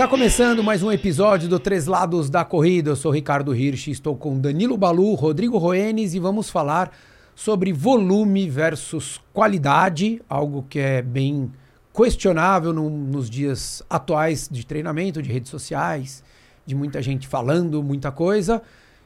Está 0.00 0.08
começando 0.08 0.64
mais 0.64 0.82
um 0.82 0.90
episódio 0.90 1.46
do 1.46 1.60
Três 1.60 1.86
Lados 1.86 2.30
da 2.30 2.42
Corrida. 2.42 2.88
Eu 2.88 2.96
sou 2.96 3.12
Ricardo 3.12 3.54
Hirsch, 3.54 3.88
estou 3.88 4.16
com 4.16 4.40
Danilo 4.40 4.78
Balu, 4.78 5.12
Rodrigo 5.12 5.58
Roenes 5.58 6.14
e 6.14 6.18
vamos 6.18 6.48
falar 6.48 6.90
sobre 7.34 7.70
volume 7.70 8.48
versus 8.48 9.20
qualidade, 9.30 10.22
algo 10.26 10.64
que 10.70 10.78
é 10.78 11.02
bem 11.02 11.52
questionável 11.94 12.72
no, 12.72 12.88
nos 12.88 13.28
dias 13.28 13.82
atuais 13.90 14.48
de 14.50 14.64
treinamento, 14.64 15.20
de 15.20 15.30
redes 15.30 15.50
sociais, 15.50 16.24
de 16.64 16.74
muita 16.74 17.02
gente 17.02 17.28
falando 17.28 17.82
muita 17.82 18.10
coisa. 18.10 18.62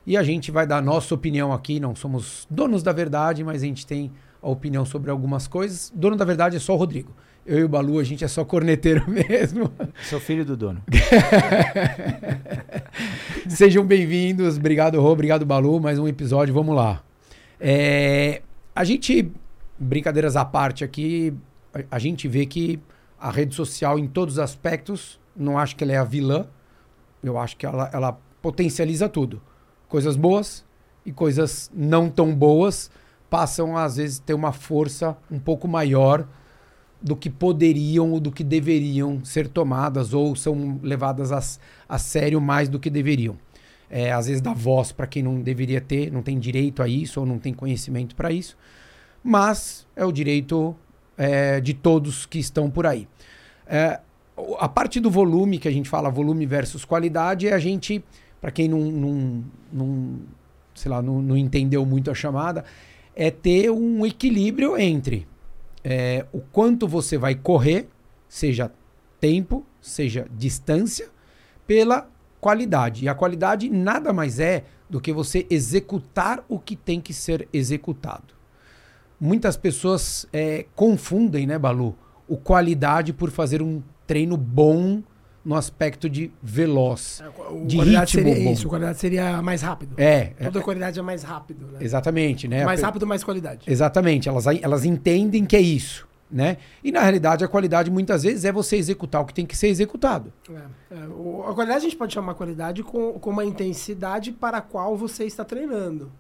E 0.07 0.17
a 0.17 0.23
gente 0.23 0.53
vai 0.53 0.65
dar 0.65 0.77
a 0.77 0.81
nossa 0.81 1.13
opinião 1.13 1.53
aqui. 1.53 1.81
Não 1.81 1.97
somos 1.97 2.47
donos 2.49 2.85
da 2.85 2.93
verdade, 2.93 3.43
mas 3.43 3.65
a 3.65 3.67
gente 3.67 3.85
tem 3.85 4.13
a 4.41 4.49
opinião 4.49 4.85
sobre 4.85 5.11
algumas 5.11 5.49
coisas. 5.49 5.93
Dono 5.93 6.15
da 6.15 6.25
verdade 6.25 6.55
é 6.55 6.61
só 6.61 6.73
o 6.73 6.77
Rodrigo. 6.77 7.13
Eu 7.47 7.59
e 7.59 7.65
o 7.65 7.69
Balu, 7.69 7.99
a 7.99 8.05
gente 8.05 8.25
é 8.25 8.29
só 8.29 8.43
corneteiro 8.43 9.05
mesmo. 9.07 9.71
Sou 10.05 10.19
filho 10.19 10.47
do 10.47 10.57
dono. 10.57 10.83
Sejam 13.47 13.85
bem-vindos. 13.85 14.57
Obrigado, 14.57 14.99
Rô. 14.99 15.11
Obrigado, 15.11 15.45
Balu. 15.45 15.79
Mais 15.79 15.99
um 15.99 16.09
episódio. 16.09 16.55
Vamos 16.55 16.75
lá. 16.75 17.03
É, 17.61 18.41
a 18.75 18.83
gente, 18.83 19.31
brincadeiras 19.79 20.37
à 20.37 20.45
parte 20.45 20.85
aqui, 20.85 21.35
a, 21.75 21.97
a, 21.97 21.99
gente 21.99 22.27
vê 22.27 22.47
que 22.47 22.81
a 23.21 23.31
rede 23.31 23.55
social, 23.55 23.99
em 23.99 24.07
todos 24.07 24.35
os 24.35 24.41
aspectos, 24.41 25.21
não 25.37 25.59
acho 25.59 25.77
que 25.77 25.85
ela 25.85 25.93
é 25.93 25.99
a 25.99 26.05
vilã. 26.05 26.47
Eu 27.23 27.39
acho 27.39 27.59
que 27.59 27.67
ela, 27.67 27.91
ela 27.93 28.19
potencializa 28.41 29.07
tudo. 29.07 29.43
Coisas 29.87 30.17
boas 30.17 30.65
e 31.05 31.13
coisas 31.13 31.71
não 31.75 32.09
tão 32.09 32.35
boas 32.35 32.91
passam, 33.29 33.77
às 33.77 33.97
vezes, 33.97 34.19
ter 34.19 34.33
uma 34.33 34.53
força 34.53 35.15
um 35.31 35.39
pouco 35.39 35.69
maior 35.69 36.27
do 37.05 37.15
que 37.15 37.29
poderiam 37.29 38.13
ou 38.13 38.19
do 38.19 38.33
que 38.33 38.43
deveriam 38.43 39.23
ser 39.23 39.47
tomadas 39.47 40.15
ou 40.15 40.35
são 40.35 40.81
levadas 40.83 41.31
a, 41.31 41.39
a 41.87 41.99
sério 41.99 42.41
mais 42.41 42.67
do 42.67 42.81
que 42.81 42.89
deveriam. 42.89 43.37
É, 43.91 44.11
às 44.11 44.27
vezes 44.27 44.41
dá 44.41 44.55
voz 44.55 44.91
para 44.91 45.07
quem 45.07 45.23
não 45.23 45.43
deveria 45.43 45.83
ter, 45.83 46.11
não 46.11 46.23
tem 46.23 46.39
direito 46.39 46.83
a 46.83 46.89
isso 46.89 47.21
ou 47.21 47.27
não 47.27 47.39
tem 47.39 47.53
conhecimento 47.53 48.17
para 48.17 48.33
isso, 48.33 48.57
mas 49.23 49.87
é 49.95 50.03
o 50.03 50.11
direito 50.11 50.75
é, 51.19 51.61
de 51.61 51.75
todos 51.75 52.25
que 52.25 52.39
estão 52.39 52.71
por 52.71 52.87
aí. 52.87 53.07
É, 53.67 54.01
a 54.59 54.67
parte 54.67 54.99
do 54.99 55.11
volume 55.11 55.59
que 55.59 55.69
a 55.69 55.71
gente 55.71 55.91
fala, 55.91 56.09
volume 56.09 56.47
versus 56.47 56.87
qualidade, 56.87 57.47
é 57.47 57.53
a 57.53 57.59
gente, 57.59 58.03
para 58.41 58.51
quem 58.51 58.67
não, 58.67 58.81
não, 58.81 59.45
não, 59.71 60.19
sei 60.75 60.91
lá, 60.91 61.03
não, 61.03 61.21
não 61.21 61.37
entendeu 61.37 61.85
muito 61.85 62.11
a 62.11 62.15
chamada, 62.15 62.65
é 63.15 63.31
ter 63.31 63.71
um 63.71 64.07
equilíbrio 64.07 64.79
entre 64.79 65.27
é, 65.85 66.25
o 66.33 66.41
quanto 66.41 66.89
você 66.89 67.19
vai 67.19 67.35
correr, 67.35 67.89
seja 68.29 68.73
tempo, 69.21 69.65
seja 69.81 70.27
distância, 70.35 71.09
pela 71.67 72.09
qualidade. 72.41 73.05
E 73.05 73.09
a 73.09 73.15
qualidade 73.15 73.69
nada 73.69 74.13
mais 74.13 74.41
é 74.41 74.65
do 74.89 75.01
que 75.01 75.13
você 75.13 75.47
executar 75.51 76.45
o 76.49 76.59
que 76.59 76.75
tem 76.75 77.01
que 77.01 77.13
ser 77.13 77.49
executado. 77.53 78.35
Muitas 79.21 79.57
pessoas 79.57 80.27
é, 80.33 80.67
confundem, 80.75 81.47
né, 81.47 81.59
Balu, 81.59 81.97
o 82.27 82.37
qualidade 82.37 83.13
por 83.13 83.31
fazer 83.31 83.63
um 83.63 83.83
treino 84.07 84.37
bom 84.37 85.03
no 85.45 85.55
aspecto 85.55 86.09
de 86.09 86.33
veloz. 86.43 87.21
É, 87.21 87.53
o 87.53 87.67
de 87.67 87.79
ritmo 87.79 88.07
seria 88.07 88.35
bom. 88.35 88.53
isso, 88.53 88.69
qualidade 88.69 88.99
seria 88.99 89.43
mais 89.43 89.61
rápido. 89.61 89.95
É. 89.99 90.33
Toda 90.43 90.59
é, 90.59 90.63
qualidade 90.63 90.99
é 90.99 91.03
mais 91.03 91.23
rápido, 91.23 91.67
né? 91.67 91.79
Exatamente, 91.81 92.49
né? 92.49 92.65
Mais 92.65 92.81
rápido, 92.81 93.07
mais 93.07 93.23
qualidade. 93.23 93.71
Exatamente, 93.71 94.29
elas, 94.29 94.47
elas 94.47 94.85
entendem 94.85 95.45
que 95.45 95.57
é 95.57 95.61
isso. 95.61 96.09
Né? 96.31 96.57
E 96.83 96.91
na 96.91 97.01
realidade 97.01 97.45
a 97.45 97.49
qualidade 97.49 97.91
muitas 97.91 98.25
vezes 98.25 98.45
é 98.45 98.51
você 98.51 98.77
executar 98.77 99.23
o 99.23 99.27
que 99.27 99.35
tem 99.35 99.47
que 99.47 99.57
ser 99.57 99.69
executado. 99.69 100.33
É, 100.51 100.97
é, 100.97 101.07
o, 101.07 101.45
a 101.47 101.55
qualidade 101.55 101.79
a 101.79 101.83
gente 101.83 101.97
pode 101.97 102.13
chamar 102.13 102.35
qualidade 102.35 102.83
com, 102.83 103.13
com 103.21 103.31
uma 103.31 103.45
intensidade 103.45 104.33
para 104.33 104.59
a 104.59 104.61
qual 104.61 104.97
você 104.97 105.25
está 105.27 105.45
treinando. 105.45 106.11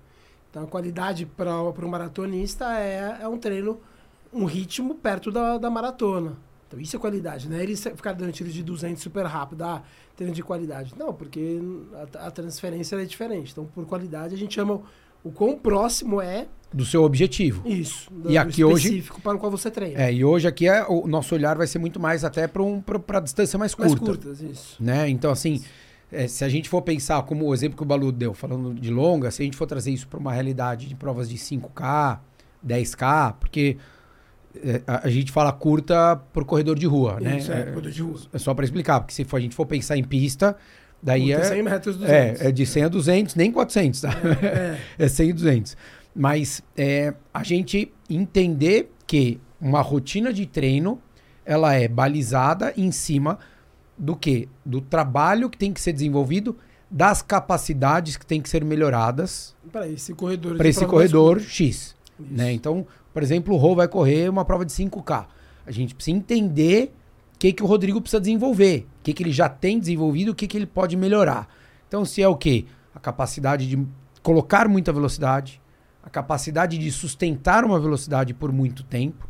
Então 0.50 0.62
a 0.62 0.66
qualidade 0.68 1.26
para 1.26 1.60
o 1.60 1.88
maratonista 1.88 2.78
é, 2.78 3.18
é 3.22 3.28
um 3.28 3.38
treino, 3.38 3.80
um 4.32 4.44
ritmo 4.44 4.94
perto 4.94 5.32
da, 5.32 5.58
da 5.58 5.68
maratona. 5.68 6.36
Então 6.74 6.80
isso 6.80 6.96
é 6.96 6.98
qualidade, 6.98 7.48
né? 7.48 7.62
Eles 7.62 7.82
ficaram 7.82 8.18
dando 8.18 8.32
tiro 8.32 8.50
de 8.50 8.62
200 8.62 9.00
super 9.00 9.24
rápido, 9.26 9.62
ah, 9.62 9.82
treino 10.16 10.34
de 10.34 10.42
qualidade. 10.42 10.92
Não, 10.98 11.12
porque 11.12 11.60
a, 12.14 12.26
a 12.26 12.30
transferência 12.30 12.96
é 12.96 13.04
diferente. 13.04 13.52
Então 13.52 13.64
por 13.64 13.86
qualidade 13.86 14.34
a 14.34 14.38
gente 14.38 14.54
chama 14.54 14.82
o 15.22 15.30
quão 15.30 15.56
próximo 15.56 16.20
é 16.20 16.48
do 16.72 16.84
seu 16.84 17.04
objetivo. 17.04 17.66
Isso. 17.68 18.12
Do, 18.12 18.30
e 18.30 18.36
aqui 18.36 18.62
específico 18.62 19.14
hoje 19.14 19.22
para 19.22 19.36
o 19.36 19.38
qual 19.38 19.50
você 19.50 19.70
treina. 19.70 20.02
É, 20.02 20.12
e 20.12 20.24
hoje 20.24 20.48
aqui 20.48 20.68
é, 20.68 20.84
o 20.88 21.06
nosso 21.06 21.34
olhar 21.34 21.56
vai 21.56 21.68
ser 21.68 21.78
muito 21.78 22.00
mais 22.00 22.24
até 22.24 22.48
para 22.48 22.62
um, 22.62 22.82
a 23.08 23.20
distância 23.20 23.56
mais 23.56 23.74
curta. 23.74 23.90
Mais 23.90 24.00
curtas, 24.00 24.40
isso. 24.40 24.82
Né? 24.82 25.08
Então 25.08 25.30
assim, 25.30 25.62
é, 26.10 26.26
se 26.26 26.44
a 26.44 26.48
gente 26.48 26.68
for 26.68 26.82
pensar 26.82 27.22
como 27.22 27.46
o 27.46 27.54
exemplo 27.54 27.76
que 27.76 27.82
o 27.82 27.86
Balu 27.86 28.10
deu, 28.10 28.34
falando 28.34 28.74
de 28.74 28.90
longa, 28.90 29.30
se 29.30 29.42
a 29.42 29.44
gente 29.44 29.56
for 29.56 29.66
trazer 29.66 29.92
isso 29.92 30.08
para 30.08 30.18
uma 30.18 30.32
realidade 30.32 30.88
de 30.88 30.96
provas 30.96 31.28
de 31.28 31.36
5K, 31.36 32.18
10K, 32.66 33.34
porque 33.38 33.76
é, 34.62 34.82
a, 34.86 35.06
a, 35.06 35.10
gente 35.10 35.32
fala 35.32 35.52
curta 35.52 36.16
por 36.32 36.44
corredor 36.44 36.78
de 36.78 36.86
rua, 36.86 37.18
né? 37.20 37.38
Isso, 37.38 37.52
é, 37.52 37.60
é, 37.60 37.62
corredor 37.64 37.90
de 37.90 38.02
rua. 38.02 38.20
É 38.32 38.38
só 38.38 38.54
para 38.54 38.64
explicar, 38.64 39.00
porque 39.00 39.14
se 39.14 39.24
for, 39.24 39.38
a 39.38 39.40
gente 39.40 39.54
for 39.54 39.66
pensar 39.66 39.96
em 39.96 40.04
pista, 40.04 40.56
daí 41.02 41.32
é... 41.32 41.42
100 41.42 41.62
metros, 41.62 41.96
200. 41.96 42.40
É, 42.40 42.48
é 42.48 42.52
de 42.52 42.64
100 42.64 42.84
a 42.84 42.88
200, 42.88 43.34
nem 43.34 43.50
400, 43.50 44.00
tá? 44.00 44.10
É, 44.42 44.78
é. 44.98 45.04
é 45.04 45.08
100 45.08 45.28
e 45.28 45.32
200. 45.32 45.76
Mas 46.14 46.62
é, 46.76 47.14
a 47.32 47.42
gente 47.42 47.92
entender 48.08 48.90
que 49.06 49.40
uma 49.60 49.80
rotina 49.80 50.32
de 50.32 50.46
treino, 50.46 51.00
ela 51.44 51.74
é 51.74 51.88
balizada 51.88 52.72
em 52.76 52.92
cima 52.92 53.38
do 53.96 54.14
que? 54.14 54.48
Do 54.64 54.80
trabalho 54.80 55.50
que 55.50 55.58
tem 55.58 55.72
que 55.72 55.80
ser 55.80 55.92
desenvolvido, 55.92 56.56
das 56.90 57.22
capacidades 57.22 58.16
que 58.16 58.24
tem 58.24 58.40
que 58.40 58.48
ser 58.48 58.64
melhoradas. 58.64 59.56
Para 59.72 59.88
esse 59.88 60.14
corredor. 60.14 60.56
Para 60.56 60.68
esse 60.68 60.84
corredor 60.86 61.40
X. 61.40 61.96
Né? 62.18 62.52
Então, 62.52 62.86
por 63.12 63.22
exemplo, 63.22 63.54
o 63.54 63.56
Rô 63.56 63.74
vai 63.74 63.88
correr 63.88 64.28
uma 64.28 64.44
prova 64.44 64.64
de 64.64 64.72
5K. 64.72 65.26
A 65.66 65.70
gente 65.70 65.94
precisa 65.94 66.16
entender 66.16 66.92
o 67.34 67.38
que, 67.38 67.52
que 67.52 67.62
o 67.62 67.66
Rodrigo 67.66 68.00
precisa 68.00 68.20
desenvolver, 68.20 68.86
o 69.00 69.02
que, 69.02 69.12
que 69.12 69.22
ele 69.22 69.32
já 69.32 69.48
tem 69.48 69.78
desenvolvido, 69.78 70.30
o 70.30 70.34
que, 70.34 70.46
que 70.46 70.56
ele 70.56 70.66
pode 70.66 70.96
melhorar. 70.96 71.48
Então, 71.88 72.04
se 72.04 72.22
é 72.22 72.28
o 72.28 72.36
quê? 72.36 72.66
A 72.94 73.00
capacidade 73.00 73.68
de 73.68 73.86
colocar 74.22 74.68
muita 74.68 74.92
velocidade, 74.92 75.60
a 76.02 76.10
capacidade 76.10 76.78
de 76.78 76.90
sustentar 76.90 77.64
uma 77.64 77.78
velocidade 77.78 78.32
por 78.34 78.52
muito 78.52 78.82
tempo 78.84 79.28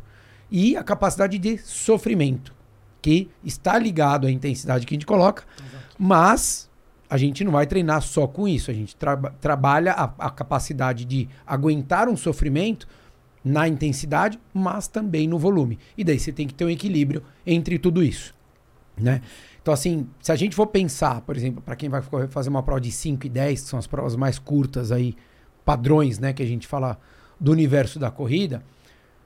e 0.49 0.75
a 0.77 0.83
capacidade 0.83 1.37
de 1.37 1.57
sofrimento, 1.57 2.53
que 3.01 3.29
está 3.43 3.77
ligado 3.77 4.27
à 4.27 4.31
intensidade 4.31 4.85
que 4.85 4.93
a 4.93 4.95
gente 4.95 5.05
coloca, 5.05 5.43
Exato. 5.57 5.95
mas 5.97 6.69
a 7.15 7.17
gente 7.17 7.43
não 7.43 7.51
vai 7.53 7.65
treinar 7.65 8.01
só 8.01 8.27
com 8.27 8.47
isso. 8.47 8.69
A 8.69 8.73
gente 8.73 8.95
tra 8.95 9.15
trabalha 9.15 9.93
a, 9.93 10.03
a 10.19 10.29
capacidade 10.29 11.05
de 11.05 11.29
aguentar 11.47 12.09
um 12.09 12.17
sofrimento 12.17 12.87
na 13.43 13.67
intensidade, 13.67 14.39
mas 14.53 14.87
também 14.87 15.27
no 15.27 15.39
volume. 15.39 15.79
E 15.97 16.03
daí 16.03 16.19
você 16.19 16.31
tem 16.31 16.45
que 16.45 16.53
ter 16.53 16.65
um 16.65 16.69
equilíbrio 16.69 17.23
entre 17.45 17.79
tudo 17.79 18.03
isso, 18.03 18.33
né? 18.97 19.21
Então, 19.61 19.73
assim, 19.73 20.07
se 20.21 20.31
a 20.31 20.35
gente 20.35 20.55
for 20.55 20.67
pensar, 20.67 21.21
por 21.21 21.35
exemplo, 21.35 21.61
para 21.61 21.75
quem 21.75 21.89
vai 21.89 22.01
fazer 22.29 22.49
uma 22.49 22.61
prova 22.61 22.81
de 22.81 22.91
5 22.91 23.25
e 23.25 23.29
10, 23.29 23.61
que 23.61 23.67
são 23.67 23.79
as 23.79 23.87
provas 23.87 24.15
mais 24.15 24.37
curtas 24.37 24.91
aí, 24.91 25.15
padrões, 25.63 26.19
né, 26.19 26.33
que 26.33 26.43
a 26.43 26.45
gente 26.45 26.67
fala 26.67 26.99
do 27.39 27.51
universo 27.51 27.97
da 27.97 28.11
corrida, 28.11 28.63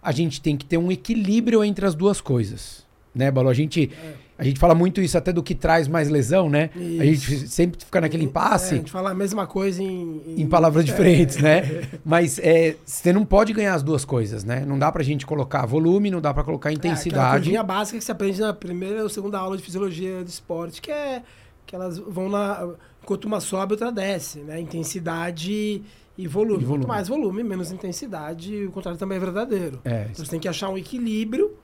a 0.02 0.14
gente 0.14 0.42
tem 0.42 0.56
que 0.56 0.66
ter 0.66 0.78
um 0.78 0.90
equilíbrio 0.90 1.62
entre 1.62 1.86
as 1.86 1.94
duas 1.94 2.22
coisas, 2.22 2.86
né, 3.14 3.30
Balu? 3.32 3.50
A 3.50 3.54
gente... 3.54 3.92
É 3.92 4.28
a 4.40 4.44
gente 4.46 4.58
fala 4.58 4.74
muito 4.74 5.02
isso 5.02 5.18
até 5.18 5.34
do 5.34 5.44
que 5.44 5.54
traz 5.54 5.86
mais 5.86 6.08
lesão, 6.08 6.50
né? 6.50 6.70
Isso. 6.74 7.02
A 7.02 7.06
gente 7.06 7.48
sempre 7.50 7.84
fica 7.84 8.00
naquele 8.00 8.24
impasse. 8.24 8.70
É, 8.70 8.78
a 8.78 8.78
gente 8.78 8.92
fala 8.92 9.12
a 9.12 9.14
mesma 9.14 9.46
coisa 9.46 9.84
em... 9.84 10.22
Em, 10.26 10.42
em 10.44 10.48
palavras 10.48 10.86
é. 10.86 10.88
diferentes, 10.88 11.36
né? 11.38 11.90
Mas 12.06 12.40
é, 12.40 12.78
você 12.86 13.12
não 13.12 13.26
pode 13.26 13.52
ganhar 13.52 13.74
as 13.74 13.84
duas 13.84 14.06
coisas, 14.06 14.46
né? 14.46 14.64
Não 14.66 14.80
dá 14.80 14.90
pra 14.94 15.04
gente 15.04 15.26
colocar 15.26 15.66
volume, 15.66 16.10
não 16.10 16.22
dá 16.22 16.34
pra 16.34 16.46
colocar 16.46 16.72
intensidade. 16.72 17.54
É, 17.54 17.58
a 17.58 17.64
básica 17.64 17.98
que 17.98 18.04
você 18.06 18.14
aprende 18.14 18.40
na 18.40 18.54
primeira 18.54 19.04
ou 19.04 19.09
segunda 19.09 19.38
aula 19.38 19.58
de 19.58 19.64
fisiologia 19.64 20.24
do 20.24 20.30
esporte, 20.30 20.82
que 20.82 20.90
é 20.90 21.22
que 21.66 21.76
elas 21.76 21.97
vão 21.97 22.30
na... 22.30 22.66
Enquanto 23.03 23.26
uma 23.26 23.42
sobe, 23.42 23.74
outra 23.74 23.92
desce, 23.92 24.40
né? 24.40 24.59
Intensidade 24.62 25.84
e 26.18 26.28
volume. 26.28 26.62
e 26.62 26.66
volume. 26.66 26.85
Quanto 26.85 26.88
mais 26.88 27.08
volume, 27.09 27.44
menos 27.44 27.74
intensidade. 27.74 28.66
O 28.66 28.72
contrário 28.72 28.97
também 28.97 29.18
é 29.18 29.20
verdadeiro. 29.20 29.82
É. 29.84 30.08
Então 30.12 30.24
você 30.24 30.32
tem 30.32 30.40
que 30.40 30.47
achar 30.47 30.70
um 30.70 30.78
equilíbrio 30.78 31.58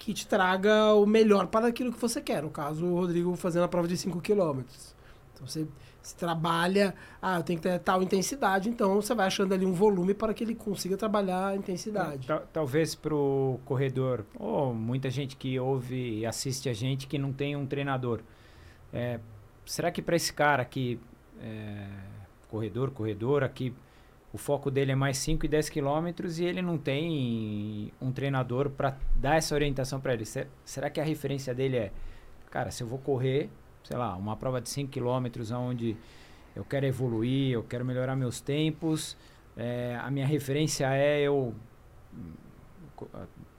que 0.00 0.14
te 0.14 0.26
traga 0.26 0.94
o 0.94 1.04
melhor 1.04 1.46
para 1.48 1.68
aquilo 1.68 1.92
que 1.92 2.00
você 2.00 2.22
quer. 2.22 2.42
No 2.42 2.48
caso, 2.48 2.86
o 2.86 2.94
Rodrigo 2.94 3.36
fazendo 3.36 3.64
a 3.64 3.68
prova 3.68 3.86
de 3.86 3.98
5 3.98 4.18
km. 4.22 4.62
Então 5.34 5.46
você, 5.46 5.66
você, 6.02 6.16
trabalha, 6.16 6.94
ah, 7.20 7.36
eu 7.36 7.42
tenho 7.42 7.58
que 7.58 7.68
ter 7.68 7.78
tal 7.80 8.02
intensidade, 8.02 8.70
então 8.70 8.94
você 8.94 9.14
vai 9.14 9.26
achando 9.26 9.52
ali 9.52 9.66
um 9.66 9.74
volume 9.74 10.14
para 10.14 10.32
que 10.32 10.42
ele 10.42 10.54
consiga 10.54 10.96
trabalhar 10.96 11.48
a 11.48 11.56
intensidade. 11.56 12.26
Talvez 12.50 12.94
para 12.94 13.14
o 13.14 13.60
corredor, 13.66 14.24
ou 14.38 14.72
muita 14.72 15.10
gente 15.10 15.36
que 15.36 15.60
ouve 15.60 16.20
e 16.20 16.26
assiste 16.26 16.70
a 16.70 16.72
gente 16.72 17.06
que 17.06 17.18
não 17.18 17.30
tem 17.30 17.54
um 17.54 17.66
treinador. 17.66 18.20
É, 18.92 19.20
será 19.66 19.90
que 19.90 20.00
para 20.00 20.16
esse 20.16 20.32
cara 20.32 20.62
aqui, 20.62 20.98
é, 21.42 21.86
corredor, 22.48 22.90
corredora, 22.90 23.46
que 23.50 23.74
o 24.32 24.38
foco 24.38 24.70
dele 24.70 24.92
é 24.92 24.94
mais 24.94 25.18
5 25.18 25.44
e 25.44 25.48
10 25.48 25.68
quilômetros 25.68 26.38
e 26.38 26.44
ele 26.44 26.62
não 26.62 26.78
tem 26.78 27.92
um 28.00 28.12
treinador 28.12 28.70
para 28.70 28.96
dar 29.16 29.36
essa 29.36 29.54
orientação 29.54 30.00
para 30.00 30.14
ele. 30.14 30.24
Será 30.64 30.88
que 30.88 31.00
a 31.00 31.04
referência 31.04 31.54
dele 31.54 31.76
é, 31.76 31.92
cara, 32.50 32.70
se 32.70 32.82
eu 32.82 32.86
vou 32.86 32.98
correr, 32.98 33.50
sei 33.82 33.96
lá, 33.96 34.14
uma 34.16 34.36
prova 34.36 34.60
de 34.60 34.68
5 34.68 34.90
km 34.90 35.26
onde 35.54 35.96
eu 36.54 36.64
quero 36.64 36.86
evoluir, 36.86 37.52
eu 37.52 37.64
quero 37.64 37.84
melhorar 37.84 38.14
meus 38.14 38.40
tempos, 38.40 39.16
é, 39.56 39.98
a 40.00 40.10
minha 40.10 40.26
referência 40.26 40.86
é 40.94 41.20
eu 41.20 41.54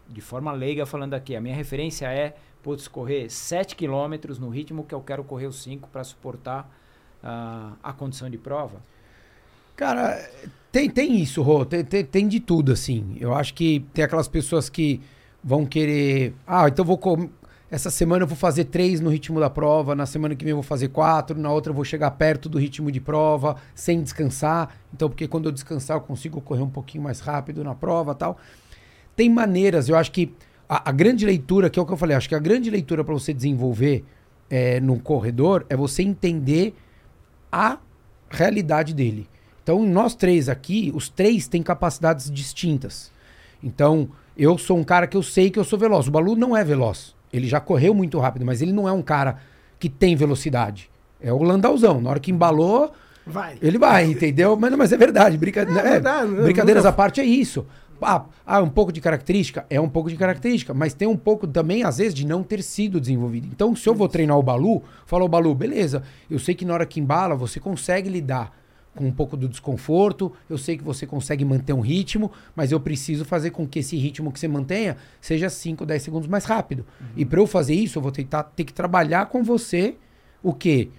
de 0.07 0.21
forma 0.21 0.51
leiga 0.51 0.85
falando 0.85 1.13
aqui, 1.13 1.35
a 1.35 1.41
minha 1.41 1.55
referência 1.55 2.05
é 2.07 2.35
putz, 2.61 2.87
correr 2.87 3.29
7 3.29 3.75
km 3.75 4.39
no 4.39 4.49
ritmo 4.49 4.85
que 4.85 4.93
eu 4.93 5.01
quero 5.01 5.23
correr 5.23 5.47
os 5.47 5.61
5 5.63 5.89
para 5.89 6.03
suportar 6.03 6.69
uh, 7.23 7.75
a 7.81 7.93
condição 7.93 8.29
de 8.29 8.37
prova? 8.37 8.81
Cara, 9.75 10.29
tem, 10.71 10.89
tem 10.89 11.19
isso, 11.21 11.41
Rô, 11.41 11.65
tem, 11.65 11.83
tem, 11.83 12.03
tem, 12.03 12.27
de 12.27 12.39
tudo, 12.39 12.71
assim. 12.71 13.17
Eu 13.19 13.33
acho 13.33 13.53
que 13.53 13.85
tem 13.93 14.03
aquelas 14.03 14.27
pessoas 14.27 14.69
que 14.69 15.01
vão 15.43 15.65
querer. 15.65 16.33
Ah, 16.47 16.67
então 16.67 16.85
vou. 16.85 16.97
Com... 16.97 17.29
Essa 17.69 17.89
semana 17.89 18.23
eu 18.23 18.27
vou 18.27 18.35
fazer 18.35 18.65
três 18.65 18.99
no 18.99 19.09
ritmo 19.09 19.39
da 19.39 19.49
prova, 19.49 19.95
na 19.95 20.05
semana 20.05 20.35
que 20.35 20.43
vem 20.43 20.51
eu 20.51 20.57
vou 20.57 20.63
fazer 20.63 20.89
quatro, 20.89 21.39
na 21.39 21.49
outra 21.49 21.71
eu 21.71 21.75
vou 21.75 21.85
chegar 21.85 22.11
perto 22.11 22.49
do 22.49 22.57
ritmo 22.57 22.91
de 22.91 22.99
prova, 22.99 23.55
sem 23.73 24.01
descansar. 24.03 24.75
Então, 24.93 25.07
porque 25.07 25.25
quando 25.25 25.45
eu 25.45 25.53
descansar 25.53 25.95
eu 25.95 26.01
consigo 26.01 26.41
correr 26.41 26.61
um 26.61 26.69
pouquinho 26.69 27.01
mais 27.01 27.21
rápido 27.21 27.63
na 27.63 27.73
prova 27.73 28.13
tal. 28.13 28.37
Tem 29.15 29.29
maneiras, 29.29 29.87
eu 29.87 29.95
acho 29.95 30.11
que 30.11 30.33
a, 30.67 30.89
a, 30.89 30.91
grande 30.91 31.25
leitura, 31.25 31.69
que 31.69 31.79
é 31.79 31.81
o 31.81 31.85
que 31.85 31.93
eu 31.93 31.97
falei, 31.97 32.15
acho 32.15 32.27
que 32.27 32.35
a 32.35 32.39
grande 32.39 32.69
leitura 32.69 33.05
para 33.05 33.13
você 33.13 33.33
desenvolver 33.33 34.03
é, 34.49 34.81
num 34.81 34.99
corredor 34.99 35.65
é 35.69 35.75
você 35.75 36.03
entender 36.03 36.75
a 37.49 37.77
realidade 38.29 38.93
dele. 38.93 39.29
Então, 39.63 39.85
nós 39.85 40.15
três 40.15 40.49
aqui, 40.49 40.91
os 40.93 41.07
três 41.09 41.47
têm 41.47 41.61
capacidades 41.61 42.31
distintas. 42.31 43.11
Então, 43.63 44.09
eu 44.35 44.57
sou 44.57 44.77
um 44.77 44.83
cara 44.83 45.05
que 45.05 45.15
eu 45.15 45.23
sei 45.23 45.49
que 45.49 45.59
eu 45.59 45.63
sou 45.63 45.77
veloz. 45.77 46.07
O 46.07 46.11
Balu 46.11 46.35
não 46.35 46.57
é 46.57 46.63
veloz. 46.63 47.15
Ele 47.31 47.47
já 47.47 47.59
correu 47.59 47.93
muito 47.93 48.19
rápido, 48.19 48.45
mas 48.45 48.61
ele 48.61 48.73
não 48.73 48.87
é 48.87 48.91
um 48.91 49.01
cara 49.01 49.37
que 49.79 49.87
tem 49.87 50.15
velocidade. 50.15 50.89
É 51.19 51.31
o 51.31 51.43
Landauzão. 51.43 52.01
Na 52.01 52.09
hora 52.09 52.19
que 52.19 52.31
embalou, 52.31 52.91
vai. 53.25 53.57
ele 53.61 53.77
vai, 53.77 54.05
entendeu? 54.05 54.57
Mas, 54.57 54.75
mas 54.75 54.91
é 54.91 54.97
verdade. 54.97 55.37
Brinca... 55.37 55.61
É, 55.61 55.63
é 55.63 55.91
verdade 55.91 56.31
brincadeiras 56.31 56.85
à 56.85 56.91
parte 56.91 57.21
é 57.21 57.23
isso. 57.23 57.65
Ah, 58.01 58.25
ah, 58.43 58.61
um 58.61 58.69
pouco 58.69 58.91
de 58.91 58.99
característica? 58.99 59.63
É 59.69 59.79
um 59.79 59.87
pouco 59.87 60.09
de 60.09 60.15
característica, 60.15 60.73
mas 60.73 60.95
tem 60.95 61.07
um 61.07 61.15
pouco 61.15 61.45
também, 61.45 61.83
às 61.83 61.99
vezes, 61.99 62.15
de 62.15 62.25
não 62.25 62.41
ter 62.41 62.63
sido 62.63 62.99
desenvolvido. 62.99 63.47
Então, 63.51 63.75
se 63.75 63.87
eu 63.87 63.93
vou 63.93 64.09
treinar 64.09 64.39
o 64.39 64.41
Balu, 64.41 64.81
falo, 65.05 65.27
Balu, 65.27 65.53
beleza, 65.53 66.01
eu 66.27 66.39
sei 66.39 66.55
que 66.55 66.65
na 66.65 66.73
hora 66.73 66.85
que 66.85 66.99
embala, 66.99 67.35
você 67.35 67.59
consegue 67.59 68.09
lidar 68.09 68.51
com 68.95 69.05
um 69.05 69.11
pouco 69.11 69.37
do 69.37 69.47
desconforto, 69.47 70.31
eu 70.49 70.57
sei 70.57 70.77
que 70.77 70.83
você 70.83 71.05
consegue 71.05 71.45
manter 71.45 71.73
um 71.73 71.79
ritmo, 71.79 72.31
mas 72.55 72.71
eu 72.71 72.79
preciso 72.79 73.23
fazer 73.23 73.51
com 73.51 73.67
que 73.67 73.79
esse 73.79 73.95
ritmo 73.95 74.31
que 74.31 74.39
você 74.39 74.47
mantenha 74.47 74.97
seja 75.19 75.49
5, 75.49 75.85
10 75.85 76.01
segundos 76.01 76.27
mais 76.27 76.45
rápido. 76.45 76.85
Uhum. 76.99 77.07
E 77.15 77.25
para 77.25 77.39
eu 77.39 77.47
fazer 77.47 77.73
isso, 77.73 77.97
eu 77.97 78.01
vou 78.01 78.11
tentar 78.11 78.43
ter 78.43 78.65
que 78.65 78.73
trabalhar 78.73 79.27
com 79.27 79.43
você 79.43 79.95
o 80.43 80.53
quê? 80.53 80.89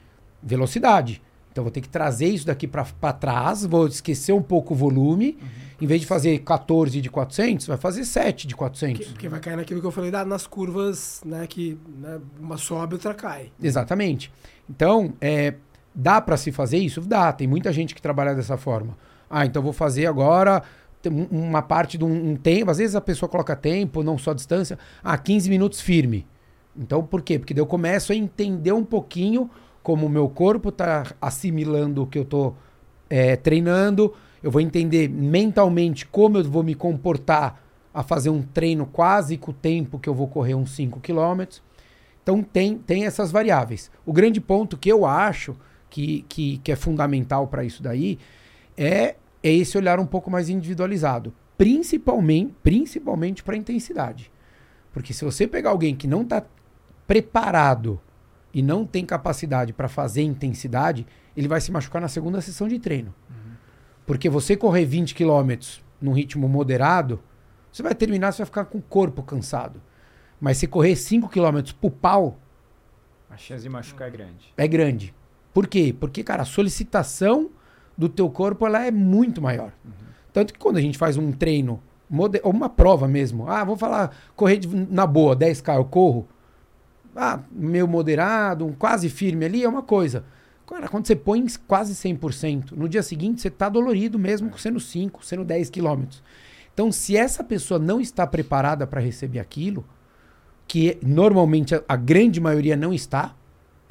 Velocidade. 0.42 1.20
Então, 1.52 1.62
vou 1.62 1.70
ter 1.70 1.82
que 1.82 1.88
trazer 1.88 2.28
isso 2.28 2.46
daqui 2.46 2.66
para 2.66 3.12
trás, 3.12 3.66
vou 3.66 3.86
esquecer 3.86 4.32
um 4.32 4.40
pouco 4.40 4.72
o 4.72 4.76
volume. 4.76 5.36
Uhum. 5.38 5.48
Em 5.82 5.86
vez 5.86 6.00
de 6.00 6.06
fazer 6.06 6.38
14 6.38 6.98
de 6.98 7.10
400, 7.10 7.66
vai 7.66 7.76
fazer 7.76 8.04
7 8.06 8.46
de 8.46 8.56
400. 8.56 9.08
Porque 9.08 9.28
vai 9.28 9.38
cair 9.38 9.56
naquilo 9.56 9.80
que 9.80 9.86
eu 9.86 9.90
falei 9.90 10.10
nas 10.10 10.46
curvas, 10.46 11.20
né? 11.26 11.46
Que 11.46 11.76
né, 11.98 12.20
uma 12.40 12.56
sobe, 12.56 12.94
outra 12.94 13.12
cai. 13.12 13.52
Exatamente. 13.62 14.32
Então, 14.70 15.12
é, 15.20 15.54
dá 15.94 16.20
para 16.20 16.36
se 16.36 16.52
fazer 16.52 16.78
isso? 16.78 17.00
Dá. 17.00 17.32
Tem 17.32 17.46
muita 17.46 17.72
gente 17.72 17.94
que 17.94 18.02
trabalha 18.02 18.34
dessa 18.34 18.56
forma. 18.56 18.96
Ah, 19.28 19.46
então 19.46 19.62
vou 19.62 19.72
fazer 19.72 20.06
agora 20.06 20.62
uma 21.30 21.62
parte 21.62 21.98
de 21.98 22.04
um, 22.04 22.36
tempo. 22.36 22.70
Às 22.70 22.78
vezes 22.78 22.94
a 22.94 23.00
pessoa 23.00 23.28
coloca 23.28 23.56
tempo, 23.56 24.02
não 24.02 24.18
só 24.18 24.32
distância. 24.32 24.78
Ah, 25.02 25.16
15 25.16 25.48
minutos 25.50 25.80
firme. 25.80 26.26
Então, 26.76 27.02
por 27.02 27.22
quê? 27.22 27.38
Porque 27.38 27.58
eu 27.58 27.66
começo 27.66 28.12
a 28.12 28.16
entender 28.16 28.72
um 28.72 28.84
pouquinho 28.84 29.50
como 29.82 30.06
o 30.06 30.08
meu 30.08 30.28
corpo 30.28 30.68
está 30.68 31.12
assimilando 31.20 32.02
o 32.02 32.06
que 32.06 32.18
eu 32.18 32.22
estou 32.22 32.56
é, 33.10 33.36
treinando. 33.36 34.14
Eu 34.42 34.50
vou 34.50 34.60
entender 34.60 35.08
mentalmente 35.08 36.06
como 36.06 36.38
eu 36.38 36.44
vou 36.44 36.62
me 36.62 36.74
comportar 36.74 37.60
a 37.92 38.02
fazer 38.02 38.30
um 38.30 38.42
treino 38.42 38.86
quase 38.86 39.36
com 39.36 39.50
o 39.50 39.54
tempo 39.54 39.98
que 39.98 40.08
eu 40.08 40.14
vou 40.14 40.28
correr 40.28 40.54
uns 40.54 40.70
5 40.72 41.00
km. 41.00 41.60
Então 42.22 42.42
tem, 42.42 42.78
tem 42.78 43.04
essas 43.04 43.30
variáveis. 43.30 43.90
O 44.06 44.12
grande 44.12 44.40
ponto 44.40 44.76
que 44.76 44.88
eu 44.88 45.04
acho 45.04 45.56
que, 45.92 46.24
que, 46.26 46.56
que 46.58 46.72
é 46.72 46.76
fundamental 46.76 47.46
para 47.46 47.62
isso 47.62 47.82
daí 47.82 48.18
é, 48.78 49.16
é 49.42 49.52
esse 49.52 49.76
olhar 49.76 50.00
um 50.00 50.06
pouco 50.06 50.30
mais 50.30 50.48
individualizado. 50.48 51.34
Principalmente, 51.58 52.54
principalmente 52.62 53.44
para 53.44 53.58
intensidade. 53.58 54.32
Porque 54.90 55.12
se 55.12 55.22
você 55.22 55.46
pegar 55.46 55.68
alguém 55.68 55.94
que 55.94 56.08
não 56.08 56.22
está 56.22 56.42
preparado 57.06 58.00
e 58.54 58.62
não 58.62 58.86
tem 58.86 59.04
capacidade 59.04 59.74
para 59.74 59.86
fazer 59.86 60.22
intensidade, 60.22 61.06
ele 61.36 61.46
vai 61.46 61.60
se 61.60 61.70
machucar 61.70 62.00
na 62.00 62.08
segunda 62.08 62.40
sessão 62.40 62.66
de 62.66 62.78
treino. 62.78 63.14
Uhum. 63.28 63.52
Porque 64.06 64.30
você 64.30 64.56
correr 64.56 64.86
20 64.86 65.14
km 65.14 65.58
num 66.00 66.12
ritmo 66.12 66.48
moderado, 66.48 67.22
você 67.70 67.82
vai 67.82 67.94
terminar, 67.94 68.32
você 68.32 68.38
vai 68.38 68.46
ficar 68.46 68.64
com 68.64 68.78
o 68.78 68.82
corpo 68.82 69.22
cansado. 69.22 69.80
Mas 70.40 70.56
se 70.56 70.66
correr 70.66 70.96
5 70.96 71.28
km 71.28 71.74
pro 71.78 71.90
pau. 71.90 72.38
A 73.28 73.36
chance 73.36 73.62
de 73.62 73.68
machucar 73.68 74.08
é 74.08 74.10
grande. 74.10 74.54
É 74.56 74.66
grande. 74.66 75.14
Por 75.52 75.66
quê? 75.66 75.94
Porque, 75.99 76.22
cara, 76.22 76.43
a 76.43 76.46
solicitação 76.46 77.50
do 77.96 78.08
teu 78.08 78.31
corpo 78.31 78.66
ela 78.66 78.84
é 78.84 78.90
muito 78.90 79.40
maior. 79.40 79.72
Uhum. 79.84 79.93
Tanto 80.32 80.52
que 80.52 80.58
quando 80.58 80.78
a 80.78 80.81
gente 80.81 80.96
faz 80.96 81.16
um 81.16 81.31
treino, 81.31 81.82
ou 82.43 82.52
uma 82.52 82.69
prova 82.69 83.06
mesmo, 83.06 83.49
ah, 83.49 83.64
vou 83.64 83.76
falar, 83.76 84.14
correr 84.34 84.58
de, 84.58 84.69
na 84.69 85.06
boa, 85.06 85.37
10K 85.37 85.76
eu 85.76 85.84
corro, 85.84 86.26
ah, 87.14 87.40
meio 87.50 87.87
moderado, 87.87 88.66
um 88.66 88.72
quase 88.72 89.08
firme 89.08 89.44
ali, 89.44 89.62
é 89.62 89.69
uma 89.69 89.82
coisa. 89.82 90.25
Cara, 90.66 90.88
quando 90.88 91.06
você 91.06 91.14
põe 91.14 91.44
quase 91.66 91.94
100%, 91.94 92.72
no 92.72 92.88
dia 92.88 93.02
seguinte 93.02 93.43
você 93.43 93.48
está 93.48 93.69
dolorido 93.69 94.19
mesmo 94.19 94.56
sendo 94.58 94.81
5, 94.81 95.25
sendo 95.25 95.44
10 95.44 95.69
quilômetros. 95.69 96.22
Então, 96.72 96.90
se 96.90 97.14
essa 97.14 97.44
pessoa 97.44 97.78
não 97.78 98.00
está 98.00 98.26
preparada 98.26 98.87
para 98.87 99.00
receber 99.00 99.38
aquilo, 99.38 99.84
que 100.66 100.98
normalmente 101.02 101.75
a, 101.75 101.82
a, 101.87 101.96
grande 101.96 102.40
maioria 102.40 102.75
não 102.75 102.94
está, 102.94 103.34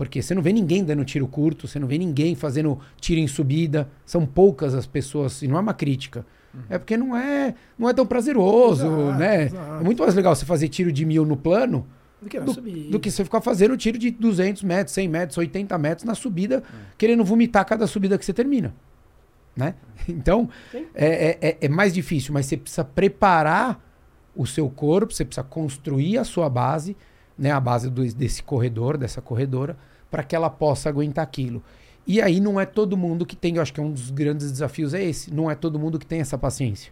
porque 0.05 0.19
você 0.19 0.33
não 0.33 0.41
vê 0.41 0.51
ninguém 0.51 0.83
dando 0.83 1.05
tiro 1.05 1.27
curto, 1.27 1.67
você 1.67 1.77
não 1.77 1.87
vê 1.87 1.95
ninguém 1.95 2.33
fazendo 2.33 2.79
tiro 2.99 3.21
em 3.21 3.27
subida, 3.27 3.87
são 4.03 4.25
poucas 4.25 4.73
as 4.73 4.87
pessoas, 4.87 5.43
e 5.43 5.47
não 5.47 5.57
é 5.57 5.59
uma 5.59 5.75
crítica. 5.75 6.25
Uhum. 6.51 6.61
É 6.71 6.79
porque 6.79 6.97
não 6.97 7.15
é, 7.15 7.53
não 7.77 7.87
é 7.87 7.93
tão 7.93 8.03
prazeroso, 8.03 8.87
exato, 8.87 9.19
né? 9.19 9.43
Exato. 9.43 9.79
É 9.79 9.83
muito 9.83 10.01
mais 10.01 10.15
legal 10.15 10.35
você 10.35 10.43
fazer 10.43 10.69
tiro 10.69 10.91
de 10.91 11.05
mil 11.05 11.23
no 11.23 11.37
plano 11.37 11.85
do 12.19 12.27
que, 12.27 12.39
do, 12.39 12.53
do 12.89 12.99
que 12.99 13.11
você 13.11 13.23
ficar 13.23 13.41
fazendo 13.41 13.77
tiro 13.77 13.99
de 13.99 14.09
200 14.09 14.63
metros, 14.63 14.95
100 14.95 15.07
metros, 15.07 15.37
80 15.37 15.77
metros 15.77 16.03
na 16.03 16.15
subida, 16.15 16.63
é. 16.65 16.77
querendo 16.97 17.23
vomitar 17.23 17.63
cada 17.63 17.85
subida 17.85 18.17
que 18.17 18.25
você 18.25 18.33
termina. 18.33 18.73
Né? 19.55 19.75
Então, 20.09 20.49
é, 20.95 21.37
é, 21.39 21.57
é, 21.61 21.69
mais 21.69 21.93
difícil, 21.93 22.33
mas 22.33 22.47
você 22.47 22.57
precisa 22.57 22.83
preparar 22.83 23.79
o 24.35 24.47
seu 24.47 24.67
corpo, 24.67 25.13
você 25.13 25.23
precisa 25.23 25.43
construir 25.43 26.17
a 26.17 26.23
sua 26.23 26.49
base, 26.49 26.97
né, 27.37 27.51
a 27.51 27.59
base 27.59 27.87
do, 27.87 28.03
desse 28.15 28.41
corredor, 28.41 28.97
dessa 28.97 29.21
corredora, 29.21 29.77
para 30.11 30.21
que 30.21 30.35
ela 30.35 30.49
possa 30.49 30.89
aguentar 30.89 31.23
aquilo. 31.23 31.63
E 32.05 32.21
aí 32.21 32.39
não 32.39 32.59
é 32.59 32.65
todo 32.65 32.97
mundo 32.97 33.25
que 33.25 33.35
tem, 33.35 33.55
eu 33.55 33.61
acho 33.61 33.73
que 33.73 33.79
é 33.79 33.83
um 33.83 33.91
dos 33.91 34.11
grandes 34.11 34.51
desafios 34.51 34.93
é 34.93 35.03
esse, 35.03 35.33
não 35.33 35.49
é 35.49 35.55
todo 35.55 35.79
mundo 35.79 35.97
que 35.97 36.05
tem 36.05 36.19
essa 36.19 36.37
paciência. 36.37 36.91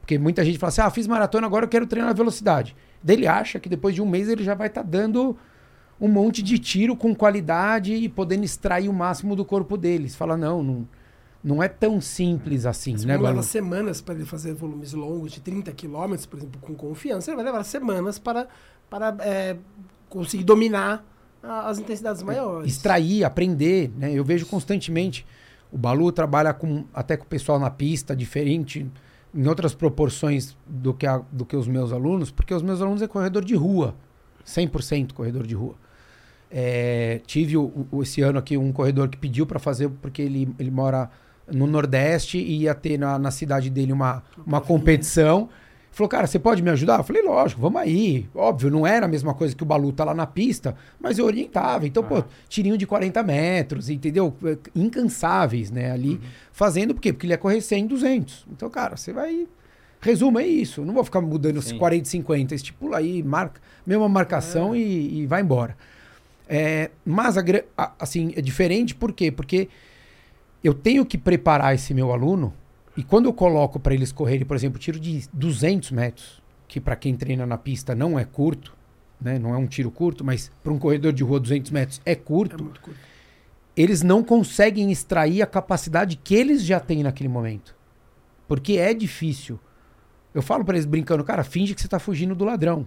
Porque 0.00 0.18
muita 0.18 0.44
gente 0.44 0.58
fala 0.58 0.68
assim: 0.68 0.80
"Ah, 0.80 0.90
fiz 0.90 1.06
maratona, 1.06 1.46
agora 1.46 1.64
eu 1.64 1.68
quero 1.68 1.86
treinar 1.86 2.14
velocidade". 2.14 2.74
Daí 3.02 3.16
ele 3.16 3.26
acha 3.26 3.60
que 3.60 3.68
depois 3.68 3.94
de 3.94 4.02
um 4.02 4.06
mês 4.06 4.28
ele 4.28 4.42
já 4.42 4.54
vai 4.54 4.66
estar 4.66 4.82
tá 4.82 4.88
dando 4.88 5.36
um 6.00 6.08
monte 6.08 6.42
de 6.42 6.58
tiro 6.58 6.96
com 6.96 7.14
qualidade 7.14 7.92
e 7.92 8.08
podendo 8.08 8.44
extrair 8.44 8.88
o 8.88 8.92
máximo 8.92 9.34
do 9.34 9.44
corpo 9.44 9.76
deles. 9.76 10.14
Fala, 10.14 10.36
não, 10.36 10.62
não, 10.62 10.88
não 11.42 11.62
é 11.62 11.68
tão 11.68 12.00
simples 12.00 12.66
assim, 12.66 12.92
Mas 12.92 13.04
né, 13.04 13.16
leva 13.16 13.42
semanas 13.42 14.00
para 14.00 14.14
ele 14.14 14.24
fazer 14.24 14.54
volumes 14.54 14.92
longos 14.92 15.32
de 15.32 15.40
30 15.40 15.72
quilômetros, 15.72 16.26
por 16.26 16.38
exemplo, 16.38 16.60
com 16.60 16.74
confiança. 16.74 17.30
Ele 17.30 17.36
vai 17.36 17.44
levar 17.44 17.64
semanas 17.64 18.18
para, 18.18 18.48
para 18.88 19.16
é, 19.20 19.56
conseguir 20.08 20.44
dominar 20.44 21.04
as 21.42 21.78
intensidades 21.78 22.22
maiores. 22.22 22.70
Extrair, 22.70 23.24
aprender, 23.24 23.90
né? 23.96 24.12
Eu 24.12 24.24
vejo 24.24 24.46
constantemente 24.46 25.26
o 25.70 25.76
Balu 25.76 26.10
trabalha 26.10 26.52
com 26.52 26.84
até 26.92 27.16
com 27.16 27.24
o 27.24 27.26
pessoal 27.26 27.58
na 27.58 27.70
pista 27.70 28.16
diferente 28.16 28.86
em 29.34 29.46
outras 29.46 29.74
proporções 29.74 30.56
do 30.66 30.94
que, 30.94 31.06
a, 31.06 31.20
do 31.30 31.44
que 31.44 31.54
os 31.54 31.68
meus 31.68 31.92
alunos, 31.92 32.30
porque 32.30 32.54
os 32.54 32.62
meus 32.62 32.80
alunos 32.80 33.02
é 33.02 33.06
corredor 33.06 33.44
de 33.44 33.54
rua, 33.54 33.94
100% 34.46 35.12
corredor 35.12 35.46
de 35.46 35.54
rua. 35.54 35.74
É, 36.50 37.20
tive 37.26 37.56
o, 37.56 37.86
o, 37.90 38.02
esse 38.02 38.22
ano 38.22 38.38
aqui 38.38 38.56
um 38.56 38.72
corredor 38.72 39.08
que 39.08 39.18
pediu 39.18 39.46
para 39.46 39.58
fazer, 39.58 39.90
porque 40.00 40.22
ele, 40.22 40.48
ele 40.58 40.70
mora 40.70 41.10
no 41.46 41.66
Nordeste 41.66 42.38
e 42.38 42.62
ia 42.62 42.74
ter 42.74 42.98
na, 42.98 43.18
na 43.18 43.30
cidade 43.30 43.68
dele 43.68 43.92
uma, 43.92 44.22
uma 44.46 44.60
competição. 44.60 45.50
Falou, 45.98 46.08
cara, 46.08 46.28
você 46.28 46.38
pode 46.38 46.62
me 46.62 46.70
ajudar? 46.70 47.00
Eu 47.00 47.02
falei, 47.02 47.22
lógico, 47.22 47.60
vamos 47.60 47.82
aí. 47.82 48.28
Óbvio, 48.32 48.70
não 48.70 48.86
era 48.86 49.06
a 49.06 49.08
mesma 49.08 49.34
coisa 49.34 49.52
que 49.52 49.64
o 49.64 49.66
Balu 49.66 49.90
tá 49.90 50.04
lá 50.04 50.14
na 50.14 50.28
pista, 50.28 50.76
mas 51.00 51.18
eu 51.18 51.24
orientava. 51.24 51.88
Então, 51.88 52.04
ah. 52.04 52.06
pô, 52.06 52.24
tirinho 52.48 52.78
de 52.78 52.86
40 52.86 53.20
metros, 53.24 53.90
entendeu? 53.90 54.32
Incansáveis, 54.76 55.72
né? 55.72 55.90
Ali, 55.90 56.10
uhum. 56.10 56.20
fazendo, 56.52 56.94
por 56.94 57.00
quê? 57.00 57.12
Porque 57.12 57.26
ele 57.26 57.32
ia 57.32 57.36
correr 57.36 57.60
100, 57.60 57.88
200. 57.88 58.46
Então, 58.52 58.70
cara, 58.70 58.96
você 58.96 59.12
vai... 59.12 59.48
Resumo, 60.00 60.38
é 60.38 60.46
isso. 60.46 60.84
Não 60.84 60.94
vou 60.94 61.02
ficar 61.02 61.20
mudando 61.20 61.56
os 61.56 61.72
40 61.72 62.06
e 62.06 62.08
50. 62.08 62.54
Estipula 62.54 62.98
aí, 62.98 63.20
marca, 63.20 63.60
mesma 63.84 64.08
marcação 64.08 64.76
é. 64.76 64.78
e, 64.78 65.22
e 65.22 65.26
vai 65.26 65.42
embora. 65.42 65.76
É, 66.48 66.92
mas, 67.04 67.36
a 67.36 67.42
a- 67.76 67.92
assim, 67.98 68.32
é 68.36 68.40
diferente 68.40 68.94
por 68.94 69.12
quê? 69.12 69.32
Porque 69.32 69.68
eu 70.62 70.74
tenho 70.74 71.04
que 71.04 71.18
preparar 71.18 71.74
esse 71.74 71.92
meu 71.92 72.12
aluno 72.12 72.54
e 72.98 73.04
quando 73.04 73.26
eu 73.26 73.32
coloco 73.32 73.78
para 73.78 73.94
eles 73.94 74.10
correrem, 74.10 74.44
por 74.44 74.56
exemplo, 74.56 74.76
tiro 74.76 74.98
de 74.98 75.28
200 75.32 75.92
metros, 75.92 76.42
que 76.66 76.80
para 76.80 76.96
quem 76.96 77.14
treina 77.14 77.46
na 77.46 77.56
pista 77.56 77.94
não 77.94 78.18
é 78.18 78.24
curto, 78.24 78.76
né? 79.20 79.38
não 79.38 79.54
é 79.54 79.56
um 79.56 79.68
tiro 79.68 79.88
curto, 79.88 80.24
mas 80.24 80.50
para 80.64 80.72
um 80.72 80.78
corredor 80.80 81.12
de 81.12 81.22
rua 81.22 81.38
200 81.38 81.70
metros 81.70 82.00
é 82.04 82.16
curto, 82.16 82.56
É 82.56 82.58
curto. 82.58 82.90
eles 83.76 84.02
não 84.02 84.24
conseguem 84.24 84.90
extrair 84.90 85.42
a 85.42 85.46
capacidade 85.46 86.16
que 86.16 86.34
eles 86.34 86.64
já 86.64 86.80
têm 86.80 87.04
naquele 87.04 87.28
momento. 87.28 87.72
Porque 88.48 88.72
é 88.78 88.92
difícil. 88.92 89.60
Eu 90.34 90.42
falo 90.42 90.64
para 90.64 90.74
eles 90.74 90.84
brincando, 90.86 91.22
cara, 91.22 91.44
finge 91.44 91.76
que 91.76 91.80
você 91.80 91.86
tá 91.88 92.00
fugindo 92.00 92.34
do 92.34 92.44
ladrão. 92.44 92.84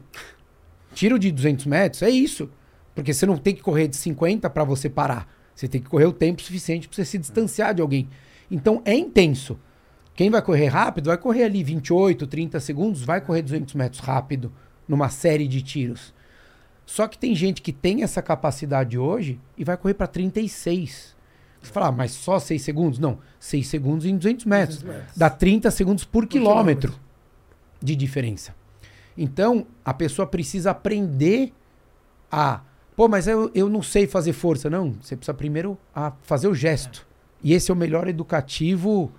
Tiro 0.93 1.17
de 1.17 1.31
200 1.31 1.65
metros, 1.67 2.01
é 2.01 2.09
isso. 2.09 2.49
Porque 2.93 3.13
você 3.13 3.25
não 3.25 3.37
tem 3.37 3.55
que 3.55 3.61
correr 3.61 3.87
de 3.87 3.95
50 3.95 4.49
para 4.49 4.65
você 4.65 4.89
parar. 4.89 5.31
Você 5.55 5.69
tem 5.69 5.81
que 5.81 5.89
correr 5.89 6.05
o 6.05 6.11
tempo 6.11 6.41
suficiente 6.41 6.89
para 6.89 6.95
você 6.97 7.05
se 7.05 7.17
distanciar 7.17 7.73
de 7.73 7.81
alguém. 7.81 8.09
Então 8.49 8.81
é 8.83 8.93
intenso. 8.93 9.57
Quem 10.13 10.29
vai 10.29 10.41
correr 10.41 10.67
rápido 10.67 11.07
vai 11.07 11.17
correr 11.17 11.43
ali 11.43 11.63
28, 11.63 12.27
30 12.27 12.59
segundos, 12.59 13.03
vai 13.03 13.21
correr 13.21 13.41
200 13.41 13.73
metros 13.75 14.01
rápido 14.01 14.51
numa 14.87 15.09
série 15.09 15.47
de 15.47 15.61
tiros. 15.61 16.13
Só 16.85 17.07
que 17.07 17.17
tem 17.17 17.33
gente 17.33 17.61
que 17.61 17.71
tem 17.71 18.03
essa 18.03 18.21
capacidade 18.21 18.97
hoje 18.97 19.39
e 19.57 19.63
vai 19.63 19.77
correr 19.77 19.93
para 19.93 20.07
36. 20.07 21.15
Você 21.61 21.71
fala, 21.71 21.87
ah, 21.87 21.91
mas 21.91 22.11
só 22.11 22.39
6 22.39 22.61
segundos? 22.61 22.99
Não, 22.99 23.19
6 23.39 23.67
segundos 23.67 24.05
em 24.05 24.17
200 24.17 24.45
metros. 24.45 24.77
200 24.79 24.97
metros. 24.97 25.17
Dá 25.17 25.29
30 25.29 25.71
segundos 25.71 26.03
por, 26.03 26.25
quilômetro, 26.27 26.91
quilômetro. 26.91 27.11
de 27.81 27.95
diferença. 27.95 28.55
Então, 29.17 29.67
a 29.85 29.93
pessoa 29.93 30.27
precisa 30.27 30.71
aprender 30.71 31.53
a. 32.31 32.61
Pô, 32.95 33.07
mas 33.07 33.27
eu, 33.27 33.51
eu 33.53 33.69
não 33.69 33.81
sei 33.81 34.07
fazer 34.07 34.33
força. 34.33 34.69
Não, 34.69 34.93
você 35.01 35.15
precisa 35.15 35.33
primeiro 35.33 35.77
a 35.95 36.11
fazer 36.23 36.47
o 36.47 36.55
gesto. 36.55 37.07
E 37.43 37.53
esse 37.53 37.71
é 37.71 37.73
o 37.73 37.77
melhor 37.77 38.07
educativo 38.07 39.11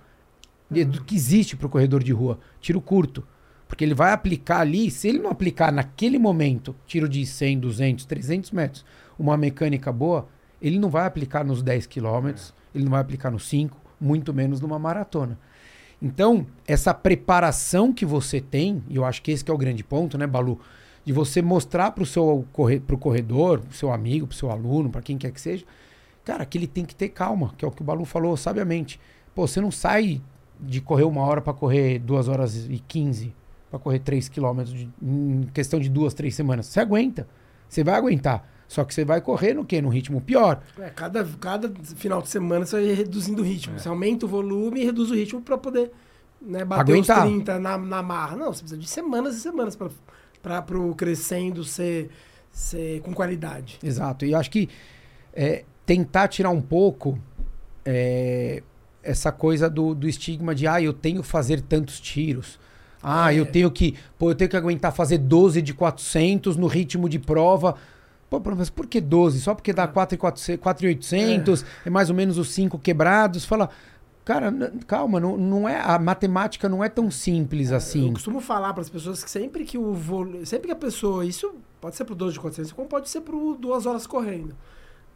edu- 0.80 1.04
que 1.04 1.14
existe 1.14 1.56
para 1.56 1.66
o 1.66 1.70
corredor 1.70 2.02
de 2.02 2.12
rua. 2.12 2.38
Tiro 2.60 2.80
curto. 2.80 3.24
Porque 3.68 3.84
ele 3.84 3.94
vai 3.94 4.12
aplicar 4.12 4.60
ali, 4.60 4.90
se 4.90 5.08
ele 5.08 5.18
não 5.18 5.30
aplicar 5.30 5.72
naquele 5.72 6.18
momento, 6.18 6.76
tiro 6.86 7.08
de 7.08 7.24
100, 7.24 7.58
200, 7.58 8.04
300 8.04 8.50
metros, 8.50 8.84
uma 9.18 9.36
mecânica 9.36 9.90
boa, 9.90 10.28
ele 10.60 10.78
não 10.78 10.90
vai 10.90 11.06
aplicar 11.06 11.42
nos 11.42 11.62
10 11.62 11.86
quilômetros, 11.86 12.52
ele 12.74 12.84
não 12.84 12.90
vai 12.90 13.00
aplicar 13.00 13.30
nos 13.30 13.48
5, 13.48 13.76
muito 14.00 14.34
menos 14.34 14.60
numa 14.60 14.78
maratona. 14.78 15.38
Então, 16.02 16.46
essa 16.66 16.92
preparação 16.92 17.92
que 17.92 18.04
você 18.04 18.40
tem, 18.40 18.82
e 18.88 18.96
eu 18.96 19.04
acho 19.04 19.22
que 19.22 19.30
esse 19.30 19.44
que 19.44 19.50
é 19.50 19.54
o 19.54 19.58
grande 19.58 19.82
ponto, 19.84 20.18
né, 20.18 20.26
Balu? 20.26 20.60
De 21.04 21.12
você 21.12 21.40
mostrar 21.40 21.92
para 21.92 22.02
o 22.02 22.06
seu 22.06 22.44
corre 22.52 22.78
pro 22.78 22.98
corredor, 22.98 23.60
pro 23.60 23.76
seu 23.76 23.92
amigo, 23.92 24.26
pro 24.26 24.36
seu 24.36 24.50
aluno, 24.50 24.90
para 24.90 25.00
quem 25.00 25.16
quer 25.16 25.30
que 25.32 25.40
seja, 25.40 25.64
cara, 26.24 26.44
que 26.44 26.58
ele 26.58 26.66
tem 26.66 26.84
que 26.84 26.94
ter 26.94 27.08
calma, 27.08 27.54
que 27.56 27.64
é 27.64 27.68
o 27.68 27.70
que 27.70 27.82
o 27.82 27.84
Balu 27.84 28.04
falou 28.04 28.36
sabiamente. 28.36 29.00
Pô, 29.34 29.46
você 29.46 29.60
não 29.60 29.70
sai 29.70 30.20
de 30.62 30.80
correr 30.80 31.04
uma 31.04 31.22
hora 31.22 31.40
para 31.40 31.52
correr 31.52 31.98
duas 31.98 32.28
horas 32.28 32.66
e 32.70 32.78
15, 32.78 33.34
para 33.70 33.78
correr 33.78 33.98
3 33.98 34.28
quilômetros 34.28 34.74
de- 34.74 34.88
em 35.02 35.42
questão 35.52 35.80
de 35.80 35.88
duas, 35.88 36.14
três 36.14 36.34
semanas. 36.34 36.66
Você 36.66 36.78
aguenta. 36.80 37.26
Você 37.68 37.82
vai 37.82 37.94
aguentar. 37.94 38.48
Só 38.68 38.84
que 38.84 38.94
você 38.94 39.04
vai 39.04 39.20
correr 39.20 39.52
no 39.54 39.64
quê? 39.64 39.82
No 39.82 39.88
ritmo 39.90 40.20
pior. 40.20 40.62
É, 40.78 40.88
cada, 40.90 41.24
cada 41.40 41.70
final 41.96 42.22
de 42.22 42.28
semana 42.28 42.64
você 42.64 42.76
vai 42.80 42.94
reduzindo 42.94 43.42
o 43.42 43.44
É. 43.44 43.48
ritmo. 43.48 43.78
Você 43.78 43.88
aumenta 43.88 44.24
o 44.24 44.28
volume 44.28 44.80
e 44.80 44.84
reduz 44.84 45.10
o 45.10 45.14
ritmo 45.14 45.42
para 45.42 45.58
poder 45.58 45.90
né, 46.40 46.64
bater 46.64 46.92
Aguentar. 46.92 47.18
os 47.26 47.32
30 47.32 47.58
na, 47.58 47.76
na 47.76 48.02
marra. 48.02 48.36
Não, 48.36 48.46
você 48.52 48.60
precisa 48.60 48.80
de 48.80 48.88
semanas 48.88 49.36
e 49.36 49.40
semanas 49.40 49.76
para 49.76 50.78
o 50.78 50.94
crescendo 50.94 51.62
ser, 51.64 52.10
ser 52.50 53.00
com 53.02 53.12
qualidade. 53.14 53.78
Exato. 53.82 54.24
E 54.24 54.32
eu 54.32 54.38
acho 54.38 54.50
que 54.50 54.68
é, 55.34 55.64
tentar 55.84 56.28
tirar 56.28 56.50
um 56.50 56.60
pouco 56.62 57.18
é, 57.84 58.62
essa 59.02 59.30
coisa 59.32 59.68
do, 59.68 59.94
do 59.94 60.08
estigma 60.08 60.54
de, 60.54 60.66
ah, 60.66 60.80
eu 60.80 60.92
tenho 60.92 61.22
que 61.22 61.28
fazer 61.28 61.60
tantos 61.60 61.98
tiros. 62.00 62.58
Ah, 63.02 63.32
É. 63.32 63.38
eu 63.38 63.46
tenho 63.46 63.70
que, 63.70 63.96
pô, 64.18 64.30
eu 64.30 64.34
tenho 64.34 64.48
que 64.48 64.56
aguentar 64.56 64.92
fazer 64.92 65.18
12 65.18 65.60
de 65.60 65.74
400 65.74 66.56
no 66.56 66.66
ritmo 66.68 67.08
de 67.08 67.18
prova. 67.18 67.74
Pô, 68.30 68.40
mas 68.56 68.70
por 68.70 68.86
que 68.86 69.00
12? 69.00 69.40
Só 69.40 69.54
porque 69.54 69.72
dá 69.72 69.86
4,800, 70.56 71.64
é. 71.84 71.90
mais 71.90 72.08
ou 72.10 72.16
menos 72.16 72.38
os 72.38 72.50
5 72.50 72.78
quebrados. 72.78 73.44
Fala, 73.44 73.68
cara, 74.24 74.52
calma, 74.86 75.18
não, 75.20 75.36
não 75.36 75.68
é, 75.68 75.80
a 75.80 75.98
matemática 75.98 76.68
não 76.68 76.82
é 76.82 76.88
tão 76.88 77.10
simples 77.10 77.70
Eu 77.70 77.76
assim. 77.76 78.12
costumo 78.12 78.40
falar 78.40 78.72
para 78.72 78.82
as 78.82 78.88
pessoas 78.88 79.22
que 79.22 79.30
sempre 79.30 79.64
que 79.64 79.76
o 79.76 79.94
sempre 80.44 80.68
que 80.68 80.72
a 80.72 80.76
pessoa, 80.76 81.26
isso 81.26 81.54
pode 81.80 81.96
ser 81.96 82.04
pro 82.04 82.14
12 82.14 82.34
de 82.34 82.40
400, 82.40 82.72
como 82.72 82.88
pode 82.88 83.08
ser 83.08 83.20
pro 83.20 83.54
duas 83.60 83.84
horas 83.86 84.06
correndo. 84.06 84.54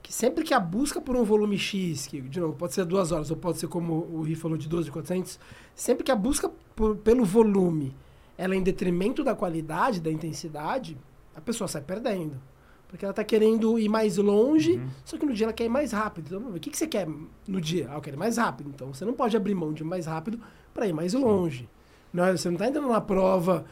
Que 0.06 0.12
sempre 0.12 0.44
que 0.44 0.54
a 0.54 0.60
busca 0.60 1.00
por 1.00 1.16
um 1.16 1.24
volume 1.24 1.58
X, 1.58 2.06
que 2.06 2.20
de 2.20 2.38
novo, 2.38 2.52
pode 2.54 2.72
ser 2.74 2.84
duas 2.84 3.10
horas 3.10 3.28
ou 3.28 3.36
pode 3.36 3.58
ser 3.58 3.66
como 3.66 4.06
o 4.12 4.22
Ri 4.22 4.36
falou 4.36 4.56
de 4.56 4.68
12 4.68 4.84
de 4.84 4.92
400, 4.92 5.36
sempre 5.74 6.04
que 6.04 6.12
a 6.12 6.14
busca 6.14 6.48
por- 6.76 6.96
pelo 6.98 7.24
volume 7.24 7.92
ela 8.38 8.54
é 8.54 8.56
em 8.56 8.62
detrimento 8.62 9.24
da 9.24 9.34
qualidade, 9.34 10.00
da 10.00 10.08
intensidade, 10.08 10.96
a 11.34 11.40
pessoa 11.40 11.66
sai 11.66 11.82
perdendo. 11.82 12.40
Porque 12.86 13.04
ela 13.04 13.12
tá 13.12 13.24
querendo 13.24 13.76
ir 13.80 13.88
mais 13.88 14.16
longe, 14.16 14.80
só 15.04 15.18
que 15.18 15.26
no 15.26 15.32
dia 15.34 15.46
ela 15.46 15.52
quer 15.52 15.64
ir 15.64 15.68
mais 15.68 15.90
rápido. 15.90 16.26
Então, 16.36 16.54
o 16.54 16.60
que, 16.60 16.70
que 16.70 16.78
você 16.78 16.86
quer 16.86 17.08
no 17.48 17.60
dia? 17.60 17.88
Ah, 17.90 17.96
eu 17.96 18.00
quero 18.00 18.14
ir 18.14 18.18
mais 18.18 18.36
rápido. 18.36 18.70
Então, 18.72 18.94
você 18.94 19.04
não 19.04 19.12
pode 19.12 19.36
abrir 19.36 19.56
mão 19.56 19.72
de 19.72 19.82
ir 19.82 19.86
mais 19.86 20.06
rápido 20.06 20.38
para 20.72 20.86
ir 20.86 20.92
mais 20.92 21.14
longe. 21.14 21.68
Não, 22.12 22.24
é- 22.26 22.36
você 22.36 22.48
não 22.48 22.56
tá 22.56 22.68
entrando 22.68 22.86
na 22.88 23.00
prova, 23.00 23.64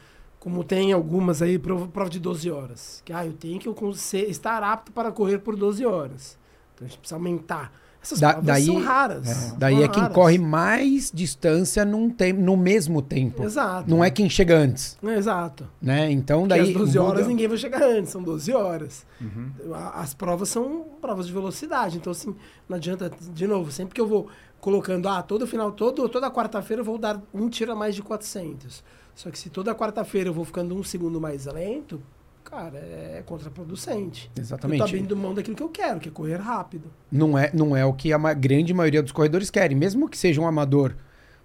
como 0.44 0.62
tem 0.62 0.92
algumas 0.92 1.40
aí, 1.40 1.58
prova, 1.58 1.88
prova 1.88 2.10
de 2.10 2.20
12 2.20 2.50
horas. 2.50 3.00
Que, 3.04 3.12
ah, 3.14 3.24
eu 3.26 3.32
tenho 3.32 3.58
que 3.58 3.72
con- 3.72 3.94
ser- 3.94 4.28
estar 4.28 4.62
apto 4.62 4.92
para 4.92 5.10
correr 5.10 5.38
por 5.38 5.56
12 5.56 5.84
horas. 5.86 6.38
Então, 6.74 6.86
a 6.86 6.88
gente 6.88 6.98
precisa 6.98 7.16
aumentar. 7.16 7.72
Essas 8.02 8.20
Da- 8.20 8.32
provas 8.34 8.46
daí- 8.46 8.66
são 8.66 8.82
raras. 8.82 9.26
É, 9.26 9.32
são 9.32 9.58
daí 9.58 9.82
é 9.82 9.88
quem 9.88 10.02
raras. 10.02 10.14
corre 10.14 10.36
mais 10.36 11.10
distância 11.10 11.82
num 11.86 12.10
tem, 12.10 12.34
no 12.34 12.54
mesmo 12.54 13.00
tempo. 13.00 13.42
Exato. 13.42 13.88
Não 13.88 14.04
é 14.04 14.10
quem 14.10 14.28
chega 14.28 14.58
antes, 14.58 14.98
É, 15.02 15.14
Exato. 15.16 15.66
né? 15.80 16.10
Então 16.10 16.40
Porque 16.40 16.48
daí 16.50 16.68
às 16.68 16.74
12 16.74 16.98
horas 16.98 17.14
muda- 17.20 17.28
ninguém 17.28 17.48
vai 17.48 17.56
chegar 17.56 17.82
antes, 17.82 18.10
são 18.12 18.22
12 18.22 18.52
horas. 18.52 19.06
Uhum. 19.18 19.50
A- 19.74 20.02
As 20.02 20.12
provas 20.12 20.50
são 20.50 20.84
provas 21.00 21.26
de 21.26 21.32
velocidade, 21.32 21.96
então 21.96 22.10
assim, 22.10 22.36
não 22.68 22.76
adianta, 22.76 23.10
de 23.32 23.46
novo, 23.46 23.72
sempre 23.72 23.94
que 23.94 24.00
eu 24.02 24.06
vou 24.06 24.28
colocando, 24.60 25.08
ah, 25.08 25.22
todo 25.22 25.46
final, 25.46 25.72
todo, 25.72 26.06
toda 26.06 26.30
quarta-feira 26.30 26.80
eu 26.82 26.84
vou 26.84 26.98
dar 26.98 27.22
um 27.32 27.48
tiro 27.48 27.72
a 27.72 27.74
mais 27.74 27.94
de 27.94 28.02
400. 28.02 28.84
Só 29.14 29.30
que 29.30 29.38
se 29.38 29.48
toda 29.50 29.74
quarta-feira 29.74 30.28
eu 30.28 30.34
vou 30.34 30.44
ficando 30.44 30.74
um 30.76 30.82
segundo 30.82 31.20
mais 31.20 31.46
lento, 31.46 32.02
cara, 32.42 32.78
é 32.78 33.22
contraproducente. 33.24 34.26
Eu 34.30 34.34
tô 34.34 34.40
Exatamente. 34.42 34.82
abrindo 34.82 35.16
mão 35.16 35.32
daquilo 35.34 35.56
que 35.56 35.62
eu 35.62 35.68
quero, 35.68 36.00
que 36.00 36.08
é 36.08 36.12
correr 36.12 36.36
rápido. 36.36 36.90
Não 37.10 37.38
é, 37.38 37.50
não 37.54 37.76
é 37.76 37.84
o 37.84 37.92
que 37.92 38.12
a 38.12 38.18
ma- 38.18 38.32
grande 38.34 38.74
maioria 38.74 39.02
dos 39.02 39.12
corredores 39.12 39.50
querem. 39.50 39.76
Mesmo 39.76 40.08
que 40.08 40.18
seja 40.18 40.40
um 40.40 40.46
amador 40.46 40.94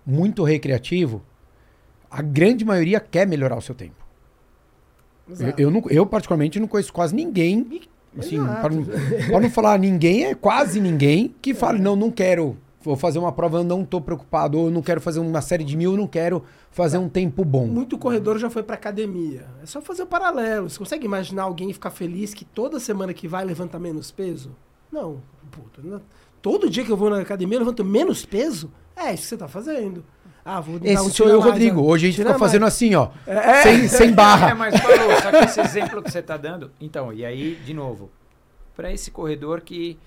muito 0.05 0.43
recreativo, 0.43 1.21
a 2.09 2.21
grande 2.21 2.65
maioria 2.65 2.99
quer 2.99 3.27
melhorar 3.27 3.55
o 3.57 3.61
seu 3.61 3.75
tempo. 3.75 4.03
Eu, 5.39 5.53
eu, 5.65 5.71
não- 5.71 5.83
eu, 5.91 6.05
particularmente, 6.07 6.59
não 6.59 6.67
conheço 6.67 6.91
quase 6.91 7.13
ninguém, 7.15 7.81
assim, 8.17 8.43
para 8.43 8.69
não, 8.73 8.83
pra 8.83 9.39
não 9.39 9.49
falar 9.51 9.77
ninguém, 9.77 10.25
é 10.25 10.33
quase 10.33 10.79
ninguém, 10.81 11.35
que 11.39 11.53
fala, 11.53 11.77
não, 11.77 11.95
não 11.95 12.09
quero, 12.09 12.57
vou 12.81 12.95
fazer 12.95 13.19
uma 13.19 13.31
prova, 13.31 13.57
eu 13.59 13.63
não 13.63 13.83
tô 13.83 13.99
preocupado, 13.99 14.57
ou 14.57 14.65
eu 14.67 14.71
não 14.71 14.81
quero 14.81 15.01
fazer 15.01 15.19
uma 15.19 15.41
série 15.41 15.63
de 15.63 15.75
mil, 15.75 15.91
eu 15.91 15.97
não 15.97 16.07
quero 16.07 16.43
fazer 16.71 16.97
um 16.97 17.09
tempo 17.09 17.43
bom. 17.43 17.67
Muito 17.67 17.97
corredor 17.97 18.37
já 18.37 18.49
foi 18.49 18.63
pra 18.63 18.75
academia. 18.75 19.45
É 19.61 19.65
só 19.65 19.81
fazer 19.81 20.03
o 20.03 20.07
paralelo. 20.07 20.69
Você 20.69 20.77
consegue 20.79 21.05
imaginar 21.05 21.43
alguém 21.43 21.71
ficar 21.73 21.89
feliz 21.91 22.33
que 22.33 22.45
toda 22.45 22.79
semana 22.79 23.13
que 23.13 23.27
vai 23.27 23.43
levanta 23.43 23.77
menos 23.79 24.11
peso? 24.11 24.55
Não. 24.91 25.21
Puta, 25.51 25.81
não- 25.83 26.01
todo 26.41 26.69
dia 26.69 26.83
que 26.85 26.91
eu 26.91 26.97
vou 26.97 27.09
na 27.09 27.19
academia 27.19 27.55
eu 27.55 27.59
levanto 27.59 27.83
menos 27.83 28.25
peso? 28.25 28.71
É 28.95 29.13
isso 29.13 29.23
que 29.23 29.29
você 29.29 29.37
tá 29.37 29.47
fazendo. 29.47 30.03
Ah, 30.43 30.61
vou 30.61 30.79
dar 30.79 30.87
Esse 30.89 31.03
um 31.03 31.09
sou 31.09 31.27
eu, 31.27 31.39
mais, 31.39 31.51
Rodrigo. 31.51 31.81
né? 31.81 31.87
Hoje 31.87 32.05
a 32.05 32.09
gente 32.09 32.15
Tira 32.15 32.29
fica 32.29 32.39
fazendo 32.39 32.61
mais. 32.61 32.73
assim, 32.73 32.95
ó, 32.95 33.09
É. 33.27 33.61
sem, 33.61 33.87
sem 33.87 34.07
É, 34.09 34.11
barra. 34.11 34.55
mas 34.55 34.79
falou, 34.79 35.15
só 35.21 35.29
que 35.31 35.37
esse 35.45 35.59
exemplo 35.61 36.01
que 36.01 36.09
você 36.09 36.19
está 36.19 36.37
dando. 36.37 36.71
Então, 36.81 37.13
e 37.13 37.23
aí, 37.25 37.55
de 37.65 37.73
novo, 37.73 38.09
para 38.75 38.91
esse 38.91 39.11
corredor 39.11 39.61
que 39.61 39.97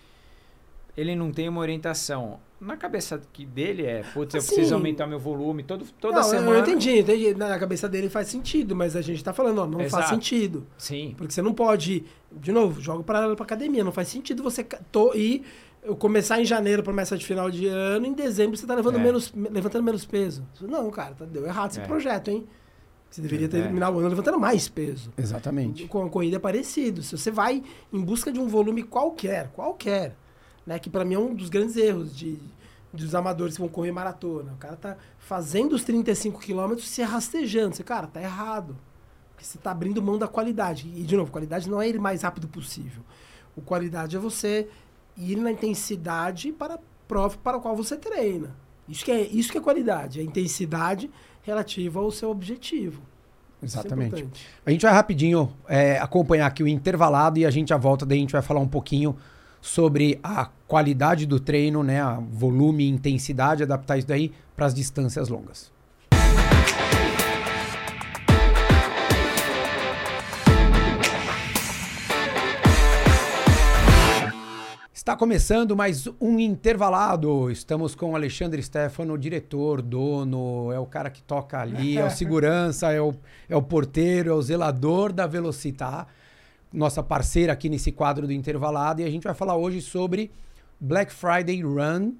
ele 0.96 1.14
não 1.16 1.30
tem 1.32 1.48
uma 1.48 1.60
orientação. 1.60 2.38
Na 2.60 2.76
cabeça 2.76 3.20
que 3.32 3.44
dele 3.44 3.84
é, 3.84 4.02
putz, 4.14 4.34
eu 4.34 4.38
Assim, 4.38 4.54
preciso 4.54 4.74
aumentar 4.74 5.06
meu 5.06 5.18
volume 5.18 5.64
todo, 5.64 5.84
toda 6.00 6.16
Não, 6.18 6.22
semana. 6.22 6.58
Eu 6.58 6.60
entendi, 6.60 7.00
entendi. 7.00 7.34
Na 7.34 7.58
cabeça 7.58 7.88
dele 7.88 8.08
faz 8.08 8.28
sentido, 8.28 8.76
mas 8.76 8.94
a 8.94 9.02
gente 9.02 9.22
tá 9.24 9.32
falando, 9.32 9.58
ó, 9.62 9.66
não 9.66 9.80
faz 9.80 9.92
Exato. 9.94 10.08
sentido. 10.10 10.64
Sim. 10.78 11.14
Porque 11.18 11.32
você 11.34 11.42
não 11.42 11.52
pode, 11.52 12.04
de 12.30 12.52
novo, 12.52 12.80
joga 12.80 13.02
paralelo 13.02 13.34
pra 13.34 13.44
academia. 13.44 13.82
Não 13.82 13.90
faz 13.90 14.06
sentido 14.08 14.44
você 14.44 14.62
to- 14.92 15.10
ir, 15.16 15.42
eu 15.82 15.96
começar 15.96 16.40
em 16.40 16.44
janeiro, 16.44 16.84
promessa 16.84 17.18
de 17.18 17.26
final 17.26 17.50
de 17.50 17.66
ano, 17.66 18.06
em 18.06 18.12
dezembro 18.12 18.56
você 18.56 18.64
tá 18.64 18.76
levando 18.76 18.96
É. 18.98 19.02
menos, 19.02 19.32
me- 19.32 19.48
levantando 19.48 19.82
menos 19.82 20.04
peso. 20.04 20.46
Não, 20.60 20.88
cara, 20.90 21.14
tá- 21.16 21.24
deu 21.24 21.44
errado 21.44 21.70
esse 21.72 21.80
É. 21.80 21.84
projeto, 21.84 22.28
hein? 22.28 22.46
Você 23.10 23.20
deveria 23.20 23.46
É. 23.46 23.48
terminar 23.48 23.90
o 23.90 23.98
ano 23.98 24.08
levantando 24.08 24.38
mais 24.38 24.68
peso. 24.68 25.12
Exatamente. 25.18 25.86
Com 25.88 26.04
a 26.04 26.08
corrida 26.08 26.36
é 26.36 26.38
parecido. 26.38 27.02
Se 27.02 27.18
você 27.18 27.30
vai 27.32 27.60
em 27.92 28.00
busca 28.00 28.30
de 28.30 28.38
um 28.38 28.46
volume 28.46 28.84
qualquer, 28.84 29.48
qualquer, 29.48 30.14
né? 30.66 30.78
Que 30.78 30.90
pra 30.90 31.04
mim 31.04 31.14
é 31.14 31.18
um 31.18 31.34
dos 31.34 31.48
grandes 31.48 31.76
erros 31.76 32.16
de, 32.16 32.38
dos 32.92 33.14
amadores 33.14 33.54
que 33.54 33.60
vão 33.60 33.68
correr 33.68 33.92
maratona. 33.92 34.52
O 34.52 34.56
cara 34.56 34.76
tá 34.76 34.96
fazendo 35.18 35.74
os 35.74 35.84
35 35.84 36.40
quilômetros 36.40 36.88
se 36.88 37.02
rastejando. 37.02 37.76
Você, 37.76 37.82
cara, 37.82 38.06
tá 38.06 38.20
errado. 38.20 38.76
Porque 39.30 39.44
você 39.44 39.58
tá 39.58 39.70
abrindo 39.70 40.02
mão 40.02 40.18
da 40.18 40.28
qualidade. 40.28 40.88
E, 40.94 41.02
de 41.02 41.16
novo, 41.16 41.30
qualidade 41.30 41.68
não 41.68 41.80
é 41.80 41.88
ir 41.88 41.98
mais 41.98 42.22
rápido 42.22 42.48
possível. 42.48 43.02
O 43.56 43.60
qualidade 43.60 44.16
é 44.16 44.18
você 44.18 44.68
ir 45.16 45.36
na 45.36 45.50
intensidade 45.50 46.52
para 46.52 46.74
a 46.74 46.78
prova 47.06 47.36
para 47.42 47.58
a 47.58 47.60
qual 47.60 47.76
você 47.76 47.96
treina. 47.96 48.54
Isso 48.88 49.04
que 49.04 49.12
é, 49.12 49.20
isso 49.20 49.52
que 49.52 49.58
é 49.58 49.60
qualidade, 49.60 50.20
a 50.20 50.22
intensidade 50.22 51.10
relativa 51.42 52.00
ao 52.00 52.10
seu 52.10 52.30
objetivo. 52.30 53.02
É 53.60 53.64
Exatamente. 53.64 54.08
importante. 54.08 54.46
A 54.66 54.70
gente 54.70 54.82
vai 54.82 54.92
rapidinho 54.92 55.52
é, 55.68 55.98
acompanhar 55.98 56.46
aqui 56.46 56.62
o 56.62 56.68
intervalado 56.68 57.38
e 57.38 57.46
a 57.46 57.50
gente 57.50 57.68
já 57.68 57.76
volta, 57.76 58.04
daí 58.04 58.18
a 58.18 58.20
gente 58.20 58.32
vai 58.32 58.42
falar 58.42 58.60
um 58.60 58.68
pouquinho 58.68 59.16
sobre 59.62 60.18
a 60.22 60.46
qualidade 60.66 61.24
do 61.24 61.38
treino, 61.38 61.84
né? 61.84 62.02
A 62.02 62.14
volume, 62.20 62.88
intensidade, 62.88 63.62
adaptar 63.62 63.96
isso 63.96 64.08
daí 64.08 64.32
para 64.56 64.66
as 64.66 64.74
distâncias 64.74 65.28
longas. 65.28 65.70
Está 74.92 75.16
começando 75.16 75.74
mais 75.74 76.08
um 76.20 76.38
intervalado. 76.38 77.50
Estamos 77.50 77.92
com 77.92 78.12
o 78.12 78.14
Alexandre 78.14 78.62
Stefano, 78.62 79.18
diretor, 79.18 79.82
dono, 79.82 80.70
é 80.70 80.78
o 80.78 80.86
cara 80.86 81.10
que 81.10 81.20
toca 81.20 81.60
ali, 81.60 81.98
é 81.98 82.04
o 82.04 82.10
segurança, 82.14 82.92
é 82.92 83.00
o, 83.00 83.12
é 83.48 83.56
o 83.56 83.62
porteiro, 83.62 84.30
é 84.30 84.32
o 84.32 84.40
zelador 84.40 85.12
da 85.12 85.26
Velocitar, 85.26 86.06
nossa 86.72 87.02
parceira 87.02 87.52
aqui 87.52 87.68
nesse 87.68 87.92
quadro 87.92 88.26
do 88.26 88.32
intervalado. 88.32 89.00
E 89.00 89.04
a 89.04 89.10
gente 89.10 89.24
vai 89.24 89.34
falar 89.34 89.56
hoje 89.56 89.80
sobre 89.80 90.30
Black 90.80 91.12
Friday 91.12 91.62
Run, 91.62 92.12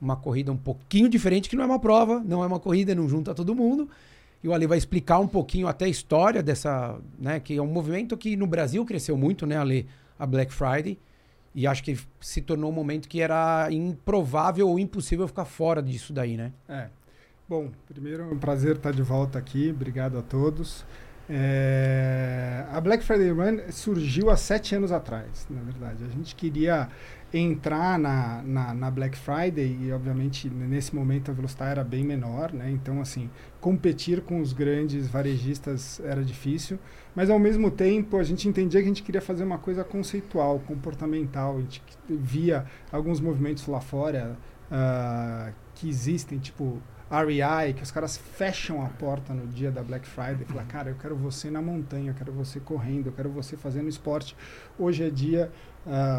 uma 0.00 0.16
corrida 0.16 0.52
um 0.52 0.56
pouquinho 0.56 1.08
diferente, 1.08 1.48
que 1.48 1.56
não 1.56 1.64
é 1.64 1.66
uma 1.66 1.78
prova, 1.78 2.22
não 2.24 2.42
é 2.42 2.46
uma 2.46 2.60
corrida, 2.60 2.94
não 2.94 3.08
junta 3.08 3.34
todo 3.34 3.54
mundo. 3.54 3.88
E 4.42 4.48
o 4.48 4.52
Ali 4.52 4.66
vai 4.66 4.76
explicar 4.76 5.18
um 5.18 5.26
pouquinho 5.26 5.66
até 5.66 5.86
a 5.86 5.88
história 5.88 6.42
dessa, 6.42 6.98
né, 7.18 7.40
que 7.40 7.56
é 7.56 7.62
um 7.62 7.66
movimento 7.66 8.16
que 8.16 8.36
no 8.36 8.46
Brasil 8.46 8.84
cresceu 8.84 9.16
muito, 9.16 9.46
né, 9.46 9.56
Ali, 9.56 9.86
a 10.18 10.26
Black 10.26 10.52
Friday. 10.52 10.98
E 11.54 11.66
acho 11.66 11.82
que 11.82 11.98
se 12.20 12.42
tornou 12.42 12.70
um 12.70 12.74
momento 12.74 13.08
que 13.08 13.20
era 13.20 13.68
improvável 13.70 14.68
ou 14.68 14.78
impossível 14.78 15.26
ficar 15.26 15.44
fora 15.44 15.82
disso 15.82 16.12
daí, 16.12 16.36
né? 16.36 16.52
É. 16.68 16.88
Bom, 17.48 17.70
primeiro 17.86 18.24
é 18.24 18.26
um 18.26 18.38
prazer 18.38 18.76
estar 18.76 18.92
de 18.92 19.02
volta 19.02 19.38
aqui. 19.38 19.70
Obrigado 19.70 20.18
a 20.18 20.22
todos. 20.22 20.84
É, 21.28 22.66
A 22.70 22.80
Black 22.80 23.02
Friday 23.02 23.30
Run 23.30 23.70
surgiu 23.70 24.28
há 24.28 24.36
sete 24.36 24.74
anos 24.74 24.92
atrás, 24.92 25.46
na 25.48 25.60
verdade. 25.62 26.04
A 26.04 26.08
gente 26.08 26.34
queria 26.34 26.88
entrar 27.32 27.98
na, 27.98 28.42
na, 28.42 28.74
na 28.74 28.90
Black 28.90 29.16
Friday 29.16 29.76
e, 29.80 29.92
obviamente, 29.92 30.48
nesse 30.48 30.94
momento 30.94 31.30
a 31.30 31.34
velocidade 31.34 31.72
era 31.72 31.84
bem 31.84 32.04
menor, 32.04 32.52
né? 32.52 32.70
Então, 32.70 33.00
assim, 33.00 33.30
competir 33.60 34.20
com 34.20 34.40
os 34.40 34.52
grandes 34.52 35.08
varejistas 35.08 36.00
era 36.04 36.22
difícil. 36.22 36.78
Mas, 37.14 37.30
ao 37.30 37.38
mesmo 37.38 37.70
tempo, 37.70 38.18
a 38.18 38.22
gente 38.22 38.46
entendia 38.48 38.80
que 38.80 38.84
a 38.86 38.88
gente 38.88 39.02
queria 39.02 39.22
fazer 39.22 39.44
uma 39.44 39.58
coisa 39.58 39.82
conceitual, 39.82 40.60
comportamental. 40.60 41.56
A 41.56 41.60
gente 41.60 41.82
via 42.08 42.66
alguns 42.92 43.20
movimentos 43.20 43.66
lá 43.66 43.80
fora 43.80 44.36
ah, 44.70 45.52
que 45.74 45.88
existem, 45.88 46.38
tipo 46.38 46.80
REI, 47.10 47.72
que 47.74 47.82
os 47.82 47.90
caras 47.90 48.16
fecham 48.16 48.84
a 48.84 48.88
porta 48.88 49.32
no 49.34 49.46
dia 49.46 49.70
da 49.70 49.82
Black 49.82 50.06
Friday 50.06 50.38
e 50.42 50.44
falam, 50.44 50.66
cara, 50.66 50.90
eu 50.90 50.96
quero 50.96 51.14
você 51.14 51.50
na 51.50 51.60
montanha, 51.62 52.10
eu 52.10 52.14
quero 52.14 52.32
você 52.32 52.58
correndo, 52.60 53.06
eu 53.08 53.12
quero 53.12 53.30
você 53.30 53.56
fazendo 53.56 53.88
esporte. 53.88 54.36
Hoje 54.78 55.04
é 55.04 55.10
dia 55.10 55.50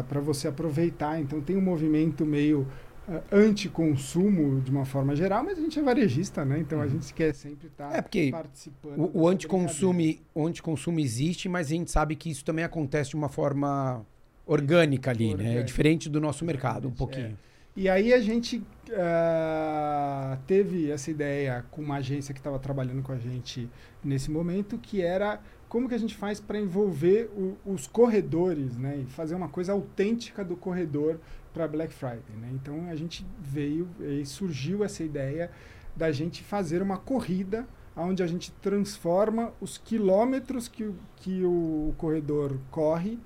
para 0.08 0.20
você 0.20 0.48
aproveitar. 0.48 1.20
Então 1.20 1.40
tem 1.40 1.56
um 1.56 1.60
movimento 1.60 2.24
meio 2.24 2.66
uh, 3.08 3.20
anti-consumo 3.32 4.60
de 4.60 4.70
uma 4.70 4.84
forma 4.84 5.14
geral, 5.16 5.42
mas 5.44 5.58
a 5.58 5.60
gente 5.60 5.78
é 5.78 5.82
varejista, 5.82 6.44
né? 6.44 6.58
Então 6.60 6.80
a 6.80 6.84
Uhum. 6.84 6.90
gente 6.90 7.12
quer 7.12 7.34
sempre 7.34 7.66
estar 7.66 7.92
É, 7.92 8.00
porque 8.00 8.30
participando. 8.30 8.98
O, 9.12 9.22
o 9.22 9.28
anticonsumo, 9.28 10.00
o 10.34 10.46
anticonsumo 10.46 11.00
existe, 11.00 11.48
mas 11.48 11.66
a 11.66 11.70
gente 11.70 11.90
sabe 11.90 12.14
que 12.16 12.30
isso 12.30 12.44
também 12.44 12.64
acontece 12.64 13.10
de 13.10 13.16
uma 13.16 13.28
forma 13.28 14.04
orgânica 14.46 15.10
ali, 15.10 15.26
né? 15.26 15.32
É 15.32 15.34
Orgânica. 15.36 15.64
diferente 15.64 16.08
do 16.08 16.20
nosso 16.20 16.44
mercado, 16.44 16.86
um 16.88 16.92
pouquinho. 16.92 17.36
E 17.76 17.88
aí 17.88 18.12
a 18.14 18.20
gente 18.20 18.62
ah, 18.94 20.38
teve 20.46 20.90
essa 20.90 21.10
ideia 21.10 21.64
com 21.70 21.82
uma 21.82 21.96
agência 21.96 22.32
que 22.32 22.40
estava 22.40 22.58
trabalhando 22.58 23.02
com 23.02 23.12
a 23.12 23.18
gente 23.18 23.68
nesse 24.02 24.30
momento, 24.30 24.78
que 24.78 25.02
era 25.02 25.40
como 25.68 25.88
que 25.88 25.94
a 25.94 25.98
gente 25.98 26.14
faz 26.14 26.40
para 26.40 26.58
envolver 26.58 27.28
o- 27.36 27.56
os 27.66 27.86
corredores, 27.86 28.78
né? 28.78 28.98
E 28.98 29.04
fazer 29.10 29.34
uma 29.34 29.48
coisa 29.48 29.72
autêntica 29.72 30.44
do 30.44 30.56
corredor 30.56 31.18
para 31.52 31.68
Black 31.68 31.92
Friday, 31.92 32.36
né? 32.40 32.48
Então 32.54 32.88
a 32.88 32.96
gente 32.96 33.26
veio 33.40 33.88
e 34.00 34.24
surgiu 34.24 34.82
essa 34.84 35.02
ideia 35.04 35.50
da 35.94 36.10
gente 36.12 36.42
fazer 36.42 36.80
uma 36.80 36.96
corrida 36.96 37.66
onde 37.96 38.22
a 38.22 38.26
gente 38.26 38.52
transforma 38.52 39.52
os 39.60 39.76
quilômetros 39.78 40.68
que, 40.68 40.90
que 41.16 41.42
o 41.44 41.94
corredor 41.98 42.58
corre 42.70 43.18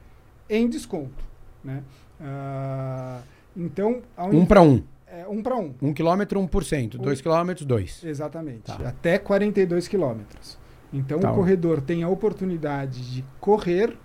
em 0.48 0.68
desconto, 0.68 1.24
né? 1.62 1.82
Ah, 2.20 3.20
então, 3.56 4.02
Um 4.32 4.44
para 4.46 4.62
um. 4.62 4.82
é, 5.06 5.26
um 5.28 5.42
para 5.42 5.56
um. 5.56 5.74
Um 5.82 5.92
quilômetro, 5.92 6.38
um 6.40 6.46
por 6.46 6.64
cento. 6.64 6.98
Um- 6.98 7.02
Dois 7.02 7.20
quilômetros, 7.20 7.66
dois. 7.66 8.02
Exatamente. 8.04 8.62
Tá. 8.62 8.76
Até 8.88 9.18
42 9.18 9.88
quilômetros. 9.88 10.58
Então 10.92 11.20
Tá. 11.20 11.30
o 11.30 11.34
corredor 11.34 11.80
tem 11.80 12.02
a 12.02 12.08
oportunidade 12.08 13.12
de 13.14 13.24
correr, 13.40 13.96